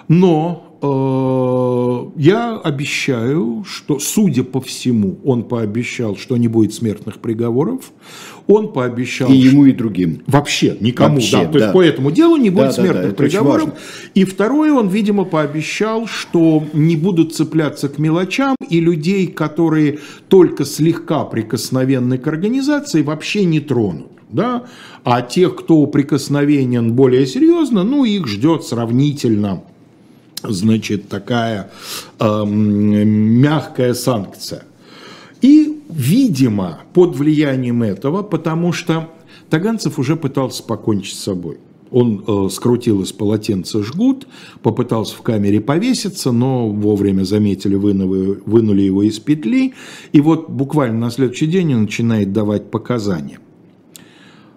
но 0.08 0.67
что 0.80 2.12
э, 2.16 2.20
я 2.20 2.56
обещаю, 2.56 3.64
что, 3.66 3.98
судя 3.98 4.44
по 4.44 4.60
всему, 4.60 5.18
он 5.24 5.44
пообещал, 5.44 6.16
что 6.16 6.36
не 6.36 6.48
будет 6.48 6.74
смертных 6.74 7.18
приговоров. 7.18 7.92
Он 8.46 8.72
пообещал... 8.72 9.30
И 9.30 9.36
ему, 9.36 9.66
и 9.66 9.72
другим. 9.72 10.22
Вообще, 10.26 10.76
никому, 10.80 11.16
Вообще, 11.16 11.44
да. 11.44 11.44
То 11.44 11.52
да. 11.52 11.58
есть 11.58 11.72
по 11.74 11.82
этому 11.82 12.10
делу 12.10 12.36
не 12.36 12.50
будет 12.50 12.68
да, 12.68 12.72
смертных 12.72 13.02
да, 13.02 13.10
да, 13.10 13.14
приговоров. 13.14 13.70
И 14.14 14.24
второе, 14.24 14.72
он, 14.72 14.88
видимо, 14.88 15.24
пообещал, 15.24 16.06
что 16.06 16.64
не 16.72 16.96
будут 16.96 17.34
цепляться 17.34 17.88
к 17.88 17.98
мелочам, 17.98 18.56
и 18.70 18.80
людей, 18.80 19.26
которые 19.26 19.98
только 20.28 20.64
слегка 20.64 21.24
прикосновенны 21.24 22.16
к 22.16 22.26
организации, 22.26 23.02
вообще 23.02 23.44
не 23.44 23.60
тронут. 23.60 24.08
Да? 24.30 24.66
А 25.04 25.22
тех, 25.22 25.56
кто 25.56 25.86
прикосновенен 25.86 26.92
более 26.92 27.26
серьезно, 27.26 27.82
ну, 27.82 28.04
их 28.04 28.26
ждет 28.26 28.64
сравнительно 28.64 29.62
значит, 30.42 31.08
такая 31.08 31.70
э, 32.18 32.44
мягкая 32.46 33.94
санкция. 33.94 34.64
И, 35.40 35.80
видимо, 35.88 36.80
под 36.94 37.16
влиянием 37.16 37.82
этого, 37.82 38.22
потому 38.22 38.72
что 38.72 39.08
Таганцев 39.50 39.98
уже 39.98 40.16
пытался 40.16 40.62
покончить 40.62 41.16
с 41.16 41.24
собой. 41.24 41.58
Он 41.90 42.22
э, 42.26 42.48
скрутил 42.50 43.02
из 43.02 43.12
полотенца 43.12 43.82
жгут, 43.82 44.26
попытался 44.62 45.16
в 45.16 45.22
камере 45.22 45.60
повеситься, 45.60 46.32
но 46.32 46.68
вовремя 46.68 47.24
заметили, 47.24 47.76
вынули, 47.76 48.40
вынули 48.44 48.82
его 48.82 49.02
из 49.02 49.18
петли. 49.18 49.74
И 50.12 50.20
вот 50.20 50.50
буквально 50.50 50.98
на 50.98 51.10
следующий 51.10 51.46
день 51.46 51.74
он 51.74 51.82
начинает 51.82 52.32
давать 52.32 52.70
показания. 52.70 53.38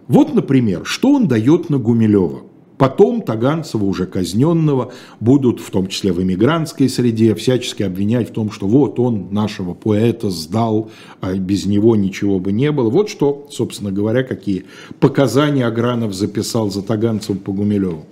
Вот, 0.07 0.33
например, 0.33 0.81
что 0.83 1.13
он 1.13 1.27
дает 1.27 1.69
на 1.69 1.77
Гумилева. 1.77 2.41
Потом 2.81 3.21
Таганцева, 3.21 3.83
уже 3.83 4.07
казненного, 4.07 4.91
будут, 5.19 5.59
в 5.59 5.69
том 5.69 5.85
числе 5.85 6.11
в 6.13 6.19
эмигрантской 6.19 6.89
среде, 6.89 7.35
всячески 7.35 7.83
обвинять 7.83 8.29
в 8.29 8.33
том, 8.33 8.49
что 8.49 8.65
вот 8.65 8.99
он 8.99 9.27
нашего 9.29 9.75
поэта 9.75 10.31
сдал, 10.31 10.89
а 11.19 11.35
без 11.35 11.67
него 11.67 11.95
ничего 11.95 12.39
бы 12.39 12.51
не 12.51 12.71
было. 12.71 12.89
Вот 12.89 13.07
что, 13.07 13.45
собственно 13.51 13.91
говоря, 13.91 14.23
какие 14.23 14.65
показания 14.99 15.67
Агранов 15.67 16.15
записал 16.15 16.71
за 16.71 16.81
Таганцевым 16.81 17.37
по 17.37 17.51
Гумилеву. 17.51 18.07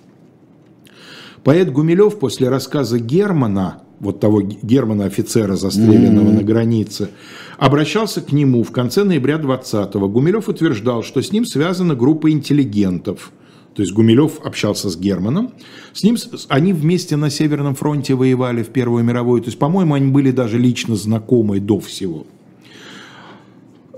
Поэт 1.43 1.71
Гумилев 1.71 2.19
после 2.19 2.47
рассказа 2.47 2.99
Германа, 2.99 3.81
вот 3.99 4.19
того 4.19 4.43
Германа 4.43 5.05
офицера, 5.05 5.55
застреленного 5.55 6.27
mm-hmm. 6.27 6.35
на 6.35 6.43
границе, 6.43 7.09
обращался 7.57 8.21
к 8.21 8.31
нему 8.31 8.61
в 8.61 8.69
конце 8.69 9.03
ноября 9.03 9.37
20-го. 9.37 10.07
Гумилев 10.07 10.47
утверждал, 10.47 11.01
что 11.01 11.23
с 11.23 11.31
ним 11.31 11.45
связана 11.45 11.95
группа 11.95 12.29
интеллигентов– 12.29 13.31
то 13.73 13.81
есть 13.81 13.93
Гумилев 13.93 14.39
общался 14.43 14.89
с 14.89 14.97
Германом. 14.97 15.53
С 15.93 16.03
ним 16.03 16.17
они 16.49 16.73
вместе 16.73 17.15
на 17.15 17.29
Северном 17.29 17.75
фронте 17.75 18.15
воевали 18.15 18.63
в 18.63 18.69
Первую 18.69 19.03
мировую. 19.03 19.41
То 19.41 19.47
есть, 19.47 19.59
по-моему, 19.59 19.93
они 19.93 20.11
были 20.11 20.31
даже 20.31 20.57
лично 20.57 20.95
знакомы 20.95 21.59
до 21.59 21.79
всего. 21.79 22.25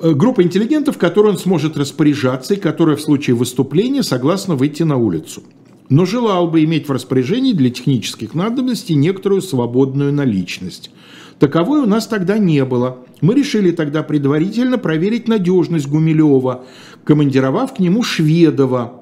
Э, 0.01 0.13
группа 0.13 0.43
интеллигентов, 0.43 0.97
которой 0.97 1.29
он 1.29 1.37
сможет 1.37 1.77
распоряжаться 1.77 2.55
и 2.55 2.57
которая 2.57 2.95
в 2.95 3.01
случае 3.01 3.35
выступления 3.35 4.03
согласна 4.03 4.55
выйти 4.55 4.83
на 4.83 4.97
улицу. 4.97 5.43
Но 5.89 6.05
желал 6.05 6.47
бы 6.47 6.63
иметь 6.63 6.87
в 6.87 6.91
распоряжении 6.91 7.53
для 7.53 7.69
технических 7.69 8.33
надобностей 8.33 8.95
некоторую 8.95 9.41
свободную 9.41 10.13
наличность. 10.13 10.89
Таковой 11.37 11.81
у 11.81 11.85
нас 11.85 12.07
тогда 12.07 12.37
не 12.37 12.63
было. 12.65 12.99
Мы 13.19 13.33
решили 13.33 13.71
тогда 13.71 14.03
предварительно 14.03 14.77
проверить 14.77 15.27
надежность 15.27 15.87
Гумилева, 15.87 16.65
командировав 17.03 17.73
к 17.73 17.79
нему 17.79 18.03
Шведова, 18.03 19.00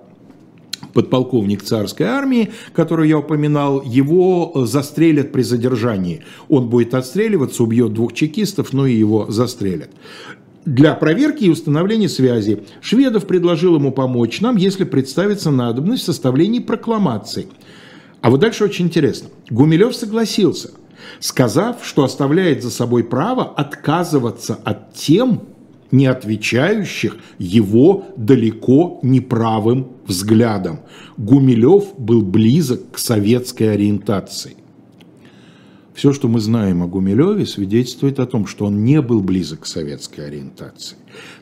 подполковник 0.93 1.63
царской 1.63 2.05
армии, 2.05 2.51
которого 2.73 3.05
я 3.05 3.17
упоминал, 3.17 3.81
его 3.81 4.65
застрелят 4.65 5.31
при 5.31 5.41
задержании. 5.41 6.23
Он 6.47 6.69
будет 6.69 6.93
отстреливаться, 6.93 7.63
убьет 7.63 7.93
двух 7.93 8.13
чекистов, 8.13 8.73
но 8.73 8.85
и 8.85 8.93
его 8.93 9.29
застрелят. 9.29 9.89
Для 10.65 10.93
проверки 10.93 11.45
и 11.45 11.49
установления 11.49 12.09
связи 12.09 12.63
Шведов 12.81 13.25
предложил 13.25 13.75
ему 13.75 13.91
помочь 13.91 14.41
нам, 14.41 14.55
если 14.55 14.83
представится 14.83 15.51
надобность 15.51 16.03
в 16.03 16.05
составлении 16.05 16.59
прокламации. 16.59 17.47
А 18.21 18.29
вот 18.29 18.41
дальше 18.41 18.65
очень 18.65 18.85
интересно. 18.85 19.29
Гумилев 19.49 19.95
согласился, 19.95 20.71
сказав, 21.19 21.77
что 21.83 22.03
оставляет 22.03 22.61
за 22.61 22.69
собой 22.69 23.03
право 23.03 23.45
отказываться 23.45 24.59
от 24.63 24.93
тем, 24.93 25.43
не 25.91 26.05
отвечающих 26.05 27.17
его 27.37 28.05
далеко 28.15 28.99
неправым 29.03 29.87
взглядам. 30.05 30.81
Гумилев 31.17 31.97
был 31.97 32.21
близок 32.21 32.91
к 32.91 32.97
советской 32.97 33.73
ориентации. 33.73 34.55
Все, 35.93 36.13
что 36.13 36.29
мы 36.29 36.39
знаем 36.39 36.81
о 36.81 36.87
Гумилеве, 36.87 37.45
свидетельствует 37.45 38.19
о 38.19 38.25
том, 38.25 38.47
что 38.47 38.65
он 38.65 38.85
не 38.85 39.01
был 39.01 39.21
близок 39.21 39.61
к 39.61 39.65
советской 39.65 40.27
ориентации. 40.27 40.95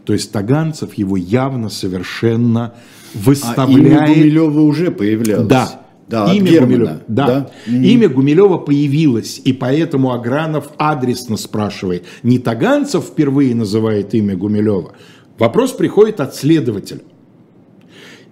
То 0.04 0.14
есть 0.14 0.32
Таганцев 0.32 0.96
его 0.96 1.16
явно 1.16 1.70
совершенно 1.70 2.74
выставляет... 3.14 4.02
А 4.02 4.08
имя 4.08 4.08
Гумилева 4.08 4.62
уже 4.62 4.90
появлялось. 4.90 5.48
Да, 5.48 5.87
да, 6.08 6.34
имя 6.34 6.62
Гумилева, 6.62 7.02
да. 7.08 7.26
да. 7.26 7.52
Имя 7.68 8.10
Гумилева 8.10 8.58
появилось, 8.58 9.42
и 9.44 9.52
поэтому 9.54 10.14
Агранов 10.14 10.72
адресно 10.78 11.38
спрашивает. 11.38 12.06
Не 12.24 12.40
Таганцев 12.40 13.06
впервые 13.06 13.54
называет 13.54 14.14
имя 14.14 14.36
Гумилева. 14.36 14.94
Вопрос 15.38 15.74
приходит 15.74 16.20
от 16.20 16.34
следователя. 16.36 17.02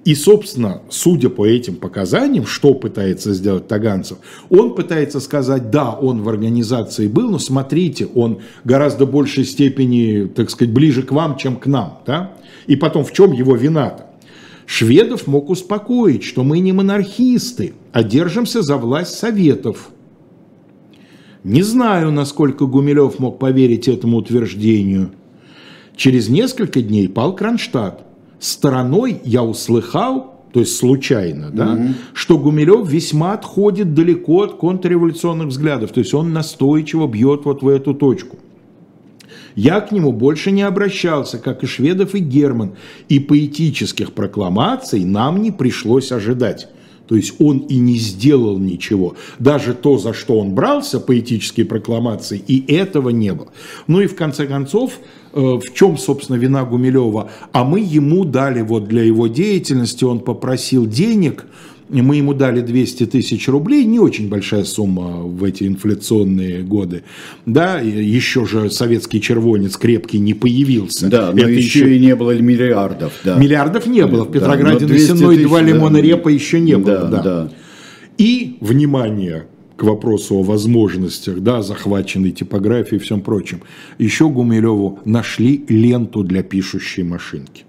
И, 0.06 0.14
собственно, 0.14 0.84
судя 0.90 1.30
по 1.30 1.48
этим 1.48 1.78
показаниям, 1.78 2.46
что 2.46 2.76
пытается 2.76 3.34
сделать 3.34 3.68
Таганцев, 3.68 4.20
он 4.52 4.76
пытается 4.76 5.20
сказать, 5.20 5.72
да, 5.72 5.92
он 5.94 6.22
в 6.22 6.30
организации 6.30 7.08
был, 7.08 7.32
но 7.32 7.40
смотрите, 7.40 8.08
он 8.14 8.42
гораздо 8.64 9.08
большей 9.08 9.46
степени, 9.46 10.28
так 10.28 10.52
сказать, 10.52 10.72
ближе 10.72 11.02
к 11.02 11.12
вам, 11.12 11.38
чем 11.38 11.56
к 11.56 11.66
нам. 11.66 12.02
Да? 12.06 12.34
И 12.68 12.76
потом, 12.76 13.04
в 13.04 13.14
чем 13.14 13.32
его 13.32 13.56
вина-то? 13.56 14.05
Шведов 14.66 15.28
мог 15.28 15.50
успокоить, 15.50 16.24
что 16.24 16.44
мы 16.44 16.60
не 16.60 16.74
монархисты, 16.74 17.74
а 17.92 18.04
держимся 18.04 18.62
за 18.62 18.78
власть 18.78 19.18
советов. 19.18 19.90
Не 21.44 21.62
знаю, 21.62 22.12
насколько 22.12 22.66
Гумилев 22.66 23.20
мог 23.20 23.38
поверить 23.38 23.88
этому 23.88 24.18
утверждению. 24.18 25.12
Через 25.96 26.28
несколько 26.28 26.82
дней 26.82 27.08
пал 27.08 27.36
Кронштадт. 27.36 28.02
Стороной 28.40 29.22
я 29.24 29.44
услыхал, 29.44 30.36
то 30.52 30.62
есть 30.62 30.76
случайно, 30.76 31.52
да, 31.52 31.74
угу. 31.74 31.84
что 32.14 32.38
Гумилев 32.38 32.90
весьма 32.90 33.34
отходит 33.34 33.94
далеко 33.94 34.44
от 34.44 34.56
контрреволюционных 34.56 35.48
взглядов. 35.48 35.92
То 35.92 36.00
есть 36.00 36.14
он 36.14 36.34
настойчиво 36.34 37.08
бьет 37.08 37.46
вот 37.46 37.62
в 37.62 37.68
эту 37.68 37.94
точку. 37.94 38.38
Я 39.56 39.80
к 39.80 39.92
нему 39.92 40.12
больше 40.12 40.52
не 40.52 40.64
обращался, 40.64 41.38
как 41.38 41.64
и 41.64 41.68
Шведов 41.68 42.14
и 42.14 42.20
Герман, 42.20 42.76
и 43.08 43.20
поэтических 43.20 44.12
прокламаций 44.12 45.04
нам 45.06 45.42
не 45.42 45.52
пришлось 45.52 46.12
ожидать. 46.12 46.68
То 47.08 47.16
есть 47.16 47.36
он 47.40 47.60
и 47.60 47.78
не 47.78 47.98
сделал 47.98 48.58
ничего. 48.58 49.16
Даже 49.40 49.74
то, 49.74 49.98
за 49.98 50.14
что 50.14 50.40
он 50.40 50.56
брался, 50.56 51.00
поэтические 51.00 51.66
прокламации, 51.66 52.42
и 52.46 52.74
этого 52.74 53.10
не 53.10 53.34
было. 53.34 53.50
Ну 53.88 54.02
и 54.02 54.08
в 54.08 54.16
конце 54.16 54.48
концов, 54.48 55.00
э, 55.34 55.40
в 55.40 55.74
чем, 55.74 55.98
собственно, 55.98 56.38
вина 56.38 56.64
Гумилева? 56.64 57.30
А 57.52 57.64
мы 57.64 57.80
ему 57.80 58.26
дали 58.26 58.62
вот 58.62 58.88
для 58.88 59.04
его 59.04 59.28
деятельности, 59.28 60.04
он 60.04 60.20
попросил 60.20 60.88
денег, 60.88 61.46
мы 61.90 62.18
ему 62.18 62.34
дали 62.34 62.62
200 62.62 63.06
тысяч 63.08 63.48
рублей, 63.48 63.86
не 63.86 64.00
очень 64.00 64.28
большая 64.28 64.64
сумма 64.64 65.22
в 65.22 65.44
эти 65.44 65.66
инфляционные 65.66 66.64
годы. 66.64 67.04
Да, 67.46 67.80
еще 67.80 68.46
же 68.46 68.70
советский 68.70 69.22
червонец 69.22 69.78
крепкий 69.78 70.20
не 70.20 70.34
появился. 70.34 71.10
Да, 71.10 71.32
но 71.32 71.42
Это 71.42 71.52
еще, 71.52 71.80
еще 71.80 71.96
и 71.96 72.00
не 72.00 72.16
было 72.16 72.38
миллиардов. 72.38 73.14
Да. 73.24 73.36
Миллиардов 73.36 73.86
не 73.86 74.06
было. 74.06 74.24
В 74.24 74.32
Петрограде 74.32 74.86
да, 74.86 75.14
на 75.16 75.38
два 75.44 75.62
лимона 75.62 76.00
да. 76.00 76.02
репа 76.02 76.30
еще 76.30 76.60
не 76.60 76.78
было. 76.78 77.04
Да, 77.04 77.10
да. 77.10 77.22
Да. 77.22 77.52
И, 78.18 78.58
внимание, 78.62 79.46
к 79.76 79.84
вопросу 79.84 80.36
о 80.36 80.44
возможностях, 80.44 81.40
да, 81.42 81.62
захваченной 81.62 82.32
типографии 82.32 82.96
и 82.96 83.00
всем 83.00 83.22
прочем, 83.22 83.62
еще 83.98 84.30
Гумилеву 84.30 85.00
нашли 85.06 85.66
ленту 85.68 86.24
для 86.24 86.44
пишущей 86.44 87.04
машинки. 87.04 87.66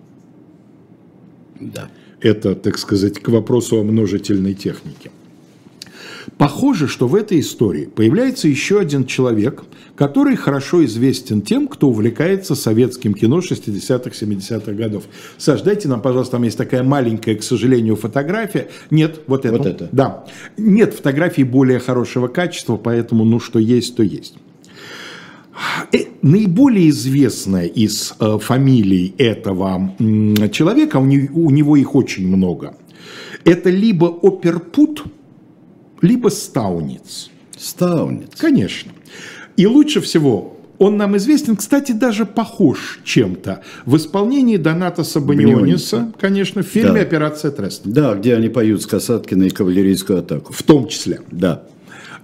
Да. 1.60 1.88
Это, 2.26 2.56
так 2.56 2.76
сказать, 2.76 3.20
к 3.20 3.28
вопросу 3.28 3.76
о 3.76 3.84
множительной 3.84 4.54
технике. 4.54 5.12
Похоже, 6.38 6.88
что 6.88 7.06
в 7.06 7.14
этой 7.14 7.38
истории 7.38 7.86
появляется 7.86 8.48
еще 8.48 8.80
один 8.80 9.06
человек, 9.06 9.62
который 9.94 10.34
хорошо 10.34 10.84
известен 10.86 11.40
тем, 11.40 11.68
кто 11.68 11.88
увлекается 11.88 12.56
советским 12.56 13.14
кино 13.14 13.38
60-х, 13.38 14.10
70-х 14.10 14.72
годов. 14.72 15.04
Саш, 15.38 15.62
дайте 15.62 15.86
нам, 15.86 16.02
пожалуйста, 16.02 16.32
там 16.32 16.42
есть 16.42 16.58
такая 16.58 16.82
маленькая, 16.82 17.36
к 17.36 17.44
сожалению, 17.44 17.94
фотография. 17.94 18.70
Нет, 18.90 19.20
вот 19.28 19.46
это. 19.46 19.58
Вот 19.58 19.66
это. 19.68 19.88
Да. 19.92 20.24
Нет 20.56 20.94
фотографий 20.94 21.44
более 21.44 21.78
хорошего 21.78 22.26
качества, 22.26 22.76
поэтому, 22.76 23.24
ну, 23.24 23.38
что 23.38 23.60
есть, 23.60 23.94
то 23.94 24.02
есть. 24.02 24.34
Э, 25.92 25.98
наиболее 26.22 26.90
известная 26.90 27.66
из 27.66 28.14
э, 28.18 28.38
фамилий 28.40 29.14
этого 29.18 29.94
человека, 30.52 30.98
у 30.98 31.50
него 31.50 31.76
их 31.76 31.94
очень 31.94 32.26
много, 32.28 32.76
это 33.44 33.70
либо 33.70 34.06
Оперпут, 34.22 35.04
либо 36.02 36.28
Стауниц. 36.28 37.30
Стаунец. 37.56 38.30
Конечно. 38.36 38.92
И 39.56 39.66
лучше 39.66 40.00
всего 40.00 40.56
он 40.78 40.96
нам 40.96 41.16
известен, 41.16 41.56
кстати, 41.56 41.92
даже 41.92 42.26
похож 42.26 43.00
чем-то 43.04 43.62
в 43.86 43.96
исполнении 43.96 44.56
Доната 44.56 45.04
Сабаниониса, 45.04 46.12
конечно, 46.20 46.62
в 46.62 46.66
фильме 46.66 47.00
да. 47.00 47.00
«Операция 47.00 47.50
Трест». 47.50 47.82
Да, 47.84 48.14
где 48.14 48.34
они 48.34 48.48
поют 48.48 48.82
с 48.82 48.86
Касаткиной 48.86 49.50
кавалерийскую 49.50 50.18
атаку. 50.18 50.52
В 50.52 50.62
том 50.62 50.88
числе. 50.88 51.20
Да. 51.30 51.62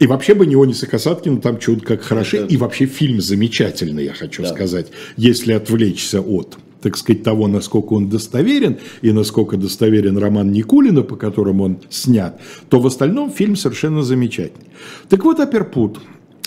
И 0.02 0.06
вообще 0.08 0.34
Банионис 0.34 0.82
и 0.82 0.86
Касаткин 0.86 1.40
там 1.40 1.60
чудо 1.60 1.84
как 1.84 2.02
хороши. 2.02 2.38
Это... 2.38 2.46
И 2.52 2.56
вообще 2.56 2.86
фильм 2.86 3.20
замечательный, 3.20 4.04
я 4.04 4.12
хочу 4.12 4.42
да. 4.42 4.48
сказать, 4.48 4.88
если 5.16 5.52
отвлечься 5.52 6.20
от 6.20 6.58
так 6.80 6.96
сказать, 6.96 7.22
того, 7.22 7.46
насколько 7.46 7.92
он 7.92 8.08
достоверен 8.08 8.78
и 9.02 9.12
насколько 9.12 9.56
достоверен 9.56 10.18
роман 10.18 10.50
Никулина, 10.50 11.02
по 11.02 11.14
которому 11.14 11.62
он 11.62 11.78
снят, 11.88 12.40
то 12.68 12.80
в 12.80 12.86
остальном 12.88 13.30
фильм 13.30 13.54
совершенно 13.54 14.02
замечательный. 14.02 14.66
Так 15.08 15.22
вот, 15.22 15.38
Аперпут 15.38 16.00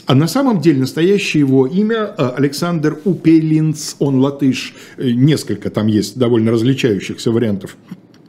а 0.06 0.14
на 0.14 0.28
самом 0.28 0.60
деле 0.60 0.82
настоящее 0.82 1.40
его 1.40 1.66
имя 1.66 2.14
э, 2.18 2.32
Александр 2.36 3.00
Упелинц, 3.06 3.96
он 4.00 4.20
латыш, 4.20 4.76
э, 4.98 5.12
несколько 5.12 5.70
там 5.70 5.88
есть 5.88 6.18
довольно 6.18 6.52
различающихся 6.52 7.32
вариантов 7.32 7.78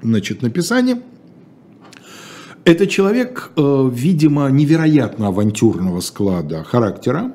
значит, 0.01 0.43
написания. 0.43 1.03
Это 2.67 2.89
человек, 2.89 3.53
э, 3.57 3.91
видимо, 3.93 4.49
невероятно 4.51 5.29
авантюрного 5.29 6.01
склада 6.01 6.65
характера. 6.65 7.33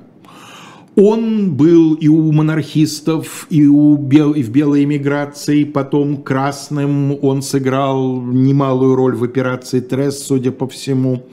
Он 0.97 1.55
был 1.55 1.93
и 1.93 2.09
у 2.09 2.33
монархистов, 2.33 3.47
и, 3.49 3.65
у 3.65 3.95
бел, 3.95 4.33
и 4.33 4.43
в 4.43 4.49
белой 4.49 4.83
эмиграции, 4.83 5.63
потом 5.63 6.17
красным 6.17 7.17
он 7.23 7.41
сыграл 7.43 8.21
немалую 8.21 8.95
роль 8.95 9.15
в 9.15 9.23
операции 9.23 9.79
Тресс, 9.79 10.21
судя 10.21 10.51
по 10.51 10.67
всему 10.67 11.23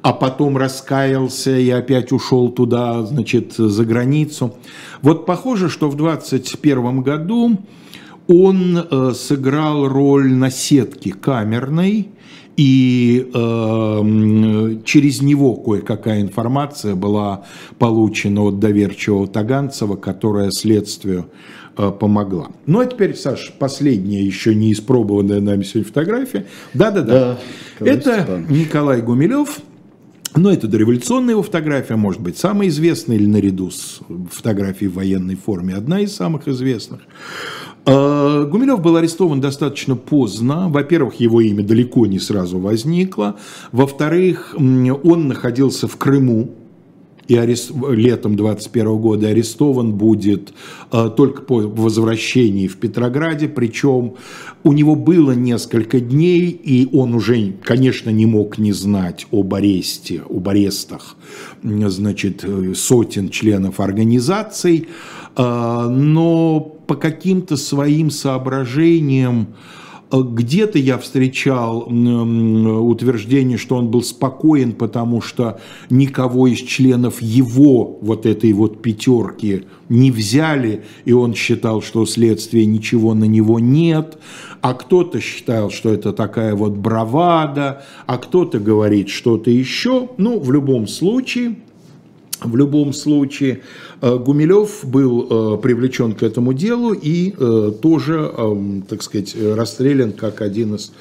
а 0.00 0.12
потом 0.12 0.56
раскаялся 0.56 1.58
и 1.58 1.70
опять 1.70 2.12
ушел 2.12 2.50
туда, 2.50 3.02
значит, 3.02 3.54
за 3.54 3.84
границу. 3.84 4.54
Вот 5.02 5.26
похоже, 5.26 5.68
что 5.68 5.88
в 5.88 5.96
21 5.96 7.02
году 7.02 7.58
он 8.28 8.78
э, 8.78 9.12
сыграл 9.14 9.88
роль 9.88 10.32
наседки 10.32 11.10
камерной, 11.10 12.10
и 12.58 13.30
э, 13.32 14.78
через 14.84 15.22
него 15.22 15.54
кое-какая 15.54 16.20
информация 16.20 16.96
была 16.96 17.44
получена 17.78 18.42
от 18.42 18.58
доверчивого 18.58 19.28
Таганцева, 19.28 19.94
которая 19.94 20.50
следствию 20.50 21.30
э, 21.76 21.92
помогла. 21.92 22.48
Ну 22.66 22.80
а 22.80 22.86
теперь, 22.86 23.14
Саш, 23.14 23.52
последняя 23.60 24.24
еще 24.24 24.56
не 24.56 24.72
испробованная 24.72 25.40
нами 25.40 25.62
сегодня 25.62 25.86
фотография. 25.86 26.46
Да-да-да. 26.74 27.38
Это 27.78 28.44
Николай 28.50 29.02
Гумилев, 29.02 29.60
но 30.34 30.50
это 30.50 30.66
дореволюционная 30.66 31.34
его 31.34 31.44
фотография, 31.44 31.94
может 31.94 32.20
быть, 32.20 32.38
самая 32.38 32.66
известная 32.70 33.14
или 33.14 33.26
наряду 33.26 33.70
с 33.70 34.00
фотографией 34.32 34.90
в 34.90 34.94
военной 34.94 35.36
форме, 35.36 35.74
одна 35.74 36.00
из 36.00 36.12
самых 36.12 36.48
известных. 36.48 37.02
А, 37.90 38.44
Гумилев 38.44 38.82
был 38.82 38.96
арестован 38.96 39.40
достаточно 39.40 39.96
поздно. 39.96 40.68
Во-первых, 40.68 41.14
его 41.20 41.40
имя 41.40 41.62
далеко 41.64 42.04
не 42.04 42.18
сразу 42.18 42.58
возникло. 42.58 43.36
Во-вторых, 43.72 44.54
он 44.58 45.28
находился 45.28 45.88
в 45.88 45.96
Крыму, 45.96 46.50
и 47.28 47.36
арест... 47.36 47.72
летом 47.90 48.36
21 48.36 48.98
года 48.98 49.28
арестован 49.28 49.94
будет 49.94 50.52
э, 50.92 51.10
только 51.16 51.42
по 51.42 51.60
возвращении 51.60 52.68
в 52.68 52.76
Петрограде, 52.76 53.48
причем 53.48 54.14
у 54.64 54.72
него 54.72 54.94
было 54.94 55.32
несколько 55.32 56.00
дней, 56.00 56.48
и 56.48 56.88
он 56.94 57.14
уже, 57.14 57.52
конечно, 57.62 58.10
не 58.10 58.26
мог 58.26 58.58
не 58.58 58.72
знать 58.72 59.26
об 59.30 59.54
аресте, 59.54 60.22
об 60.28 60.48
арестах, 60.48 61.16
значит, 61.62 62.44
э, 62.44 62.74
сотен 62.74 63.28
членов 63.28 63.80
организаций, 63.80 64.88
э, 65.36 65.88
но 65.90 66.77
по 66.88 66.96
каким-то 66.96 67.56
своим 67.56 68.10
соображениям 68.10 69.54
где-то 70.10 70.78
я 70.78 70.96
встречал 70.96 71.80
утверждение, 71.82 73.58
что 73.58 73.76
он 73.76 73.88
был 73.90 74.02
спокоен, 74.02 74.72
потому 74.72 75.20
что 75.20 75.60
никого 75.90 76.46
из 76.46 76.60
членов 76.60 77.20
его 77.20 77.98
вот 78.00 78.24
этой 78.24 78.54
вот 78.54 78.80
пятерки 78.80 79.64
не 79.90 80.10
взяли, 80.10 80.84
и 81.04 81.12
он 81.12 81.34
считал, 81.34 81.82
что 81.82 82.06
следствия 82.06 82.64
ничего 82.64 83.12
на 83.12 83.24
него 83.24 83.58
нет, 83.58 84.16
а 84.62 84.72
кто-то 84.72 85.20
считал, 85.20 85.70
что 85.70 85.92
это 85.92 86.14
такая 86.14 86.54
вот 86.54 86.72
бравада, 86.72 87.84
а 88.06 88.16
кто-то 88.16 88.60
говорит 88.60 89.10
что-то 89.10 89.50
еще. 89.50 90.08
Ну, 90.16 90.40
в 90.40 90.50
любом 90.50 90.88
случае, 90.88 91.56
в 92.42 92.56
любом 92.56 92.92
случае, 92.92 93.62
э, 94.00 94.16
Гумилев 94.16 94.84
был 94.84 95.56
э, 95.56 95.58
привлечен 95.58 96.14
к 96.14 96.22
этому 96.22 96.52
делу 96.52 96.92
и 96.92 97.34
э, 97.36 97.72
тоже, 97.82 98.32
так 98.88 99.02
сказать, 99.02 99.34
расстрелян 99.36 100.12
как 100.12 100.40
один 100.40 100.76
из 100.76 100.92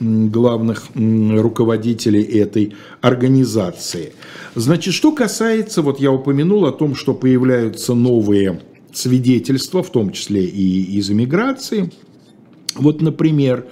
главных 0.00 0.84
руководителей 0.94 2.22
этой 2.22 2.74
организации. 3.00 4.12
Значит, 4.54 4.94
что 4.94 5.12
касается, 5.12 5.82
вот 5.82 6.00
я 6.00 6.12
упомянул 6.12 6.66
о 6.66 6.72
том, 6.72 6.94
что 6.94 7.14
появляются 7.14 7.94
новые 7.94 8.60
свидетельства, 8.92 9.82
в 9.82 9.90
том 9.90 10.12
числе 10.12 10.44
и 10.44 10.98
из 10.98 11.10
эмиграции. 11.10 11.92
Вот, 12.74 13.00
например, 13.00 13.66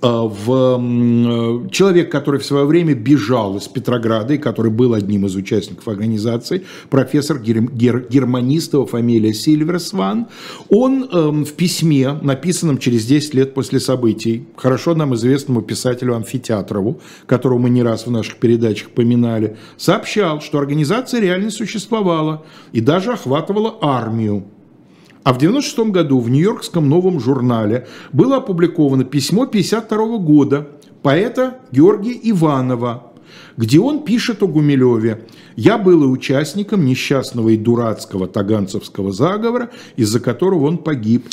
в 0.00 1.68
человек, 1.70 2.10
который 2.10 2.40
в 2.40 2.44
свое 2.44 2.64
время 2.64 2.94
бежал 2.94 3.56
из 3.56 3.66
Петрограда 3.68 4.34
и 4.34 4.38
который 4.38 4.70
был 4.70 4.94
одним 4.94 5.26
из 5.26 5.34
участников 5.34 5.88
организации, 5.88 6.64
профессор 6.90 7.38
гер, 7.38 7.62
гер, 7.62 8.06
германистова 8.08 8.86
фамилия 8.86 9.34
Сильверсван, 9.34 10.26
он 10.68 11.08
эм, 11.10 11.44
в 11.44 11.52
письме, 11.54 12.12
написанном 12.12 12.78
через 12.78 13.06
10 13.06 13.34
лет 13.34 13.54
после 13.54 13.80
событий, 13.80 14.46
хорошо 14.56 14.94
нам 14.94 15.14
известному 15.14 15.62
писателю 15.62 16.14
Амфитеатрову, 16.14 17.00
которого 17.26 17.58
мы 17.58 17.70
не 17.70 17.82
раз 17.82 18.06
в 18.06 18.10
наших 18.10 18.36
передачах 18.36 18.90
поминали, 18.90 19.56
сообщал, 19.76 20.40
что 20.40 20.58
организация 20.58 21.20
реально 21.20 21.50
существовала 21.50 22.44
и 22.72 22.80
даже 22.80 23.12
охватывала 23.12 23.78
армию. 23.80 24.44
А 25.24 25.32
в 25.32 25.36
1996 25.36 25.90
году 25.90 26.20
в 26.20 26.30
Нью-Йоркском 26.30 26.88
новом 26.88 27.20
журнале 27.20 27.86
было 28.12 28.36
опубликовано 28.36 29.04
письмо 29.04 29.42
1952 29.42 30.18
года 30.18 30.68
поэта 31.02 31.58
Георгия 31.72 32.18
Иванова, 32.22 33.12
где 33.56 33.80
он 33.80 34.04
пишет 34.04 34.42
о 34.42 34.46
Гумилеве. 34.46 35.26
«Я 35.56 35.76
был 35.76 36.04
и 36.04 36.06
участником 36.06 36.84
несчастного 36.84 37.50
и 37.50 37.56
дурацкого 37.56 38.26
таганцевского 38.26 39.12
заговора, 39.12 39.70
из-за 39.96 40.20
которого 40.20 40.66
он 40.66 40.78
погиб. 40.78 41.26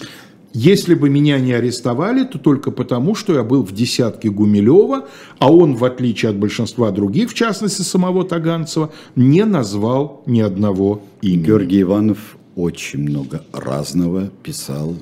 Если 0.57 0.95
бы 0.95 1.09
меня 1.09 1.38
не 1.38 1.51
арестовали, 1.51 2.23
то 2.23 2.39
только 2.39 2.71
потому, 2.71 3.13
что 3.13 3.33
я 3.33 3.43
был 3.43 3.61
в 3.61 3.73
десятке 3.73 4.29
Гумилева, 4.29 5.05
а 5.38 5.51
он, 5.51 5.75
в 5.75 5.83
отличие 5.83 6.29
от 6.29 6.38
большинства 6.38 6.91
других, 6.91 7.31
в 7.31 7.33
частности 7.33 7.81
самого 7.81 8.23
Таганцева, 8.23 8.93
не 9.17 9.43
назвал 9.43 10.23
ни 10.25 10.39
одного 10.39 11.01
имени. 11.21 11.43
Георгий 11.43 11.81
Иванов 11.81 12.34
очень 12.56 12.99
много 12.99 13.43
разного 13.51 14.28
писал. 14.43 14.95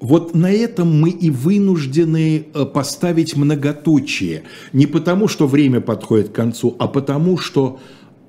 Вот 0.00 0.34
на 0.34 0.50
этом 0.50 1.00
мы 1.00 1.10
и 1.10 1.30
вынуждены 1.30 2.46
э, 2.52 2.64
поставить 2.64 3.36
многоточие. 3.36 4.42
Не 4.72 4.86
потому, 4.86 5.28
что 5.28 5.46
время 5.46 5.80
подходит 5.80 6.30
к 6.30 6.32
концу, 6.32 6.74
а 6.78 6.88
потому, 6.88 7.38
что 7.38 7.78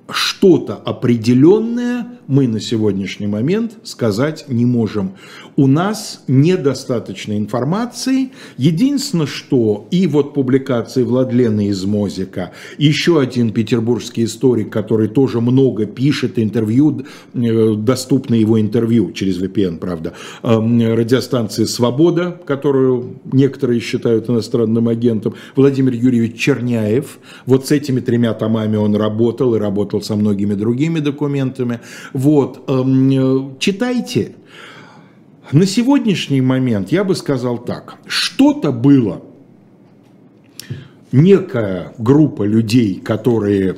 что-то 0.10 0.76
определенное 0.76 2.13
мы 2.28 2.48
на 2.48 2.60
сегодняшний 2.60 3.28
момент 3.28 3.74
сказать 3.84 4.46
не 4.48 4.66
можем. 4.66 5.14
У 5.56 5.68
нас 5.68 6.24
недостаточно 6.28 7.38
информации. 7.38 8.32
Единственное, 8.58 9.28
что 9.28 9.88
и 9.92 10.08
вот 10.08 10.34
публикации 10.34 11.04
Владлена 11.04 11.68
из 11.68 11.86
Мозика, 11.86 12.52
еще 12.78 13.20
один 13.20 13.52
петербургский 13.52 14.24
историк, 14.24 14.72
который 14.72 15.08
тоже 15.08 15.42
много 15.42 15.86
пишет 15.86 16.40
интервью, 16.40 17.04
э, 17.34 17.76
доступно 17.76 18.36
его 18.36 18.60
интервью 18.60 19.12
через 19.12 19.40
VPN, 19.40 19.78
правда, 19.78 20.14
эм, 20.42 20.82
радиостанции 20.82 21.66
«Свобода», 21.66 22.40
которую 22.46 23.20
некоторые 23.32 23.80
считают 23.80 24.30
иностранным 24.30 24.88
агентом, 24.88 25.36
Владимир 25.56 25.94
Юрьевич 25.94 26.40
Черняев. 26.40 27.20
Вот 27.46 27.68
с 27.68 27.72
этими 27.72 28.00
тремя 28.00 28.34
томами 28.34 28.78
он 28.78 28.96
работал 28.96 29.56
и 29.56 29.60
работал 29.60 30.02
со 30.02 30.16
многими 30.16 30.56
другими 30.56 31.00
документами. 31.00 31.80
Вот, 32.14 32.64
эм, 32.70 33.58
читайте. 33.60 34.36
На 35.52 35.66
сегодняшний 35.66 36.42
момент 36.42 36.92
я 36.92 37.04
бы 37.04 37.16
сказал 37.16 37.58
так. 37.58 37.96
Что-то 38.08 38.72
было, 38.72 39.22
некая 41.12 41.94
группа 41.98 42.44
людей, 42.44 43.02
которые 43.04 43.78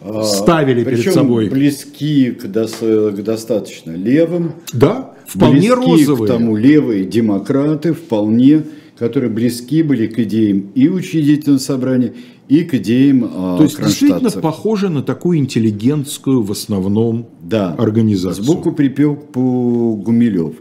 а, 0.00 0.22
ставили 0.24 0.84
Причем 0.84 1.02
перед 1.02 1.14
собой... 1.14 1.48
близки 1.48 2.32
к, 2.32 2.46
до, 2.46 2.66
к 2.66 3.22
достаточно 3.22 3.92
левым. 3.92 4.54
Да, 4.72 5.14
вполне 5.26 5.74
близки 5.74 6.06
розовые. 6.06 6.28
к 6.28 6.32
тому 6.32 6.56
левые 6.56 7.04
демократы, 7.04 7.92
вполне 7.92 8.64
которые 8.98 9.30
близки 9.30 9.82
были 9.82 10.06
к 10.06 10.18
идеям 10.20 10.70
и 10.74 10.88
учредительного 10.88 11.58
собрания, 11.58 12.14
и 12.48 12.62
к 12.62 12.74
идеям 12.74 13.28
То 13.28 13.62
есть 13.62 13.78
действительно 13.78 14.30
похоже 14.30 14.88
на 14.88 15.02
такую 15.02 15.38
интеллигентскую 15.38 16.42
в 16.42 16.52
основном 16.52 17.28
да. 17.42 17.74
организацию. 17.74 18.44
Сбоку 18.44 18.72
припел 18.72 19.16
по 19.16 19.94
Гумилев. 19.94 20.54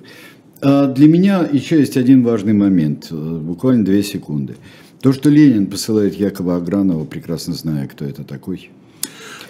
А 0.61 0.87
для 0.87 1.07
меня 1.07 1.47
еще 1.51 1.79
есть 1.79 1.97
один 1.97 2.23
важный 2.23 2.53
момент, 2.53 3.09
э, 3.11 3.39
буквально 3.39 3.85
две 3.85 4.01
секунды. 4.01 4.55
То, 5.01 5.13
что 5.13 5.29
Ленин 5.29 5.67
посылает 5.67 6.15
якобы 6.15 6.55
Агранова, 6.55 7.05
прекрасно 7.05 7.53
зная, 7.53 7.87
кто 7.87 8.05
это 8.05 8.23
такой. 8.23 8.71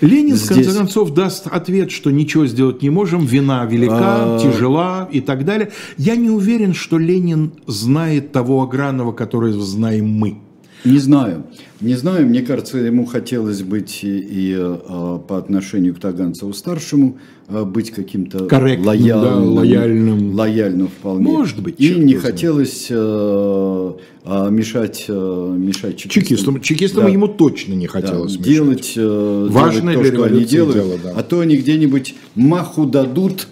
Ленин, 0.02 0.36
Здесь... 0.36 0.50
в 0.50 0.54
конце 0.54 0.78
концов, 0.78 1.14
даст 1.14 1.48
ответ, 1.48 1.92
что 1.92 2.12
ничего 2.12 2.46
сделать 2.48 2.82
не 2.82 2.90
можем, 2.90 3.26
вина 3.26 3.64
велика, 3.66 4.36
а... 4.36 4.40
тяжела 4.42 5.08
и 5.10 5.22
так 5.22 5.46
далее. 5.46 5.72
Я 5.98 6.18
не 6.18 6.30
уверен, 6.30 6.74
что 6.74 6.98
Ленин 6.98 7.54
знает 7.66 8.34
того 8.34 8.62
Агранова, 8.62 9.14
которого 9.14 9.54
знаем 9.64 10.10
мы. 10.10 10.40
Не 10.86 11.00
знаю. 11.00 11.44
Не 11.82 11.96
знаю, 11.96 12.28
мне 12.28 12.42
кажется, 12.42 12.78
ему 12.78 13.06
хотелось 13.06 13.62
быть 13.62 14.04
и, 14.04 14.18
и 14.18 14.56
а, 14.58 15.18
по 15.20 15.38
отношению 15.38 15.94
к 15.96 16.00
Таганцеву-старшему 16.00 17.18
а, 17.48 17.66
быть 17.66 17.92
каким-то 17.92 18.46
лояльным, 18.46 19.22
да, 19.22 19.36
лояльным. 19.38 20.36
Лояльным 20.36 20.88
вполне. 20.88 21.24
Может 21.24 21.62
быть. 21.62 21.76
И 21.80 21.96
не 21.96 22.16
знает. 22.16 22.22
хотелось 22.22 22.88
а, 22.92 23.98
а, 24.24 24.50
мешать, 24.50 25.06
а, 25.10 25.56
мешать 25.56 25.98
чекистам. 25.98 26.22
Чекистам, 26.24 26.62
чекистам 26.62 27.04
да. 27.04 27.10
ему 27.10 27.28
точно 27.28 27.74
не 27.74 27.88
хотелось 27.88 28.34
да, 28.34 28.40
мешать. 28.40 28.54
Делать, 28.54 28.94
а, 28.98 29.48
Важное 29.50 29.94
делать 29.94 30.10
то, 30.10 30.16
что 30.16 30.24
они 30.24 30.46
делают, 30.46 30.76
дело, 30.76 31.00
да. 31.04 31.14
а 31.16 31.24
то 31.24 31.40
они 31.42 31.58
где-нибудь 31.58 32.16
маху 32.36 32.86
дадут 32.86 33.48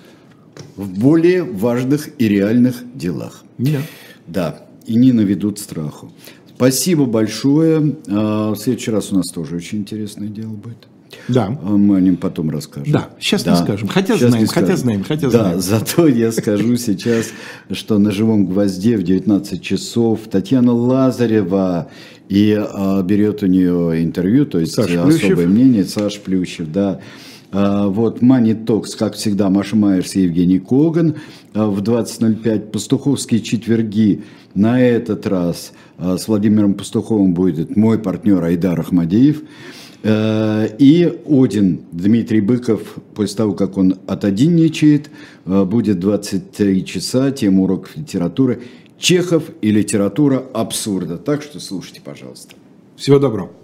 в 0.76 1.00
более 1.00 1.44
важных 1.44 2.10
и 2.18 2.28
реальных 2.28 2.84
делах. 2.96 3.44
Да. 3.58 3.82
Да, 4.28 4.66
и 4.86 4.96
не 4.96 5.12
наведут 5.12 5.60
страху. 5.60 6.12
Спасибо 6.56 7.06
большое. 7.06 7.96
А, 8.08 8.52
в 8.52 8.56
следующий 8.56 8.92
раз 8.92 9.12
у 9.12 9.16
нас 9.16 9.28
тоже 9.28 9.56
очень 9.56 9.80
интересное 9.80 10.28
дело 10.28 10.52
будет. 10.52 10.88
Да. 11.28 11.58
А, 11.62 11.70
мы 11.78 11.98
о 11.98 12.02
нем 12.02 12.18
потом 12.18 12.50
расскажем. 12.50 12.92
Да, 12.92 13.10
сейчас 13.20 13.44
да. 13.44 13.52
не 13.52 13.58
скажем. 13.58 13.88
Хотя 13.88 14.18
сейчас 14.18 14.30
знаем, 14.30 14.48
хотя 14.48 14.76
знаем, 14.76 15.04
хотя 15.04 15.30
да, 15.30 15.44
знаем. 15.44 15.62
Зато 15.62 16.08
я 16.08 16.32
скажу 16.32 16.76
сейчас, 16.78 17.28
что 17.72 17.98
на 17.98 18.12
живом 18.12 18.46
гвозде 18.46 18.98
в 18.98 19.04
19 19.04 19.62
часов 19.62 20.22
Татьяна 20.30 20.74
Лазарева 20.74 21.90
и 22.30 22.54
а, 22.54 23.02
берет 23.04 23.44
у 23.44 23.48
нее 23.48 24.04
интервью, 24.04 24.46
то 24.46 24.60
есть 24.60 24.74
Саша 24.74 25.04
особое 25.04 25.20
Плющев. 25.20 25.46
мнение, 25.46 25.86
Саш 25.86 26.20
Плющев, 26.20 26.72
да. 26.72 27.00
А, 27.52 27.88
вот 27.88 28.22
Money 28.22 28.66
Talks, 28.66 28.98
как 28.98 29.14
всегда, 29.14 29.50
Маша 29.50 29.76
Майерс 29.76 30.16
и 30.16 30.22
Евгений 30.22 30.60
Коган 30.60 31.16
а, 31.54 31.68
в 31.68 31.82
20.05. 31.82 32.72
Пастуховские 32.72 33.42
четверги 33.42 34.24
на 34.56 34.82
этот 34.82 35.26
раз 35.28 35.74
а, 35.98 36.18
с 36.18 36.28
Владимиром 36.28 36.74
Пастуховым 36.74 37.34
будет 37.34 37.76
мой 37.76 38.00
партнер 38.00 38.44
Айдар 38.44 38.80
Ахмадеев. 38.80 39.42
И 40.06 41.20
Один 41.26 41.84
Дмитрий 41.94 42.42
Быков, 42.42 42.98
после 43.16 43.38
того, 43.38 43.54
как 43.54 43.78
он 43.78 44.00
отодинничает, 44.06 45.10
будет 45.46 46.02
23 46.02 46.84
часа, 46.84 47.32
тема 47.32 47.64
уроков 47.64 47.96
литературы. 47.96 48.64
Чехов 49.00 49.46
и 49.62 49.72
литература 49.72 50.44
абсурда. 50.54 51.18
Так 51.18 51.42
что 51.42 51.62
слушайте, 51.62 52.02
пожалуйста. 52.04 52.54
Всего 52.98 53.18
доброго. 53.18 53.63